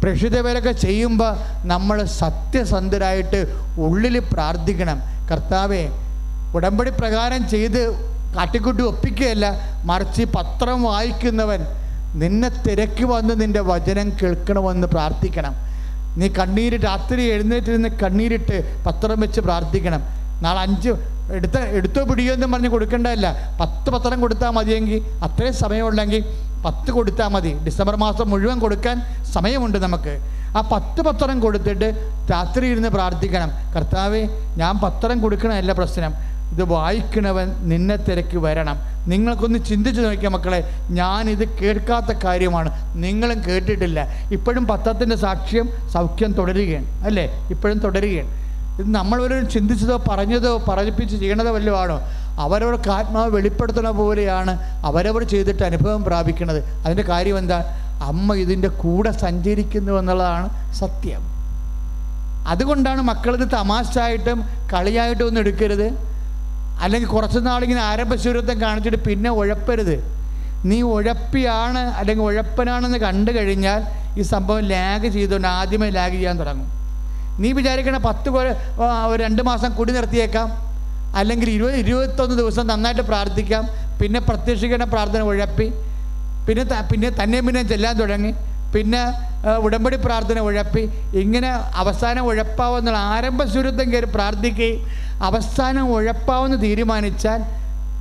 പ്രേക്ഷിത 0.00 0.38
വേലൊക്കെ 0.46 0.72
ചെയ്യുമ്പോൾ 0.72 1.36
നമ്മൾ 1.72 2.04
സത്യസന്ധരായിട്ട് 2.04 3.40
ഉള്ളിൽ 3.78 4.18
പ്രാർത്ഥിക്കണം. 4.32 4.98
കർത്താവെ 5.30 5.84
ഉടമ്പടി 6.56 6.90
പ്രകാരം 6.90 7.48
ചെയ്ത് 7.48 8.13
കാട്ടിക്കുട്ടി 8.34 8.82
ഒപ്പിക്കുകയല്ല 8.82 9.46
മറിച്ച് 9.84 10.22
പത്രം 10.22 10.82
വായിക്കുന്നവൻ 10.82 11.60
നിന്നെ 12.22 12.50
തിരക്കി 12.64 13.04
വന്ന് 13.04 13.40
നിന്റെ 13.40 13.60
വചനം 13.60 14.08
കേൾക്കണമെന്ന് 14.22 14.86
പ്രാർത്ഥിക്കണം. 14.86 15.54
നീ 16.18 16.28
കണ്ണീര് 16.28 16.76
രാത്രി 16.84 17.22
എഴുന്നേറ്റ് 17.22 17.70
നിന്ന് 17.76 17.88
കണ്ണീരിട്ട് 18.02 18.56
പത്രം 18.86 19.20
വെച്ച് 19.20 19.40
പ്രാർത്ഥിക്കണം. 19.40 20.02
നാളെ 20.42 20.60
അഞ്ച് 20.60 20.92
എടുത്ത 21.36 21.58
എടുത്തോ 21.78 22.04
പിടിയോ 22.04 22.32
എന്നും 22.34 22.52
പറഞ്ഞ് 22.52 22.68
കൊടുക്കേണ്ടതല്ല. 22.68 23.26
പത്ത് 23.60 23.90
പത്രം 23.90 24.20
കൊടുത്താൽ 24.20 24.50
മതിയെങ്കിൽ 24.50 25.02
അത്രയും 25.26 25.54
സമയമുള്ളെങ്കിൽ 25.54 26.22
പത്ത് 26.66 26.90
കൊടുത്താൽ 26.90 27.28
മതി. 27.28 27.52
ഡിസംബർ 27.66 27.96
മാസം 27.96 28.30
മുഴുവൻ 28.30 28.58
കൊടുക്കാൻ 28.58 28.96
സമയമുണ്ട് 29.32 29.78
നമുക്ക്. 29.78 30.14
ആ 30.56 30.60
പത്ത് 30.72 31.00
പത്രം 31.02 31.40
കൊടുത്തിട്ട് 31.40 31.88
രാത്രി 32.32 32.66
ഇരുന്ന് 32.66 32.88
പ്രാർത്ഥിക്കണം. 32.88 33.50
കർത്താവെ 33.74 34.22
ഞാൻ 34.56 34.74
പത്രം 34.78 35.20
കൊടുക്കണമല്ല 35.20 35.72
പ്രശ്നം. 35.72 36.14
ഇത് 36.52 36.62
വായിക്കണവൻ 36.62 37.68
നിന്നെ 37.68 37.96
തിരക്കി 37.96 38.36
വരണം. 38.36 38.76
നിങ്ങൾക്കൊന്ന് 39.06 39.58
ചിന്തിച്ച് 39.58 40.00
നോക്കിയ 40.02 40.28
മക്കളെ 40.28 40.70
ഞാനിത് 40.90 41.58
കേൾക്കാത്ത 41.58 42.16
കാര്യമാണ്. 42.24 42.96
നിങ്ങളും 42.96 43.42
കേട്ടിട്ടില്ല. 43.48 44.06
ഇപ്പോഴും 44.32 44.66
പത്രത്തിന്റെ 44.66 45.16
സാക്ഷ്യം 45.16 45.68
സൗഖ്യം 45.92 46.32
തുടരുകയാണ് 46.32 47.04
അല്ലേ? 47.04 47.48
ഇപ്പോഴും 47.50 47.78
തുടരുകയാണ്. 47.78 48.44
ഇത് 48.78 48.94
നമ്മളൊരു 48.94 49.44
ചിന്തിച്ചതോ 49.44 50.04
പറഞ്ഞതോ 50.10 50.64
പറയിപ്പിച്ച് 50.68 51.16
ചെയ്യണതോ 51.16 51.52
വല്ലതും 51.52 51.80
ആണോ 51.80 52.00
അവരവർക്ക് 52.40 52.90
ആത്മാവ് 52.90 53.36
വെളിപ്പെടുത്തുന്ന 53.36 53.90
പോലെയാണ് 53.90 54.58
അവരവർ 54.62 55.22
ചെയ്തിട്ട് 55.22 55.62
അനുഭവം 55.62 56.04
പ്രാപിക്കുന്നത്. 56.04 56.64
അതിന്റെ 56.64 57.02
കാര്യം 57.02 57.38
എന്താ? 57.38 57.64
അമ്മ 58.02 58.34
ഇതിന്റെ 58.34 58.68
കൂടെ 58.68 59.10
സഞ്ചരിക്കുന്നു 59.10 59.92
എന്നുള്ളതാണ് 59.92 60.74
സത്യം. 60.74 61.20
അതുകൊണ്ടാണ് 62.48 63.02
മക്കളിത് 63.02 63.48
തമാശയായിട്ടും 63.52 64.44
കളിയായിട്ടും 64.72 65.26
ഒന്നും 65.26 65.40
എടുക്കരുത്. 65.40 66.13
അല്ലെങ്കിൽ 66.84 67.08
കുറച്ച് 67.08 67.40
നാളിങ്ങനെ 67.46 67.82
ആരംഭശൂരത്വം 67.90 68.56
കാണിച്ചിട്ട് 68.62 68.98
പിന്നെ 69.08 69.30
ഉഴപ്പരുത്. 69.40 69.96
നീ 70.70 70.78
ഉഴപ്പിയാണ് 70.96 71.82
അല്ലെങ്കിൽ 72.00 72.24
ഉഴപ്പനാണെന്ന് 72.30 72.98
കണ്ടു 72.98 73.30
കഴിഞ്ഞാൽ 73.36 73.80
ഈ 74.18 74.22
സംഭവം 74.34 74.64
ലാഗ് 74.72 75.08
ചെയ്തുകൊണ്ട് 75.16 75.48
ആദ്യമേ 75.48 75.88
ലാഗ് 75.98 76.16
ചെയ്യാൻ 76.18 76.36
തുടങ്ങും. 76.40 76.68
നീ 77.42 77.48
വിചാരിക്കണ 77.58 77.96
പത്ത് 78.08 78.28
രണ്ട് 79.24 79.42
മാസം 79.50 79.70
കുടി 79.78 79.92
നിർത്തിയേക്കാം. 79.92 80.48
അല്ലെങ്കിൽ 81.20 81.48
ഇരുപത് 81.56 81.76
ഇരുപത്തൊന്ന് 81.82 82.36
ദിവസം 82.42 82.64
നന്നായിട്ട് 82.72 83.02
പ്രാർത്ഥിക്കാം. 83.10 83.64
പിന്നെ 84.00 84.20
പ്രത്യക്ഷിക്കേണ്ട 84.28 84.86
പ്രാർത്ഥന 84.94 85.20
ഉഴപ്പി. 85.32 85.66
പിന്നെ 86.46 86.64
പിന്നെ 86.92 87.10
തന്നെ 87.22 87.38
പിന്നെ 87.46 87.62
ചെല്ലാൻ 87.72 87.94
തുടങ്ങി. 88.02 88.32
പിന്നെ 88.74 89.02
ഉടമ്പടി 89.58 89.96
പ്രാർത്ഥന 89.96 90.38
ഉഴപ്പി. 90.38 90.82
ഇങ്ങനെ 91.22 91.50
അവസാനം 91.74 92.24
ഉഴപ്പാവുന്ന 92.26 92.88
ആരംഭ 92.88 93.44
സ്വരൂപം 93.44 93.92
കയറി 93.92 94.04
പ്രാർത്ഥിക്കുകയും 94.04 94.80
അവസാനം 95.22 95.94
ഉഴപ്പാവെന്ന് 95.96 96.62
തീരുമാനിച്ചാൽ 96.62 97.42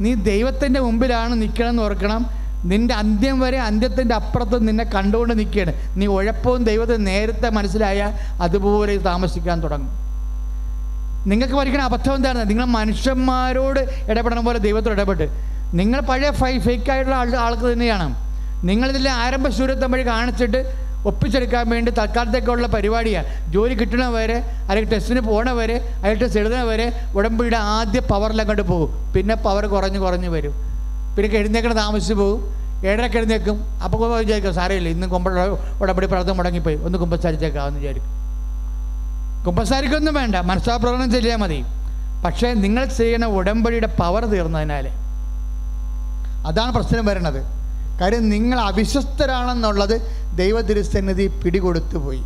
നീ 0.03 0.13
ദൈവത്തിന്റെ 0.13 0.79
മുമ്പിലാണ് 0.79 1.41
നിൽക്കണമെന്ന് 1.41 1.83
ഓർക്കണം. 1.83 2.23
നിന്റെ 2.71 2.93
അന്ത്യം 2.93 3.39
വരെ 3.39 3.59
അന്ത്യത്തിന്റെ 3.59 4.15
അപ്പുറത്ത് 4.15 4.67
നിന്നെ 4.67 4.83
കണ്ടുകൊണ്ട് 4.83 5.39
നിൽക്കുകയാണ് 5.39 5.73
നീ 6.01 6.05
ഉഴപ്പവും 6.05 6.63
ദൈവത്തെ 6.63 6.95
നേരത്തെ 6.97 7.49
മനസ്സിലായാൽ 7.49 8.11
അതുപോലെ 8.41 8.97
താമസിക്കാൻ 8.97 9.63
തുടങ്ങും. 9.63 9.91
നിങ്ങൾക്ക് 11.29 11.53
പഠിക്കുന്ന 11.53 11.85
അബദ്ധം 11.85 12.15
എന്താണ്? 12.15 12.49
നിങ്ങൾ 12.49 12.65
മനുഷ്യന്മാരോട് 12.65 13.79
ഇടപെടണ 14.11 14.39
പോലെ 14.39 14.59
ദൈവത്തോട് 14.59 14.95
ഇടപെട്ട്. 15.01 15.27
നിങ്ങൾ 15.79 15.99
പഴയ 15.99 16.31
ഫൈ 16.31 16.59
ഫേക്കായിട്ടുള്ള 16.59 17.15
ആൾ 17.15 17.35
ആൾക്ക് 17.35 17.65
തന്നെയാണ്. 17.73 18.07
നിങ്ങളിതിലെ 18.63 19.11
ആരംഭ 19.11 19.47
ശൂരത്വം 19.49 19.91
വഴി 19.91 20.07
കാണിച്ചിട്ട് 20.07 20.59
ഒപ്പിച്ചെടുക്കാൻ 21.05 21.69
വേണ്ടി 21.69 21.91
തൽക്കാലത്തേക്കുള്ള 21.91 22.67
പരിപാടിയാണ്. 22.67 23.51
ജോലി 23.51 23.73
കിട്ടണ 23.73 24.07
വരെ 24.07 24.37
അല്ലെങ്കിൽ 24.69 24.91
ടെസ്റ്റിന് 24.91 25.19
പോണ 25.19 25.51
വരെ 25.51 25.77
അല്ലെങ്കിൽ 25.95 26.21
ടെസ്റ്റ് 26.21 26.39
എഴുതണ 26.39 26.61
വരെ 26.61 26.85
ഉടമ്പടിയുടെ 27.15 27.57
ആദ്യ 27.57 27.99
പവറിൽ 27.99 28.41
അങ്ങോട്ട് 28.41 28.61
പോകും. 28.61 29.13
പിന്നെ 29.13 29.35
പവർ 29.35 29.65
കുറഞ്ഞ് 29.65 29.99
കുറഞ്ഞ് 29.99 30.29
വരും. 30.29 30.53
പിന്നെ 31.17 31.39
എഴുന്നേക്കണ 31.39 31.73
താമസിച്ച് 31.73 32.13
പോകും. 32.13 32.41
ഏഴരക്ക് 32.85 33.17
എഴുന്നേക്കും 33.17 33.57
അപ്പോൾ 33.83 34.19
വിചാരിക്കും 34.19 34.53
സാരമില്ല 34.53 34.89
ഇന്ന് 34.89 35.07
കുമ്പ 35.07 35.29
ഉടമ്പടി 35.81 36.07
പ്രാർത്ഥന 36.07 36.33
മുടങ്ങിപ്പോയി. 36.33 36.75
ഒന്ന് 36.75 36.97
കുമ്പസാരിച്ചേക്കാമെന്ന് 36.97 37.79
വിചാരിക്കും. 37.79 38.11
കുമ്പസാരിക്കൊന്നും 39.45 40.13
വേണ്ട. 40.13 40.35
മനസ്സാപ്രകടനം 40.35 41.11
ചെയ്യാൻ 41.11 41.39
മതി. 41.39 41.63
പക്ഷേ 42.25 42.53
നിങ്ങൾ 42.53 42.85
ചെയ്യുന്ന 42.85 43.25
ഉടമ്പടിയുടെ 43.25 43.87
പവർ 43.87 44.25
തീർന്നതിനാൽ 44.25 44.87
അതാണ് 46.47 46.73
പ്രശ്നം 46.73 47.05
വരുന്നത്. 47.05 47.62
കാര്യം 48.03 48.29
നിങ്ങൾ 48.29 48.59
അവിശ്വസ്തരാണെന്നുള്ളത് 48.59 50.01
ദൈവതിരുസന്നിധി 50.35 51.27
പിടികൊടുത്തു 51.27 51.97
പോയി. 51.97 52.21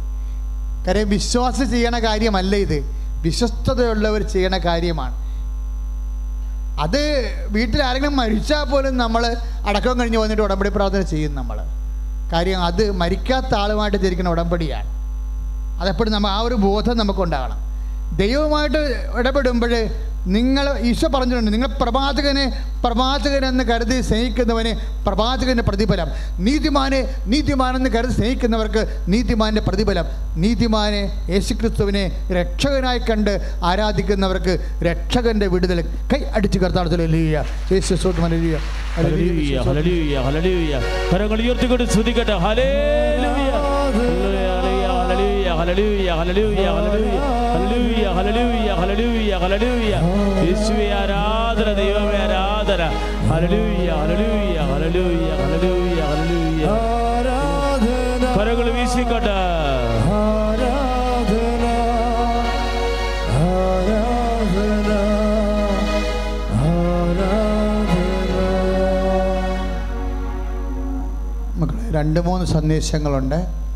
കാര്യം 0.88 1.10
വിശ്വാസം 1.10 1.70
ചെയ്യണ 1.70 1.99
കാര്യമല്ല 1.99 2.56
ഇത്. 2.56 2.80
വിശ്വസ്തതയുള്ളവർ 3.22 4.22
ചെയ്യണ 4.24 4.58
കാര്യമാണ്. 4.58 5.14
അത് 6.82 7.32
വീട്ടിൽ 7.49 7.84
ആരെങ്കിലും 7.84 8.18
മരിച്ചാൽ 8.18 8.64
പോലും 8.64 8.98
നമ്മൾ 8.98 9.36
അടക്കം 9.68 9.99
കഴിഞ്ഞ് 9.99 10.18
വന്നിട്ട് 10.18 10.44
ഉടമ്പടി 10.44 10.70
പ്രാർത്ഥന 10.70 11.02
ചെയ്യും 11.02 11.36
നമ്മൾ. 11.36 11.58
കാര്യം 12.34 12.64
അത് 12.64 12.91
മരിക്കാത്ത 12.91 13.56
ആളുമായിട്ട് 13.56 13.98
തിരിക്കുന്ന 13.98 14.30
ഉടമ്പടിയാണ്. 14.30 14.88
അതെപ്പോഴും 15.82 16.14
നമ്മൾ 16.14 16.30
ആ 16.30 16.40
ഒരു 16.40 16.56
ബോധം 16.56 16.98
നമുക്കുണ്ടാകണം. 16.98 17.58
ദൈവവുമായിട്ട് 18.18 19.12
ഇടപെടുമ്പോൾ 19.18 19.90
നിങ്ങൾ 20.36 20.66
ഈശോ 20.80 21.08
പറഞ്ഞിട്ടുണ്ട് 21.08 21.54
നിങ്ങൾ 21.54 21.70
പ്രവാചകനെ 21.82 22.45
പ്രവാചകനെന്ന് 22.84 23.64
കരുതി 23.64 24.02
സ്നേഹിക്കുന്നവനെ 24.02 24.74
പ്രവാചകന്റെ 25.08 25.64
പ്രതിഫലം. 25.64 26.10
നീതിമാനെ 26.40 26.99
നീതിമാനെന്ന് 27.26 27.90
കരുതി 27.90 28.14
സ്നേഹിക്കുന്നവർക്ക് 28.14 28.82
നീതിമാന്റെ 29.08 29.62
പ്രതിഫലം. 29.62 30.06
നീതിമാനെ 30.41 31.02
യേശുക്രിസ്തുവിനെ 31.30 32.04
രക്ഷകനായി 32.32 32.99
കണ്ട് 32.99 33.34
ആരാധിക്കുന്നവർക്ക് 33.64 34.54
രക്ഷകന്റെ 34.84 35.48
വിടുതൽ. 35.48 35.82
കൈ 36.14 36.22
അടിച്ച് 36.36 36.60
യേശു 37.72 37.94
ഹല്ലേലൂയ. 40.28 40.82
കരങ്ങൾ 41.14 41.41
ഉയർത്തിക്കൊണ്ട് 41.41 41.86
ശ്രദ്ധിക്കട്ടെ 41.95 42.38
ഹല്ലേലൂയ. 42.45 43.52
ഹല്ലേലൂയ, 45.57 46.09
ഹല്ലേലൂയ, 46.19 46.65
ഹല്ലേലൂയ, 46.75 47.17
ഹല്ലേലൂയ, 47.53 48.05
ഹല്ലേലൂയ, 48.17 48.69
ഹലലൂയ 48.79 49.31
ഹല്ലേലൂയ. 49.43 49.93
യേശുവേ 50.45 50.88
ആരാധന 50.91 51.73
ദൈവമേ 51.73 52.17
ആരാധന. 52.25 52.81
ഹല്ലേലൂയ, 53.31 53.89
ഹല്ലേലൂയ, 54.01 54.57
ഹല്ലേലൂയ, 54.71 55.29
ഹല്ലേലൂയ. 55.41 56.65
ആരാധന. 56.75 58.23
കരങ്ങൾ 58.38 58.69
വീശിക്കട്ടെ. 58.71 59.38
രണ്ട് 71.91 72.19
മൂന്ന് 72.19 72.45
സന്ദേശങ്ങളുണ്ട്. 72.45 73.66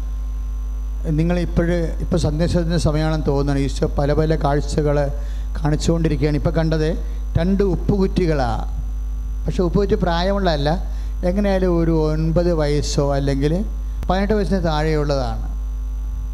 നിങ്ങൾ 1.10 1.40
ഇപ്പോഴ് 1.40 1.98
ഇപ്പോൾ 2.00 2.18
സന്ദേശത്തിന്റെ 2.18 2.78
സമയമാണെന്ന് 2.78 3.26
തോന്നുന്നു. 3.26 3.62
ഈശോ 3.62 3.88
പല 3.88 4.14
പല 4.14 4.36
കാഴ്ചകൾ 4.36 5.08
കാണിച്ചുകൊണ്ടിരിക്കുകയാണ്. 5.62 6.38
ഇപ്പോൾ 6.38 6.50
കണ്ടത് 6.50 6.98
രണ്ട് 7.40 7.64
ഉപ്പുകുറ്റികളാണ് 7.64 8.82
പക്ഷേ 9.46 9.64
ഉപ്പുകുറ്റി 9.64 9.96
പ്രായമുള്ളതല്ല. 9.96 10.70
എങ്ങനെയായാലും 11.26 11.84
ഒരു 11.84 12.12
ഒൻപത് 12.12 12.54
വയസ്സോ 12.54 13.16
അല്ലെങ്കിൽ 13.16 13.66
പതിനെട്ട് 14.10 14.34
വയസ്സിന് 14.34 14.64
താഴെയുള്ളതാണ്. 14.64 15.52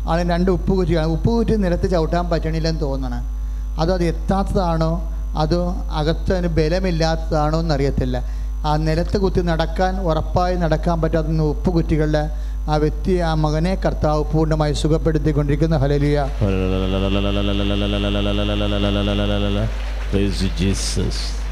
ആളിന് 0.10 0.30
രണ്ട് 0.31 0.52
ഉപ്പുകുറ്റിയാണ് 0.52 1.07
ഉപ്പുകുറ്റി 1.07 1.44
ഉപ്പ് 1.44 1.52
കുറ്റി 1.52 1.64
നിലത്ത് 1.64 1.91
ചവിട്ടാൻ 1.91 2.30
പറ്റണില്ലെന്ന് 2.30 2.81
തോന്നണം. 2.81 3.23
അതോ 3.80 3.94
അത് 3.94 4.03
എത്താത്തതാണോ? 4.03 5.02
അതോ 5.38 5.76
അകത്തതിന് 5.91 6.48
ബലമില്ലാത്തതാണോ 6.48 7.60
എന്നറിയത്തില്ല. 7.60 8.22
ആ 8.68 8.76
നിലത്ത് 8.76 9.18
കുത്തി 9.18 9.41
നടക്കാൻ 9.41 10.02
ഉറപ്പായി 10.02 10.56
നടക്കാൻ 10.56 11.02
പറ്റാത്ത 11.02 11.27
ഉപ്പ് 11.27 11.69
കുറ്റികളുടെ 11.69 12.30
ആ 12.68 12.76
വ്യക്തി 12.76 13.19
ആ 13.19 13.34
മകനെ 13.35 13.76
കർത്താവ് 13.76 14.23
പൂർണമായി 14.23 14.73
സുഖപ്പെടുത്തിക്കൊണ്ടിരിക്കുന്ന 14.73 15.77
ഹലലിയ. 15.77 16.18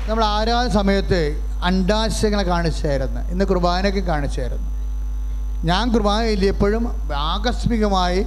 നമ്മൾ 0.07 0.23
ആരാധന 0.25 0.69
സമയത്ത് 0.71 1.21
അണ്ടാശയങ്ങളെ 1.63 2.43
കാണിച്ചായിരുന്നു 2.43 3.21
ഇന്ന് 3.31 3.45
കുർബാനയ്ക്ക് 3.45 3.99
കാണിച്ചായിരുന്നു 4.03 4.69
ഞാൻ 5.63 5.91
കുർബാന 5.93 6.21
എഴുതിയപ്പോഴും 6.23 6.83
ആകസ്മികമായി 7.27 8.19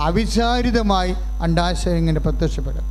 അവിചാരിതമായി 0.00 1.12
അണ്ടാശയം 1.42 1.96
ഇങ്ങനെ 1.96 2.20
പ്രത്യക്ഷപ്പെടും 2.20 2.86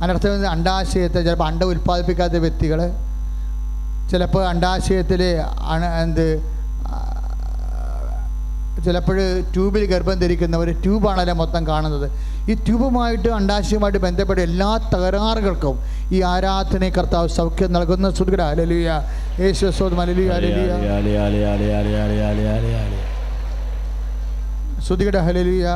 അതിനർത്ഥം? 0.00 0.50
അണ്ടാശയത്തെ 0.50 1.20
ചിലപ്പോൾ 1.20 1.44
അണ്ട 1.44 1.62
ഉൽപ്പാദിപ്പിക്കാത്ത 1.64 2.32
വ്യക്തികൾ 2.38 2.80
ചിലപ്പോൾ 4.10 4.48
അണ്ടാശയത്തിൽ 4.48 5.22
അണ 5.68 5.84
എന്ത് 6.02 6.26
ചിലപ്പോൾ 8.84 9.18
ട്യൂബിൽ 9.54 9.84
ഗർഭം 9.86 10.18
ധരിക്കുന്ന 10.18 10.56
ധരിക്കുന്നവർ 10.56 10.82
ട്യൂബാണല്ലോ 10.82 11.34
മൊത്തം 11.34 11.66
കാണുന്നത്. 11.66 12.06
ഈ 12.50 12.54
ട്യൂബുമായിട്ട് 12.54 13.28
അണ്ടാശയവുമായിട്ട് 13.28 13.98
ബന്ധപ്പെട്ട 13.98 14.40
എല്ലാ 14.40 14.70
തകരാറുകൾക്കും 14.94 15.76
ഈ 16.12 16.22
ആരാധന 16.22 16.88
കർത്താവ് 16.88 17.28
സൗഖ്യം 17.28 17.72
നൽകുന്ന. 17.72 18.10
സുദ്ഗര 18.10 18.42
അലലിയ 18.42 19.02
യേശു 19.40 19.66
സ്വതം 19.66 20.00
അലലിയ 20.00 20.30
അലലിയ 20.30 20.88
ഹലലിയ. 25.26 25.66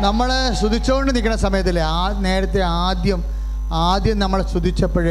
നമ്മൾ 0.00 0.28
സ്തുതിച്ചുകൊണ്ട് 0.58 1.14
നിൽക്കുന്ന 1.14 1.36
സമയത്തിൽ 1.36 1.78
ആ 1.80 2.18
നേരത്തെ 2.18 2.60
ആദ്യം 2.60 3.24
ആദ്യം 3.72 4.18
നമ്മളെ 4.18 4.44
സ്തുതിച്ചപ്പോൾ 4.48 5.06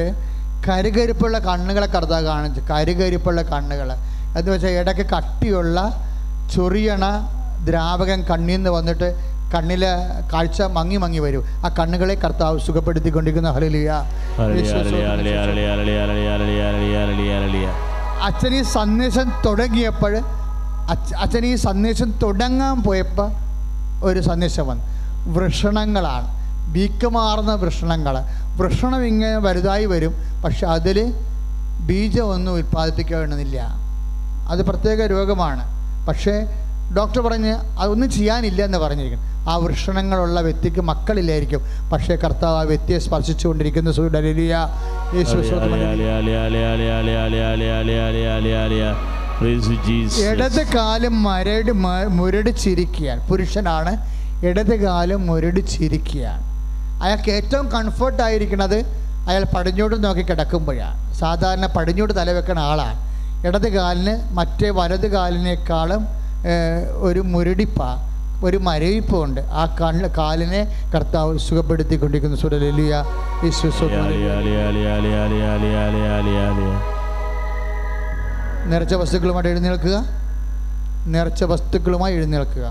കരുകരിപ്പുള്ള 0.67 1.39
കണ്ണുകളെ 1.39 1.87
കർത്താവ് 1.87 2.25
കാണിച്ചു. 2.25 2.61
കരുകരിപ്പുള്ള 2.61 3.41
കണ്ണുകൾ 3.41 3.93
എന്ന് 4.37 4.51
വെച്ചാൽ 4.51 4.69
ഇടയ്ക്ക് 4.69 5.05
കട്ടിയുള്ള 5.05 5.91
ചൊറിയണ 6.55 7.27
ദ്രാവകം 7.69 8.21
കണ്ണിൽ 8.21 8.55
നിന്ന് 8.55 8.69
വന്നിട്ട് 8.69 9.15
കണ്ണിലെ 9.55 9.87
കാഴ്ച 10.33 10.61
മങ്ങി 10.61 10.95
മങ്ങി 10.95 11.19
വരും. 11.19 11.43
ആ 11.47 11.75
കണ്ണുകളെ 11.79 12.13
കർത്താവ് 12.13 12.59
സുഖപ്പെടുത്തിക്കൊണ്ടിരിക്കുന്ന. 12.59 13.51
ഹലിയ. 13.51 13.93
അച്ഛൻ 18.21 18.55
ഈ 18.55 18.61
സന്ദേശം 18.61 19.31
തുടങ്ങിയപ്പോൾ 19.45 20.17
അച്ഛ- 20.89 21.17
അച്ഛൻ 21.17 21.45
ഈ 21.45 21.55
സന്ദേശം 21.55 22.11
തുടങ്ങാൻ 22.23 22.83
പോയപ്പോൾ 22.83 23.31
ഒരു 24.03 24.19
സന്ദേശം 24.19 24.67
വന്നു. 24.67 24.83
വൃഷണങ്ങളാണ്. 25.33 26.41
വീക്കമാർന്ന 26.73 27.55
വൃഷണങ്ങൾ 27.55 28.17
വൃഷണം 28.61 29.05
ഇങ്ങനെ 29.05 29.37
വലുതായി 29.37 29.85
വരും 29.85 30.13
പക്ഷെ 30.45 30.67
അതിൽ 30.67 31.13
ബീജമൊന്നും 31.87 32.53
ഉൽപ്പാദിപ്പിക്കണമെന്നില്ല 32.53 33.67
അത് 34.49 34.65
പ്രത്യേക 34.65 35.05
രോഗമാണ്. 35.05 35.63
പക്ഷേ 36.07 36.45
ഡോക്ടർ 36.97 37.21
പറഞ്ഞ് 37.21 37.53
അതൊന്നും 37.79 38.11
ചെയ്യാനില്ല 38.11 38.61
എന്ന് 38.63 38.77
പറഞ്ഞിരിക്കുന്നു. 38.77 39.27
ആ 39.49 39.55
വൃഷണങ്ങളുള്ള 39.55 40.41
വ്യക്തിക്ക് 40.41 40.81
മക്കളില്ലായിരിക്കും. 40.81 41.61
പക്ഷേ 41.91 42.15
കർത്താവ് 42.15 42.57
ആ 42.57 42.61
വ്യക്തിയെ 42.61 42.99
സ്പർശിച്ചുകൊണ്ടിരിക്കുന്ന. 42.99 43.89
ഇടത് 50.31 50.63
കാലം 50.75 51.23
മരട് 51.23 51.71
മുരടിച്ചിരിക്കുകയാണ്. 52.07 53.29
പുരുഷനാണ് 53.29 53.93
ഇടത് 54.45 54.75
കാലം 54.75 55.27
മുരടിച്ചിരിക്കുകയാണ്. 55.27 56.50
അയാൾക്ക് 57.01 57.31
ഏറ്റവും 57.37 57.65
കംഫർട്ട് 57.75 58.21
ആയിരിക്കുന്നത് 58.27 58.77
അയാൾ 59.29 59.43
പടിഞ്ഞോട്ട് 59.55 60.03
നോക്കി 60.03 60.23
കിടക്കുമ്പോഴാണ് 60.29 61.13
സാധാരണ 61.13 61.65
പടിഞ്ഞോട്ട് 61.77 62.13
തലവെക്കുന്ന 62.19 62.59
ആളാണ് 62.59 62.99
ഇടത് 63.47 63.67
കാലിന് 63.73 64.13
മറ്റേ 64.37 64.69
വലത് 64.79 65.07
കാലിനേക്കാളും 65.11 66.01
ഒരു 67.07 67.21
മുരടിപ്പ 67.33 67.81
ഒരു 68.45 68.57
മരവിപ്പുണ്ട്. 68.67 69.41
ആ 69.59 69.63
കണ്ണ് 69.79 70.07
കാലിനെ 70.17 70.61
കർത്താവ് 70.93 71.39
സുഖപ്പെടുത്തിക്കൊണ്ടിരിക്കുന്ന. 71.47 72.37
സുരലിയ. 72.43 72.93
നിറച്ച 78.71 78.93
വസ്തുക്കളുമായിട്ട് 79.01 79.51
എഴുന്നേൽക്കുക. 79.51 79.97
നിറച്ച 81.13 81.43
വസ്തുക്കളുമായി 81.51 82.15
എഴുന്നേൽക്കുക. 82.15 82.65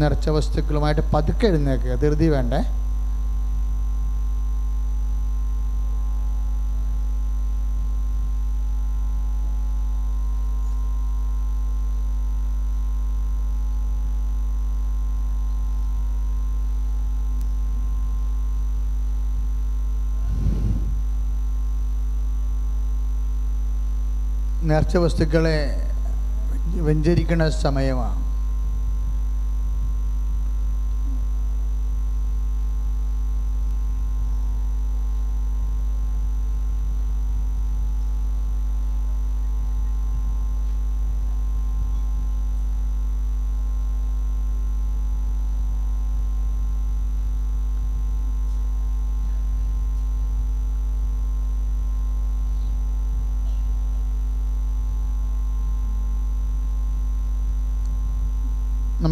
നിറച്ച 0.00 0.28
വസ്തുക്കളുമായിട്ട് 0.28 1.02
പതുക്കെ 1.12 1.46
എഴുന്നേക്കുക 1.46 1.94
ധൃതി 1.94 2.28
വേണ്ടേ? 2.28 2.60
നേർച്ച 24.70 24.96
വസ്തുക്കളെ 24.96 25.56
വ്യഞ്ചരിക്കുന്ന 26.80 27.50
സമയമാണ്. 27.50 28.21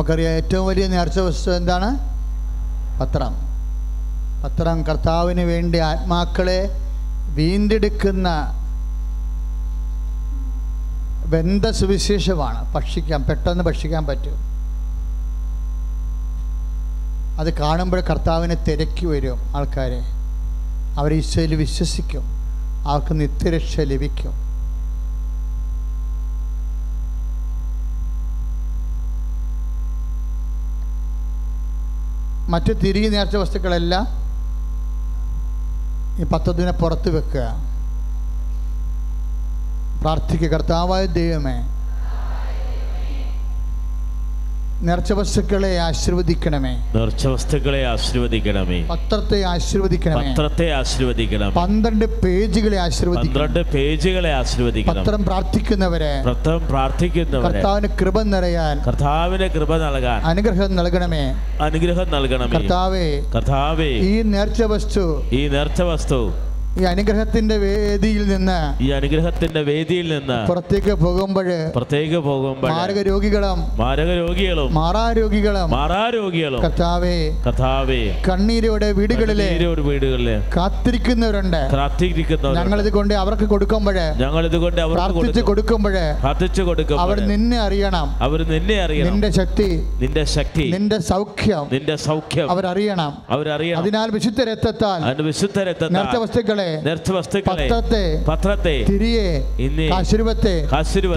നമുക്കറിയാം 0.01 0.33
ഏറ്റവും 0.33 0.67
വലിയ 0.67 0.87
നേർച്ച 0.87 1.19
വസ്തു 1.19 1.51
എന്താണ്? 1.51 1.99
പത്രം. 3.01 3.35
പത്രം 4.45 4.83
കർത്താവിന് 4.83 5.41
വേണ്ടി 5.41 5.79
ആത്മാക്കളെ 5.79 6.71
വീണ്ടെടുക്കുന്ന 7.35 8.29
വെന്ത 11.27 11.71
സുവിശേഷമാണ് 11.71 12.73
ഭക്ഷിക്കാൻ 12.73 13.23
പെട്ടെന്ന് 13.23 13.65
ഭക്ഷിക്കാൻ 13.65 14.07
പറ്റും. 14.07 14.37
അത് 17.41 17.59
കാണുമ്പോൾ 17.59 18.01
കർത്താവിനെ 18.01 18.55
തിരക്കി 18.55 19.07
വരും 19.07 19.57
ആൾക്കാരെ. 19.57 20.01
അവർ 20.99 21.13
ഈശോയിൽ 21.13 21.55
വിശ്വസിക്കും. 21.55 22.23
അവർക്ക് 22.89 23.21
നിത്യരക്ഷ 23.21 23.81
ലഭിക്കും. 23.81 24.50
മറ്റ് 32.53 32.73
തിരികെ 32.83 33.09
നേർച്ച 33.09 33.37
വസ്തുക്കളെല്ലാം 33.37 34.05
ഈ 36.21 36.25
പത്തതിനെ 36.33 36.73
പുറത്ത് 36.73 37.11
വെക്കുക. 37.17 37.45
പ്രാർത്ഥിക്കുക 40.03 40.49
കർത്താവായ 40.49 41.05
ദൈവമേ 41.19 41.57
നേർച്ച 44.83 45.13
വസ്തുക്കളെ 45.13 45.79
ആശീർവദിക്കണമേ. 45.79 46.93
നേർച്ച 46.95 47.27
വസ്തുക്കളെ 47.27 47.87
ആശീർവദിക്കണമേ. 47.87 48.83
പത്രത്തെ 48.83 49.45
ആശീർവദിക്കണമേ. 49.45 50.33
പത്രത്തെ 50.33 50.73
ആശീർവദിക്കണം. 50.73 51.55
പന്ത്രണ്ട് 51.55 52.21
പേജുകളെ 52.23 52.79
ആശീർവദിക്കണം. 52.79 53.35
പന്ത്രണ്ട് 53.35 53.73
പേജുകളെ 53.73 54.33
ആശീർവദിക്കണം. 54.33 55.05
പത്രം 55.05 55.25
പ്രാർത്ഥിക്കുന്നവരെ. 55.25 56.23
പത്രം 56.27 56.67
പ്രാർത്ഥിക്കുന്നവരെ. 56.69 57.53
കർത്താവിന് 57.53 57.89
കൃപ 58.01 58.23
നിറയാൻ. 58.23 58.83
കർത്താവിന് 58.87 59.51
കൃപ 59.51 59.77
നൽകാൻ. 59.77 60.23
അനുഗ്രഹം 60.23 60.77
നൽകണമേ. 60.77 61.25
അനുഗ്രഹം 61.61 62.11
നൽകണമേ. 62.11 62.59
കർത്താവേ 62.59 63.21
കർത്താവേ 63.35 63.89
ഈ 63.89 64.23
നേർച്ച 64.23 64.63
വസ്തു 64.63 65.23
ഈ 65.33 65.49
നേർച്ച 65.49 65.83
വസ്തു 65.83 66.50
ഈ 66.79 66.83
അനുഗ്രഹത്തിന്റെ 66.85 67.57
വേദിയിൽ 67.57 68.23
നിന്ന് 68.29 68.59
ഈ 68.83 68.91
അനുഗ്രഹത്തിന്റെ 68.91 69.63
വേദിയിൽ 69.63 70.07
നിന്ന് 70.15 70.37
പുറത്തേക്ക് 70.49 70.93
പോകുമ്പോഴ് 70.95 71.57
പുറത്തേക്ക് 71.75 72.19
പോകുമ്പോൾ 72.19 72.71
മാരക 72.71 72.99
രോഗികളും 73.03 73.59
മാരക 73.79 74.11
രോഗികളും 74.19 74.69
മാറാരോഗികളും 74.75 75.71
മാറാരോഗികളും 75.71 76.61
കഥാവേ 76.67 77.17
കഥാവേ 77.47 77.99
കണ്ണീരോടെ 78.29 78.93
വീടുകളിലെ 78.93 79.49
വീടുകളിലെ 79.89 80.37
കാത്തിരിക്കുന്നവരുണ്ട്. 80.57 81.61
കാത്തിരിക്കുന്ന 81.73 82.55
ഞങ്ങൾ 82.59 82.79
ഇത് 82.81 82.91
കൊണ്ട് 82.93 83.15
അവർക്ക് 83.15 83.45
കൊടുക്കുമ്പോൾ 83.45 83.99
ഞങ്ങൾ 84.23 84.43
ഇത് 84.47 84.57
കൊണ്ട് 84.57 84.81
പ്രാർത്ഥിച്ച് 84.81 85.17
കൊടുക്കും. 85.19 85.47
കൊടുക്കുമ്പോൾ 85.47 85.97
പ്രാർത്ഥിച്ചു 86.23 86.63
കൊടുക്കും 86.63 87.01
അവർ 87.01 87.21
നിന്നെ 87.33 87.59
അറിയണം. 87.61 88.07
അവർ 88.23 88.43
നിന്നെ 88.53 88.79
അറിയണം. 88.85 89.11
നിന്റെ 89.11 89.31
ശക്തി 89.31 89.69
നിന്റെ 90.05 90.25
ശക്തി 90.37 90.67
നിന്റെ 90.77 90.99
സൗഖ്യം 91.11 91.67
നിന്റെ 91.73 91.97
സൗഖ്യം 91.97 92.49
അവരറിയണം. 92.51 93.13
അവരറിയണം. 93.31 93.79
അതിനാൽ 93.83 94.11
വിശുദ്ധ 94.11 94.41
രക്തത്താൽ 94.53 95.01
വിശുദ്ധ 95.23 95.59
നേർച്ച 95.59 95.69
രക്തത്താൽ 95.71 96.19
വസ്തുക്കളെ 96.61 96.85
നേർച്ച 96.87 97.11
വസ്തുക്കളെ 97.17 97.67
പത്രത്തെ 97.71 98.03
പത്രത്തെ 98.29 98.75
തിരിയെ 98.91 99.27
കാശുരുപത്തെ, 99.93 100.55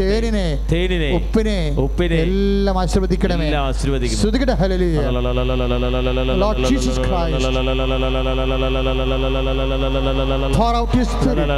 തേനിനെ 0.03 0.45
തേനിനെ, 0.71 1.09
ഉപ്പിനെ 1.19 1.57
ഉപ്പിനെ 1.85 2.17
എല്ലാം 2.25 2.77
ആശീർവദിക്കണമേ 2.83 3.47
എല്ലാം 3.49 3.65
ആശീർവദിക്കുന്നു 3.71 4.21
ശ്രുതികട 4.23 4.51
ഹല്ലേലൂയ 4.61 4.97
Lord 6.43 6.57
Jesus 6.71 6.95
Christ. 7.07 7.45
pour 10.57 10.73
out 10.79 10.91
his 10.93 11.07
spirit 11.09 11.49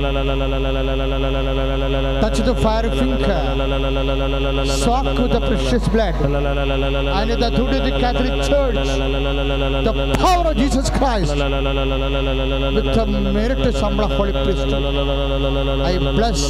touch 2.23 2.39
the 2.47 2.55
fire 2.55 2.89
finger 2.91 3.39
soak 4.83 5.07
with 5.15 5.31
the 5.31 5.41
precious 5.41 5.87
blood 5.87 6.15
and 7.19 7.31
the 7.33 7.49
through 7.55 7.69
the 7.79 7.93
Catholic 8.03 8.35
Church 8.49 8.77
the 9.87 9.93
power 10.17 10.45
of 10.51 10.57
Jesus 10.57 10.89
Christ 10.89 11.31
with 12.77 12.89
the 12.95 13.05
merit 13.33 13.61
some 13.76 13.95
holy 14.11 14.31
Holy 14.34 14.34
I 15.88 15.93
I 15.93 16.14
bless 16.14 16.41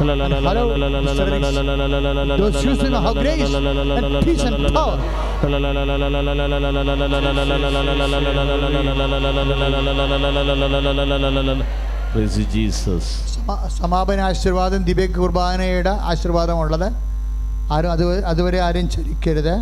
and 0.00 0.10
hallow 0.46 0.64
Mr. 0.98 1.26
Rich. 1.26 1.46
those 2.40 2.58
using 2.64 2.94
of 3.00 3.08
grace 3.16 3.54
and 3.54 4.16
peace 4.22 4.44
and 4.48 4.68
power 4.74 4.96
Praise 12.12 12.36
you, 12.38 12.46
Jesus. 12.50 13.04
സമ- 13.32 13.64
സമാപന 13.74 14.20
ആശീർവാദം 14.26 14.80
ദിവ്യ 14.86 15.06
കുർബാനയുടെ 15.16 15.92
ആശീർവാദമുള്ളത് 16.10 16.86
ആരും 17.74 17.90
അത് 17.92 18.02
അതുവരെ 18.30 18.58
ആരും 18.60 18.86
ചലിക്കരുത് 18.94 19.54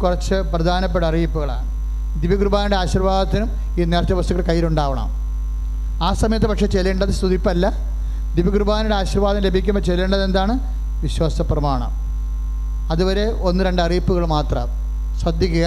കുറച്ച് 0.00 0.36
പ്രധാനപ്പെട്ട 0.52 1.04
അറിയിപ്പുകളാണ് 1.10 1.66
ദിവ്യ 2.22 2.36
കുർബാനയുടെ 2.36 2.76
ആശീർവാദത്തിനും 2.76 3.48
ഈ 3.78 3.84
നേർച്ച 3.92 4.12
വസ്തുക്കൾ 4.18 4.42
കയ്യിലുണ്ടാവണം 4.48 5.08
ആ 6.02 6.12
സമയത്ത് 6.12 6.46
പക്ഷേ 6.46 6.66
ചെല്ലേണ്ടത് 6.66 7.10
സ്തുതിപ്പല്ല. 7.10 7.66
ദിവ്യകുർബാനയുടെ 8.34 8.94
ആശീർവാദം 8.94 9.40
ലഭിക്കുമ്പോൾ 9.40 9.80
ചെല്ലേണ്ടത് 9.80 10.24
എന്താണ്? 10.24 10.54
വിശ്വാസ 11.02 11.40
പ്രമാണം. 11.40 11.92
അതുവരെ 12.92 13.30
ഒന്ന് 13.30 13.64
രണ്ട് 13.64 13.82
അറിയിപ്പുകൾ 13.82 14.26
മാത്രം. 14.26 14.68
ശ്രദ്ധിക്കുക. 15.20 15.66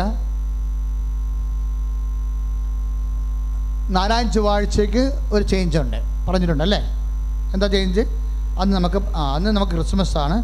നാലാം 3.90 4.32
ചൊവ്വാഴ്ചയ്ക്ക് 4.32 5.04
ഒരു 5.34 5.44
ചേഞ്ച് 5.44 5.78
ഉണ്ട്. 5.78 5.98
പറഞ്ഞിട്ടുണ്ട് 6.28 6.64
അല്ലേ? 6.64 6.80
എന്താ 7.54 7.68
ചേഞ്ച് 7.68 8.02
അന്ന് 8.62 8.78
നമുക്ക് 8.78 8.98
അന്ന് 9.36 9.52
നമുക്ക് 9.52 9.72
ക്രിസ്മസ് 9.72 10.18
ആണ്. 10.18 10.38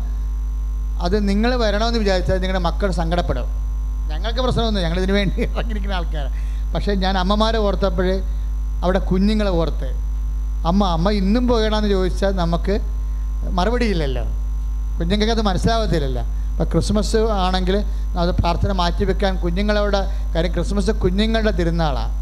അത് 1.03 1.29
നിങ്ങൾ 1.29 1.55
വരണമെന്ന് 1.55 1.99
വിചാരിച്ചാൽ 1.99 2.35
നിങ്ങളുടെ 2.35 2.59
മക്കൾ 2.59 2.91
സങ്കടപ്പെടും. 2.91 3.47
ഞങ്ങൾക്ക് 4.09 4.39
പ്രശ്നമൊന്നും 4.39 4.83
ഞങ്ങൾ 4.83 4.97
ഇതിനു 4.97 5.13
വേണ്ടി 5.13 5.41
ഇറങ്ങിയിരിക്കുന്ന 5.41 5.93
ആൾക്കാരാണ് 5.93 6.35
പക്ഷേ 6.73 6.93
ഞാൻ 6.93 7.17
അമ്മമാരെ 7.17 7.57
ഓർത്തപ്പോഴേ 7.57 8.38
അവിടെ 8.83 8.99
കുഞ്ഞുങ്ങളെ 9.09 9.51
ഓർത്ത് 9.61 9.89
അമ്മ 10.69 10.81
അമ്മ 10.95 11.07
ഇന്നും 11.21 11.43
പോകണമെന്ന് 11.49 11.89
ചോദിച്ചാൽ 11.95 12.31
നമുക്ക് 12.43 12.75
മറുപടിയില്ലല്ലോ. 13.57 14.23
കുഞ്ഞുങ്ങൾക്ക് 14.97 15.33
അത് 15.35 15.43
മനസ്സിലാവത്തില്ലല്ലോ. 15.49 16.23
അപ്പോൾ 16.51 16.67
ക്രിസ്മസ് 16.71 17.19
ആണെങ്കിൽ 17.43 17.75
അത് 18.21 18.31
പ്രാർത്ഥന 18.39 18.71
മാറ്റിവെക്കാൻ 18.79 19.33
കുഞ്ഞുങ്ങളോട് 19.43 19.99
കാര്യം 20.33 20.51
ക്രിസ്മസ് 20.55 20.93
കുഞ്ഞുങ്ങളുടെ 21.03 21.53
തിരുനാളാണ് 21.59 22.13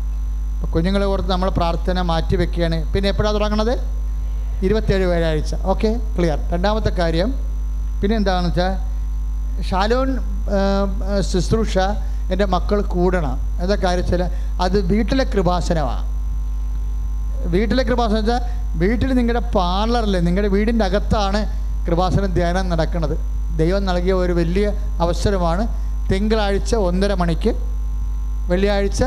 അപ്പോൾ 0.55 0.69
കുഞ്ഞുങ്ങളെ 0.73 1.05
ഓർത്ത് 1.13 1.29
നമ്മൾ 1.33 1.49
പ്രാർത്ഥന 1.59 2.01
മാറ്റിവെക്കുകയാണ് 2.11 2.77
പിന്നെ 2.93 3.07
എപ്പോഴാണ് 3.13 3.35
തുടങ്ങണത്? 3.37 3.73
ഇരുപത്തേഴ് 4.65 5.05
വ്യാഴാഴ്ച. 5.11 5.53
Okay 5.71 5.89
clear. 6.17 6.37
രണ്ടാമത്തെ 6.53 6.91
കാര്യം 7.01 7.31
പിന്നെ 8.01 8.15
എന്താണെന്ന് 8.19 8.51
വെച്ചാൽ 8.51 8.73
ഷാലോൺ 9.69 10.09
ശുശ്രൂഷ 11.31 11.77
എന്റെ 12.33 12.45
മക്കൾ 12.55 12.79
കൂടണം. 12.95 13.35
എന്താ 13.63 13.75
കാര്യം 13.85 14.05
വെച്ചാൽ 14.05 14.23
അത് 14.65 14.77
വീട്ടിലെ 14.91 15.25
കൃപാസനമാണ് 15.33 16.05
വീട്ടിലെ 17.45 17.83
കൃപാസനം 17.83 18.17
വെച്ചാൽ 18.17 18.41
വീട്ടിൽ 18.77 19.13
നിങ്ങളുടെ 19.13 19.39
പാർലറിൽ 19.39 20.19
നിങ്ങളുടെ 20.19 20.47
വീടിന്റെ 20.47 20.85
അകത്താണ് 20.85 21.45
കൃപാസനം 21.87 22.33
ധ്യാനം 22.33 22.69
നടക്കുന്നത്. 22.69 23.17
ദൈവം 23.57 23.85
നൽകിയ 23.85 24.13
ഒരു 24.13 24.33
വലിയ 24.33 24.67
അവസരമാണ് 24.99 25.67
തിങ്കളാഴ്ച 26.11 26.75
ഒന്നര 26.75 27.13
മണിക്ക് 27.13 27.55
വെള്ളിയാഴ്ച 28.49 29.03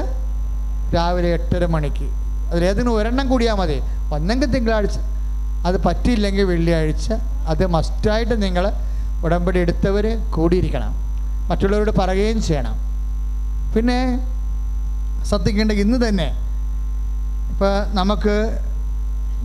രാവിലെ 0.94 1.28
എട്ടര 1.28 1.66
മണിക്ക്. 1.66 2.06
അതിലേതെങ്കിലും 2.50 2.94
ഒരെണ്ണം 2.94 3.28
കൂടിയാൽ 3.28 3.54
മതി. 3.54 3.80
ഒന്നെങ്കിൽ 4.14 4.46
തിങ്കളാഴ്ച. 4.46 4.98
അത് 5.66 5.84
പറ്റിയില്ലെങ്കിൽ 5.84 6.42
വെള്ളിയാഴ്ച. 6.42 7.12
അത് 7.46 7.66
മസ്റ്റായിട്ട് 7.66 8.42
നിങ്ങൾ 8.42 8.72
ഉടമ്പടി 9.24 9.58
എടുത്തവർ 9.58 10.06
കൂടിയിരിക്കണം. 10.30 10.94
മറ്റുള്ളവരോട് 11.48 11.90
പറയുകയും 11.90 12.42
ചെയ്യണം. 12.42 12.76
പിന്നെ 13.74 14.18
ശ്രദ്ധിക്കേണ്ട 15.24 15.72
ഇന്ന് 15.72 16.08
തന്നെ 16.08 16.49
ഇപ്പോൾ 17.60 17.72
നമുക്ക് 17.92 18.34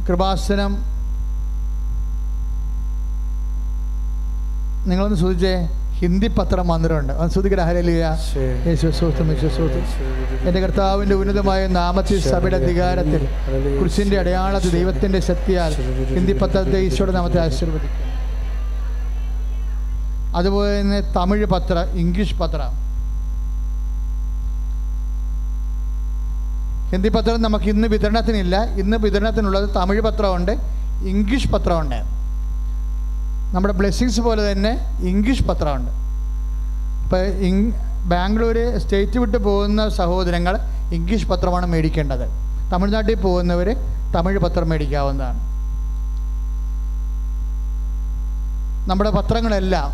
കൃപാസനം 0.07 0.73
നിങ്ങളൊന്ന് 4.85 5.17
സൂചിച്ചേ? 5.17 5.51
ഹിന്ദി 5.99 6.27
പത്രം 6.37 6.65
വന്നിട്ടുണ്ട് 6.67 7.11
എന്റെ 10.43 10.59
കർത്താവിന്റെ 10.63 11.15
ഉന്നതമായ 11.21 11.61
നാമത്തിൽ 11.75 12.17
സഭയുടെ 12.25 12.57
അധികാരത്തിൽ 12.61 13.21
കുരിശിന്റെ 13.77 14.17
അടയാളത്തിൽ 14.23 14.71
ദൈവത്തിന്റെ 14.77 15.21
ശക്തിയാൽ 15.29 15.73
ഹിന്ദി 16.13 16.35
പത്രത്തെ 16.41 16.79
ഈശോയുടെ 16.87 17.15
നാമത്തെ 17.17 17.41
ആശീർവദിക്കും 17.45 18.01
അതുപോലെ 20.35 20.71
തന്നെ 20.77 21.01
തമിഴ് 21.15 21.47
പത്രം 21.51 21.85
ഇംഗ്ലീഷ് 21.97 22.35
പത്രം. 22.35 22.71
ഹിന്ദി 26.95 27.09
പത്രം 27.09 27.41
നമുക്ക് 27.41 27.67
ഇന്ന് 27.73 27.87
വിതരണത്തിനില്ല. 27.93 28.55
ഇന്ന് 28.81 28.97
വിതരണത്തിനുള്ളത് 29.05 29.67
തമിഴ് 29.75 30.01
പത്രമുണ്ട് 30.01 30.51
ഇംഗ്ലീഷ് 31.11 31.49
പത്രമുണ്ട്. 31.53 31.99
നമ്മുടെ 33.55 33.73
ബ്ലെസ്സിങ്സ് 33.79 34.21
പോലെ 34.27 34.41
തന്നെ 34.51 34.71
ഇംഗ്ലീഷ് 35.11 35.43
പത്രമുണ്ട്. 35.43 35.91
ഇപ്പോൾ 37.03 37.23
ഇങ് 37.47 37.65
ബാംഗ്ലൂർ 38.11 38.57
സ്റ്റേറ്റ് 38.83 39.17
വിട്ട് 39.23 39.37
പോകുന്ന 39.47 39.89
സഹോദരങ്ങൾ 39.89 40.55
ഇംഗ്ലീഷ് 40.97 41.27
പത്രമാണ് 41.31 41.65
മേടിക്കേണ്ടത്. 41.73 42.25
തമിഴ്നാട്ടിൽ 42.71 43.17
പോകുന്നവർ 43.25 43.69
തമിഴ് 44.15 44.39
പത്രം 44.45 44.69
മേടിക്കാവുന്നതാണ്. 44.69 45.39
നമ്മുടെ 48.89 49.09
പത്രങ്ങളെല്ലാം 49.09 49.89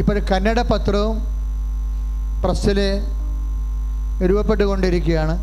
ഇപ്പോൾ 0.00 0.18
കന്നഡ 0.30 0.60
പത്രവും 0.72 1.16
പ്രസ്സിൽ 2.44 2.78
രൂപപ്പെട്ടുകൊണ്ടിരിക്കുകയാണ്. 4.22 5.34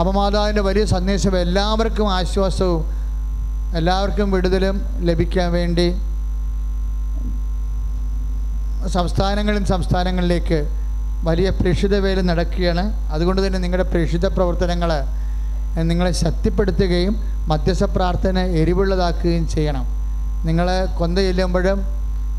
അപമാതാവിന്റെ 0.00 0.62
വലിയ 0.62 0.84
സന്ദേശം 0.84 1.38
എല്ലാവർക്കും 1.38 2.12
ആശ്വാസവും 2.12 2.84
എല്ലാവർക്കും 3.76 4.30
വിടുതലും 4.30 4.76
ലഭിക്കാൻ 5.06 5.52
വേണ്ടി 5.52 5.86
സംസ്ഥാനങ്ങളും 8.88 9.64
സംസ്ഥാനങ്ങളിലേക്ക് 9.66 10.58
വലിയ 11.24 11.48
പ്രേക്ഷിത 11.50 11.96
വേല 11.96 12.20
നടക്കുകയാണ്. 12.20 12.84
അതുകൊണ്ട് 13.12 13.46
തന്നെ 13.46 13.58
നിങ്ങളുടെ 13.58 13.88
പ്രേക്ഷിത 13.88 14.26
പ്രവർത്തനങ്ങൾ 14.26 14.90
നിങ്ങളെ 15.82 16.12
ശക്തിപ്പെടുത്തുകയും 16.12 17.14
മധ്യസ്ഥ 17.48 17.84
പ്രാർത്ഥന 17.84 18.38
എരിവുള്ളതാക്കുകയും 18.38 19.48
ചെയ്യണം. 19.48 19.84
നിങ്ങൾ 20.46 20.68
കൊന്ത 20.98 21.18
ചെല്ലുമ്പോഴും 21.18 21.80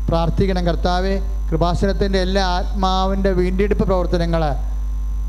പ്രാർത്ഥിക്കണം. 0.08 0.64
കർത്താവെ 0.66 1.14
കൃപാസനത്തിന്റെ 1.50 2.18
എല്ലാ 2.18 2.46
ആത്മാവിന്റെ 2.46 3.30
വീണ്ടെടുപ്പ് 3.30 3.84
പ്രവർത്തനങ്ങൾ 3.84 4.42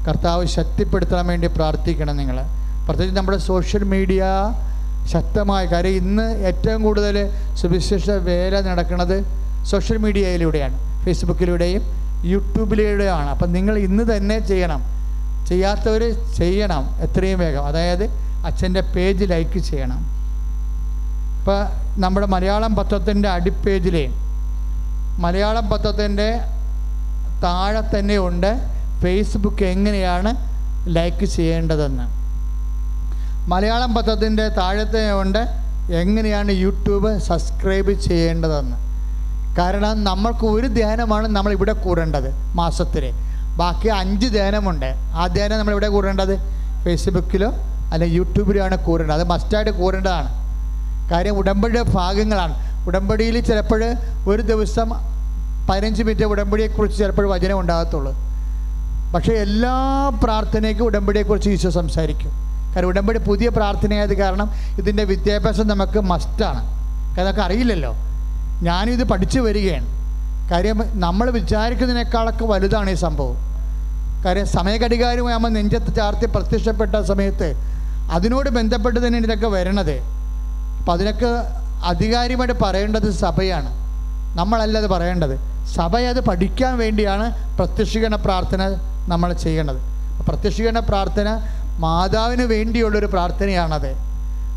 കർത്താവ് 0.08 0.46
ശക്തിപ്പെടുത്താൻ 0.46 1.28
വേണ്ടി 1.28 1.48
പ്രാർത്ഥിക്കണം 1.48 2.18
നിങ്ങൾ. 2.18 2.42
പ്രത്യേകിച്ച് 2.86 3.18
നമ്മുടെ 3.18 3.38
സോഷ്യൽ 3.38 3.84
മീഡിയ 3.84 4.24
ശക്തമായ 5.08 5.66
കാര്യം 5.66 5.92
ഇന്ന് 5.92 6.38
ഏറ്റവും 6.38 6.84
കൂടുതൽ 6.84 7.30
സുവിശേഷ 7.56 8.10
വേല 8.10 8.62
നടക്കുന്നത് 8.62 9.26
സോഷ്യൽ 9.66 9.98
മീഡിയയിലൂടെയാണ്. 9.98 11.06
ഫേസ്ബുക്കിലൂടെയും 11.06 11.82
യൂട്യൂബിലൂടെയുമാണ്. 12.26 13.30
അപ്പം 13.30 13.54
നിങ്ങൾ 13.54 13.78
ഇന്ന് 13.78 14.18
തന്നെ 14.18 14.40
ചെയ്യണം. 14.40 14.82
ചെയ്യാത്തവർ 15.48 16.16
ചെയ്യണം 16.38 16.96
എത്രയും 17.02 17.40
വേഗം. 17.40 17.66
അതായത് 17.66 18.04
അച്ഛന്റെ 18.46 18.82
പേജ് 18.82 19.32
ലൈക്ക് 19.32 19.60
ചെയ്യണം. 19.60 19.98
ഇപ്പോൾ 21.40 21.66
നമ്മുടെ 22.00 22.28
മലയാളം 22.28 22.76
പത്രത്തിന്റെ 22.76 23.30
അടിപ്പേജിലെ 23.30 24.08
മലയാളം 25.20 25.70
പത്രത്തിന്റെ 25.70 26.32
താഴെ 27.44 28.00
തന്നെ 28.00 28.18
ഉണ്ട്. 28.18 28.81
ഫേസ്ബുക്ക് 29.02 29.66
എങ്ങനെയാണ് 29.66 30.36
ലൈക്ക് 30.88 31.26
ചെയ്യേണ്ടതെന്ന്. 31.26 32.04
മലയാളം 33.50 33.94
പത്രത്തിന്റെ 33.94 34.48
താഴത്തെ 34.48 35.12
ഉണ്ട് 35.12 35.48
എങ്ങനെയാണ് 35.94 36.52
യൂട്യൂബ് 36.52 37.20
സബ്സ്ക്രൈബ് 37.20 37.92
ചെയ്യേണ്ടതെന്ന്. 37.92 38.78
കാരണം 39.58 40.04
നമ്മൾക്ക് 40.04 40.46
ഒരു 40.46 40.68
ധ്യാനമാണ് 40.68 41.28
നമ്മൾ 41.28 41.52
ഇവിടെ 41.52 41.74
കൂടേണ്ടത് 41.74 42.32
മാസത്തിൽ 42.56 43.12
ബാക്കി 43.58 43.88
അഞ്ച് 43.88 44.28
ധ്യാനമുണ്ട്. 44.28 44.94
ആ 45.16 45.28
ധ്യാനം 45.28 45.60
നമ്മൾ 45.60 45.72
ഇവിടെ 45.72 45.88
കൂടേണ്ടത്? 45.88 46.38
ഫേസ്ബുക്കിലോ 46.84 47.52
അല്ലെങ്കിൽ 47.94 48.18
യൂട്യൂബിലാണ് 48.18 48.78
കൂടേണ്ടത്. 48.78 49.16
അത് 49.16 49.28
മസ്റ്റായിട്ട് 49.28 49.72
കൂടേണ്ടതാണ്. 49.72 50.30
കാര്യം 51.12 51.38
ഉടമ്പടിയുടെ 51.38 51.92
ഭാഗങ്ങളാണ്. 51.92 52.54
ഉടമ്പടിയിൽ 52.88 53.40
ചിലപ്പോൾ 53.40 53.94
ഒരു 54.28 54.42
ദിവസം 54.42 54.90
പതിനഞ്ച് 55.70 56.04
മിനിറ്റ് 56.04 56.26
ഉടമ്പടിയെക്കുറിച്ച് 56.26 57.00
ചിലപ്പോൾ 57.00 57.30
വചനം 57.30 57.60
ഉണ്ടാകത്തുള്ളൂ. 57.60 58.31
പക്ഷേ 59.14 59.34
എല്ലാ 59.34 60.12
പ്രാർത്ഥനയ്ക്കും 60.24 60.84
ഉടമ്പടിയെക്കുറിച്ച് 60.84 61.50
ഈശോ 61.50 61.70
സംസാരിക്കും. 61.70 62.32
കാരണം 62.76 62.88
ഉടമ്പടി 62.88 63.20
പുതിയ 63.20 63.50
പ്രാർത്ഥനയായത് 63.50 64.14
കാരണം 64.18 64.52
ഇതിന്റെ 64.80 65.04
വിദ്യാഭ്യാസം 65.04 65.68
നമുക്ക് 65.68 66.00
മസ്റ്റാണ് 66.00 66.62
കാരണം 67.08 67.22
അതൊക്കെ 67.22 67.42
അറിയില്ലല്ലോ. 67.42 67.94
ഞാനും 68.64 68.94
ഇത് 68.94 69.04
പഠിച്ചു 69.04 69.40
വരികയാണ്. 69.40 69.88
കാര്യം 70.52 71.00
നമ്മൾ 71.00 71.30
വിചാരിക്കുന്നതിനേക്കാളൊക്കെ 71.30 72.46
വലുതാണ് 72.46 72.90
ഈ 72.90 72.94
സംഭവം. 72.94 73.36
കാര്യം 74.26 74.48
സമയഘടികാരമായി 74.48 75.36
നമ്മൾ 75.36 75.50
നെഞ്ചത്ത് 75.50 75.96
ചാർത്തി 75.96 76.26
പ്രത്യക്ഷപ്പെട്ട 76.26 77.02
സമയത്ത് 77.02 77.54
അതിനോട് 78.12 78.50
ബന്ധപ്പെട്ട് 78.50 79.08
തന്നെ 79.08 79.20
ഇതൊക്കെ 79.20 79.48
വരണത്. 79.48 79.96
അപ്പം 80.80 80.94
അതിനൊക്കെ 80.94 81.30
അധികാരിയുമായിട്ട് 81.86 82.56
പറയേണ്ടത് 82.64 83.10
സഭയാണ്. 83.12 83.70
നമ്മളല്ല 84.38 84.78
അത് 84.78 84.88
പറയേണ്ടത്. 84.88 85.66
സഭ 85.68 85.98
അത് 85.98 86.22
പഠിക്കാൻ 86.26 86.78
വേണ്ടിയാണ് 86.78 87.58
പ്രത്യക്ഷീകരണ 87.58 88.16
പ്രാർത്ഥന 88.16 88.62
നമ്മൾ 89.08 89.34
ചെയ്യണത് 89.34 89.82
പ്രത്യക്ഷീകരണ 90.28 90.80
പ്രാർത്ഥന 90.80 91.28
മാതാവിന് 91.80 92.42
വേണ്ടിയുള്ളൊരു 92.42 93.06
പ്രാർത്ഥനയാണത്. 93.06 93.92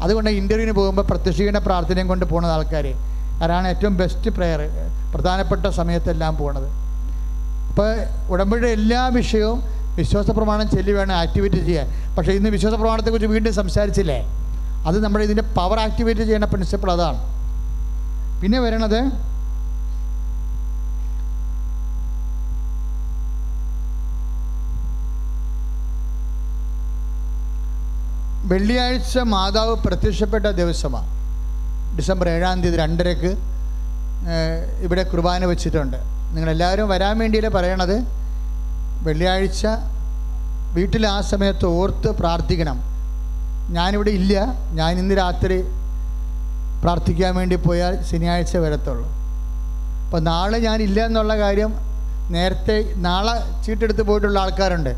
അതുകൊണ്ട് 0.02 0.30
ഇന്റർവ്യൂവിന് 0.30 0.76
പോകുമ്പോൾ 0.76 1.02
പ്രത്യക്ഷീകരണ 1.02 1.58
പ്രാർത്ഥനയും 1.58 2.08
കൊണ്ട് 2.08 2.24
പോകുന്നത് 2.24 2.52
ആൾക്കാർ 2.52 2.86
അതാണ് 3.44 3.68
ഏറ്റവും 3.68 3.96
ബെസ്റ്റ് 3.96 4.30
പ്രെയർ 4.30 4.60
പ്രധാനപ്പെട്ട 5.14 5.66
സമയത്തെല്ലാം 5.66 6.36
പോണത്. 6.36 6.68
അപ്പോൾ 7.70 7.88
ഉടമ്പടിയുടെ 8.32 8.68
എല്ലാ 8.68 9.08
വിഷയവും 9.08 9.58
വിശ്വാസ 9.96 10.30
പ്രമാണം 10.30 10.70
ചെല്ലി 10.70 10.92
വേണം 10.92 11.14
ആക്ടിവേറ്റ് 11.14 11.56
ചെയ്യാൻ. 11.56 12.14
പക്ഷേ 12.16 12.32
ഇന്ന് 12.32 12.50
വിശ്വാസ 12.50 12.74
പ്രമാണത്തെക്കുറിച്ച് 12.74 13.30
വീണ്ടും 13.32 13.54
സംസാരിച്ചില്ലേ? 13.54 14.18
അത് 14.86 15.04
നമ്മുടെ 15.04 15.24
ഇതിന്റെ 15.24 15.42
പവർ 15.42 15.80
ആക്ടിവേറ്റ് 15.80 16.20
ചെയ്യുന്ന 16.20 16.46
പ്രിൻസിപ്പിൾ 16.46 16.92
അതാണ്. 16.92 17.20
പിന്നെ 18.42 18.58
വരണത് 18.60 19.00
വെള്ളിയാഴ്ച 28.50 29.18
മാതാവ് 29.18 29.74
പ്രത്യക്ഷപ്പെട്ട 29.74 30.46
ദിവസമാണ്. 30.46 31.10
ഡിസംബർ 31.98 32.28
ഏഴാം 32.28 32.62
തീയതി 32.62 32.76
രണ്ടരക്ക് 32.76 33.30
ഇവിടെ 34.84 35.02
കുർബാന 35.02 35.44
വെച്ചിട്ടുണ്ട്. 35.44 35.96
നിങ്ങളെല്ലാവരും 36.34 36.88
വരാൻ 36.88 37.14
വേണ്ടിയല്ലേ 37.18 37.50
പറയണത്? 37.50 37.96
വെള്ളിയാഴ്ച 39.06 39.62
വീട്ടിൽ 40.76 41.06
ആ 41.06 41.20
സമയത്ത് 41.30 41.66
ഓർത്ത് 41.80 42.10
പ്രാർത്ഥിക്കണം. 42.20 42.78
ഞാനിവിടെ 43.76 44.10
ഇല്ല. 44.10 44.34
ഞാൻ 44.78 44.92
ഇന്ന് 44.98 45.14
രാത്രി 45.22 45.58
പ്രാർത്ഥിക്കാൻ 46.82 47.32
വേണ്ടി 47.40 47.56
പോയാൽ 47.56 47.94
ശനിയാഴ്ച 48.10 48.56
വരത്തുള്ളൂ. 48.64 49.08
അപ്പോൾ 50.04 50.20
നാളെ 50.30 50.58
ഞാനില്ല 50.58 50.98
എന്നുള്ള 51.06 51.34
കാര്യം 51.38 51.70
നേരത്തെ 52.34 52.76
നാളെ 53.06 53.34
ചീട്ടെടുത്ത് 53.64 54.02
പോയിട്ടുള്ള 54.02 54.38
ആൾക്കാരുണ്ട്. 54.44 54.92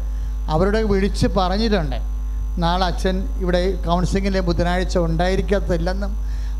അവരോട് 0.54 0.78
വിളിച്ച് 0.92 1.26
പറഞ്ഞിട്ടുണ്ട്. 1.38 2.15
നാളെ 2.58 2.84
അച്ഛൻ 2.86 3.16
ഇവിടെ 3.40 3.60
കൗൺസിലിങ്ങിലെ 3.86 4.40
ബുധനാഴ്ച 4.40 4.98
ഉണ്ടായിരിക്കത്തില്ലെന്നും 4.98 6.12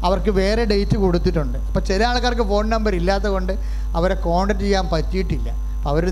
അവർക്ക് 0.07 0.31
വേറെ 0.31 0.65
ഡേറ്റ് 0.65 0.97
കൊടുത്തിട്ടുണ്ട്. 0.97 1.59
അപ്പോൾ 1.59 1.81
ചില 1.81 2.05
ആൾക്കാർക്ക് 2.05 2.43
ഫോൺ 2.43 2.71
നമ്പർ 2.71 2.95
ഇല്ലാത്തതുകൊണ്ട് 2.95 3.53
അവരെ 3.99 4.15
കോൺടാക്ട് 4.15 4.61
ചെയ്യാൻ 4.61 4.87
പറ്റിയിട്ടില്ല. 4.93 5.49
അപ്പോൾ 5.51 5.91
അവർ 5.91 6.05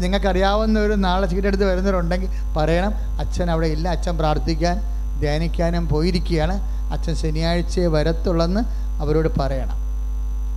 ഒരു 0.87 0.95
നാളെ 0.95 1.27
ചീട്ടെടുത്ത് 1.27 1.65
വരുന്നവരുണ്ടെങ്കിൽ 1.65 2.29
പറയണം 2.57 2.93
അച്ഛൻ 3.21 3.51
അവിടെ 3.51 3.67
ഇല്ല 3.67 3.89
അച്ഛൻ 3.89 4.19
പ്രാർത്ഥിക്കാൻ 4.19 4.77
ധ്യാനിക്കാനും 5.21 5.89
പോയിരിക്കുകയാണ്. 5.89 6.57
അച്ഛൻ 6.95 7.15
ശനിയാഴ്ചയെ 7.15 7.87
വരത്തുള്ളെന്ന് 7.87 8.61
അവരോട് 9.03 9.29
പറയണം. 9.41 9.79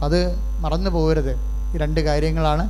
അത് 0.05 0.19
മറന്നു 0.63 0.89
പോകരുത്. 0.89 1.33
ഈ 1.73 1.77
രണ്ട് 1.77 1.99
കാര്യങ്ങളാണ് 1.99 2.63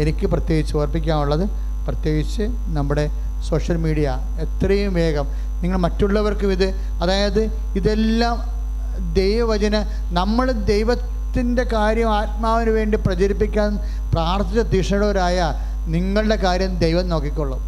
എനിക്ക് 0.00 0.26
പ്രത്യേകിച്ച് 0.26 0.76
ഓർപ്പിക്കാനുള്ളത്. 0.76 1.44
പ്രത്യേകിച്ച് 1.86 2.42
നമ്മുടെ 2.76 3.04
സോഷ്യൽ 3.48 3.76
മീഡിയ 3.76 4.08
എത്രയും 4.44 4.94
വേഗം 4.94 5.26
നിങ്ങൾ 5.62 5.78
മറ്റുള്ളവർക്കും 5.78 6.52
ഇത് 6.52 6.74
അതായത് 7.02 7.40
ഇതെല്ലാം 7.76 8.52
ദൈവവചന 9.14 9.84
നമ്മൾ 10.12 10.50
ദൈവത്തിന്റെ 10.50 11.64
കാര്യം 11.64 12.14
ആത്മാവിന് 12.14 12.70
വേണ്ടി 12.70 12.98
പ്രചരിപ്പിക്കാൻ 12.98 13.76
പ്രാർത്ഥിച്ച 14.12 14.58
തീക്ഷണവരായ 14.58 15.54
നിങ്ങളുടെ 15.86 16.36
കാര്യം 16.36 16.78
ദൈവം 16.78 17.08
നോക്കിക്കൊള്ളും. 17.08 17.58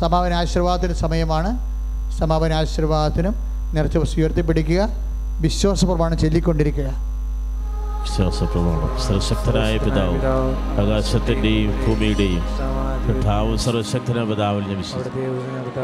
സമാപന 0.00 0.32
ആശീർവാദത്തിന് 0.34 0.92
സമയമാണ്. 0.92 1.72
സമാപന 2.18 2.52
ആശീർവാദത്തിനും 2.52 3.34
നിറച്ച് 3.74 3.98
ഉയർത്തിപ്പിടിക്കുക. 3.98 4.88
വിശ്വാസപ്രമാണം 5.40 6.18
ചൊല്ലിക്കൊണ്ടിരിക്കുക. 6.18 6.86
വിശ്വാസപ്രമാണം. 8.02 9.02
സർശക്തരായ 9.02 9.76
പിതാവ് 9.76 10.16
ആകാശത്തിന്റെയും 10.80 11.84
ഭൂമിയുടെയും 11.86 12.42
പിതാവും 13.06 13.56
സർവശക്തനായ 13.58 14.24
പിതാവിൽ 14.30 14.64
ഞാൻ 14.70 14.78
വിശ്വസിക്കും 14.82 15.24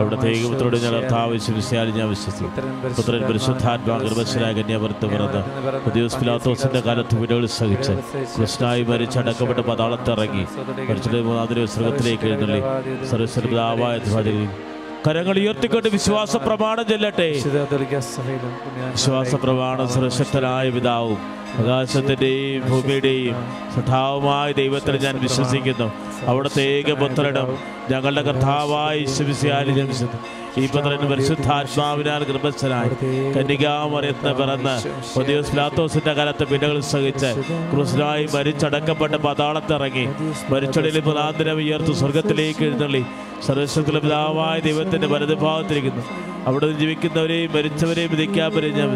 അവിടുത്തെ 0.00 0.28
ഏകപുത്രോട് 0.28 0.76
ഞാൻ 0.84 0.92
കർത്താവ് 0.94 1.32
വിശ്വസിച്ചാലും 1.32 1.94
ഞാൻ 1.98 2.08
വിശ്വസിക്കും 2.08 2.52
പുത്രൻ 2.96 3.22
പരിശുദ്ധാത്മാ 3.28 3.96
ഗർഭശരായ 4.04 4.52
കന്യാപുരത്ത് 4.58 5.06
പിറന്ന് 5.12 5.42
പുതിയ 5.86 6.04
പിലാത്തോസിന്റെ 6.20 6.80
കാലത്ത് 6.86 7.16
വിടകൾ 7.22 7.46
സഹിച്ച് 7.58 7.94
കൃഷ്ണായി 8.38 8.82
മരിച്ചടക്കപ്പെട്ട് 8.82 9.64
പതാളത്തിറങ്ങി 9.70 10.44
മരിച്ചിട്ട് 10.88 11.20
മൂന്നാം 11.28 11.46
ദിവസം 11.54 11.74
സ്വർഗത്തിലേക്ക് 11.74 12.26
എഴുന്നള്ളി. 12.30 12.60
സർവസ്വരപിതാവായ 13.10 13.98
പിതാവായ 13.98 14.48
കരങ്ങൾ 15.06 15.36
ഉയർത്തിക്കൊണ്ട് 15.38 15.88
വിശ്വാസ 15.88 16.36
പ്രമാണം 16.36 16.84
ചെല്ലട്ടെ. 16.86 17.28
വിശ്വാസ 18.94 19.34
പ്രമാണം 19.34 19.88
സർവശക്തനായ 19.88 20.70
പിതാവും 20.70 21.20
ആകാശത്തിന്റെയും 21.56 22.62
ഭൂമിയുടെയും 22.70 23.36
സഠാവുമായ 23.74 24.52
ദൈവത്തിൽ 24.52 24.96
ഞാൻ 25.04 25.18
വിശ്വസിക്കുന്നു. 25.18 25.92
അവിടുത്തെ 26.26 26.62
ഏകപുത്രനും 26.62 27.58
ഞങ്ങളുടെ 27.90 28.22
കർത്താവായി 28.22 29.04
ശിവസിയാലി 29.04 29.70
ഞാൻ 29.70 29.90
ഈ 30.58 30.66
പുത്രൻ 30.66 31.10
പരിശുദ്ധാത്മാവിനാൽ 31.10 32.24
ഗർഭസ്ഥനായി 32.24 32.90
കന്യകാമറിയത്തിന് 33.34 34.34
പിറന്ന് 34.34 34.74
പൊതിയോസ് 35.14 35.52
പ്ലാത്തോസിന്റെ 35.52 36.12
കാലത്ത് 36.12 36.44
പിന്നകൾ 36.44 36.80
സഹിച്ച് 36.80 37.30
ക്രിസ്തുനായി 37.74 38.28
മരിച്ചടക്കപ്പെട്ട് 38.34 39.16
പതാളത്തിറങ്ങി 39.16 40.06
മരിച്ചടലിൽ 40.50 41.00
പ്രധാന്തരം 41.00 41.56
ഉയർത്ത് 41.56 41.92
സ്വർഗത്തിലേക്ക് 41.92 42.64
എഴുന്നള്ളി. 42.64 43.04
സർവസ്വത്തിലെ 43.46 44.00
പിതാവായ 44.00 44.60
ദൈവത്തിന്റെ 44.60 45.06
വലതുഭാഗത്തിരിക്കുന്നു. 45.06 46.02
അവിടെ 46.46 46.72
ജീവിക്കുന്നവരെയും 46.72 47.52
മരിച്ചവരെയും 47.52 48.10
വിധിക്കാവരെയും 48.10 48.76
ഞാൻ 48.76 48.90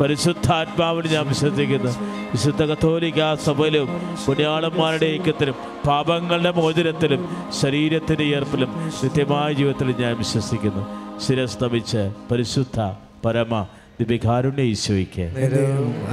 പരിശുദ്ധാത്മാവിന് 0.00 1.08
ഞാൻ 1.08 1.26
വിശ്വസിക്കുന്നു. 1.26 1.92
വിശുദ്ധ 2.32 2.62
കത്തോലിക്ക 2.62 3.34
സഭയിലും 3.34 3.88
പുണ്യാളന്മാരുടെ 4.26 5.06
ഐക്യത്തിലും 5.06 5.54
പാപങ്ങളുടെ 5.86 6.50
മോചനത്തിലും 6.50 7.28
ശരീരത്തിന്റെ 7.60 8.24
ഏർപ്പിലും 8.24 8.90
നിത്യമായ 9.04 9.52
ജീവിതത്തിലും 9.52 10.00
ഞാൻ 10.00 10.16
വിശ്വസിക്കുന്നു. 10.16 10.82
ശിരസ്തമിച്ച് 11.26 12.10
പരിശുദ്ധ 12.30 12.80
പരമ 13.24 13.66
ദിവ്യകാരുണ്യ 14.00 14.64
ഈശോയ്ക്ക്. 14.74 15.24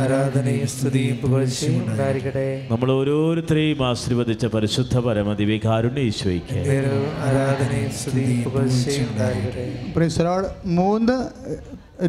ആരാധനയും 0.02 0.68
സ്തുതിയും 0.74 1.18
പുകഴ്ചയും 1.22 1.76
ഉണ്ടായിരിക്കട്ടെ. 1.92 2.48
നമ്മൾ 2.72 2.90
ഓരോരുത്തരെയും 2.98 3.82
ആശീർവദിച്ച 3.90 4.46
പരിശുദ്ധ 4.56 4.98
പരമ 5.06 5.34
ദിവ്യകാരുണ്യ 5.42 6.04
ഈശോയ്ക്ക്. 6.12 6.58
നേരവും 6.70 7.12
ആരാധനയും 7.28 7.92
സ്തുതിയും 8.00 8.40
പുകഴ്ചയും 8.48 9.06
ഉണ്ടായിരിക്കട്ടെ. 9.12 9.66
പ്രിൻസലോൾ 9.96 10.44
മൂന്ന് 10.80 11.18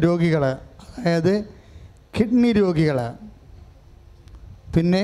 രോഗികൾ 0.05 0.43
അതായത് 0.99 1.33
കിഡ്നി 2.17 2.51
രോഗികൾ 2.61 2.99
പിന്നെ 4.75 5.03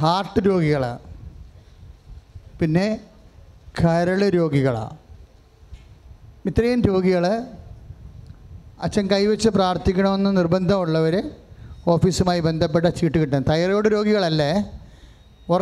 ഹാർട്ട് 0.00 0.40
രോഗികൾ 0.48 0.84
പിന്നെ 2.60 2.86
കരൾ 3.80 4.20
രോഗികളാണ് 4.38 4.96
ഇത്രയും 6.48 6.80
രോഗികൾ 6.90 7.24
അച്ഛൻ 8.82 9.06
കൈവച്ച് 9.10 9.48
പ്രാർത്ഥിക്കണമെന്ന് 9.48 10.30
നിർബന്ധമുള്ളവർ 10.36 11.14
ഓഫീസുമായി 11.88 12.40
ബന്ധപ്പെട്ട 12.40 12.86
ചീട്ട് 12.86 13.18
കിട്ടണം 13.18 13.42
തൈറോയ്ഡ് 13.42 13.90
രോഗികളല്ലേ? 13.92 14.52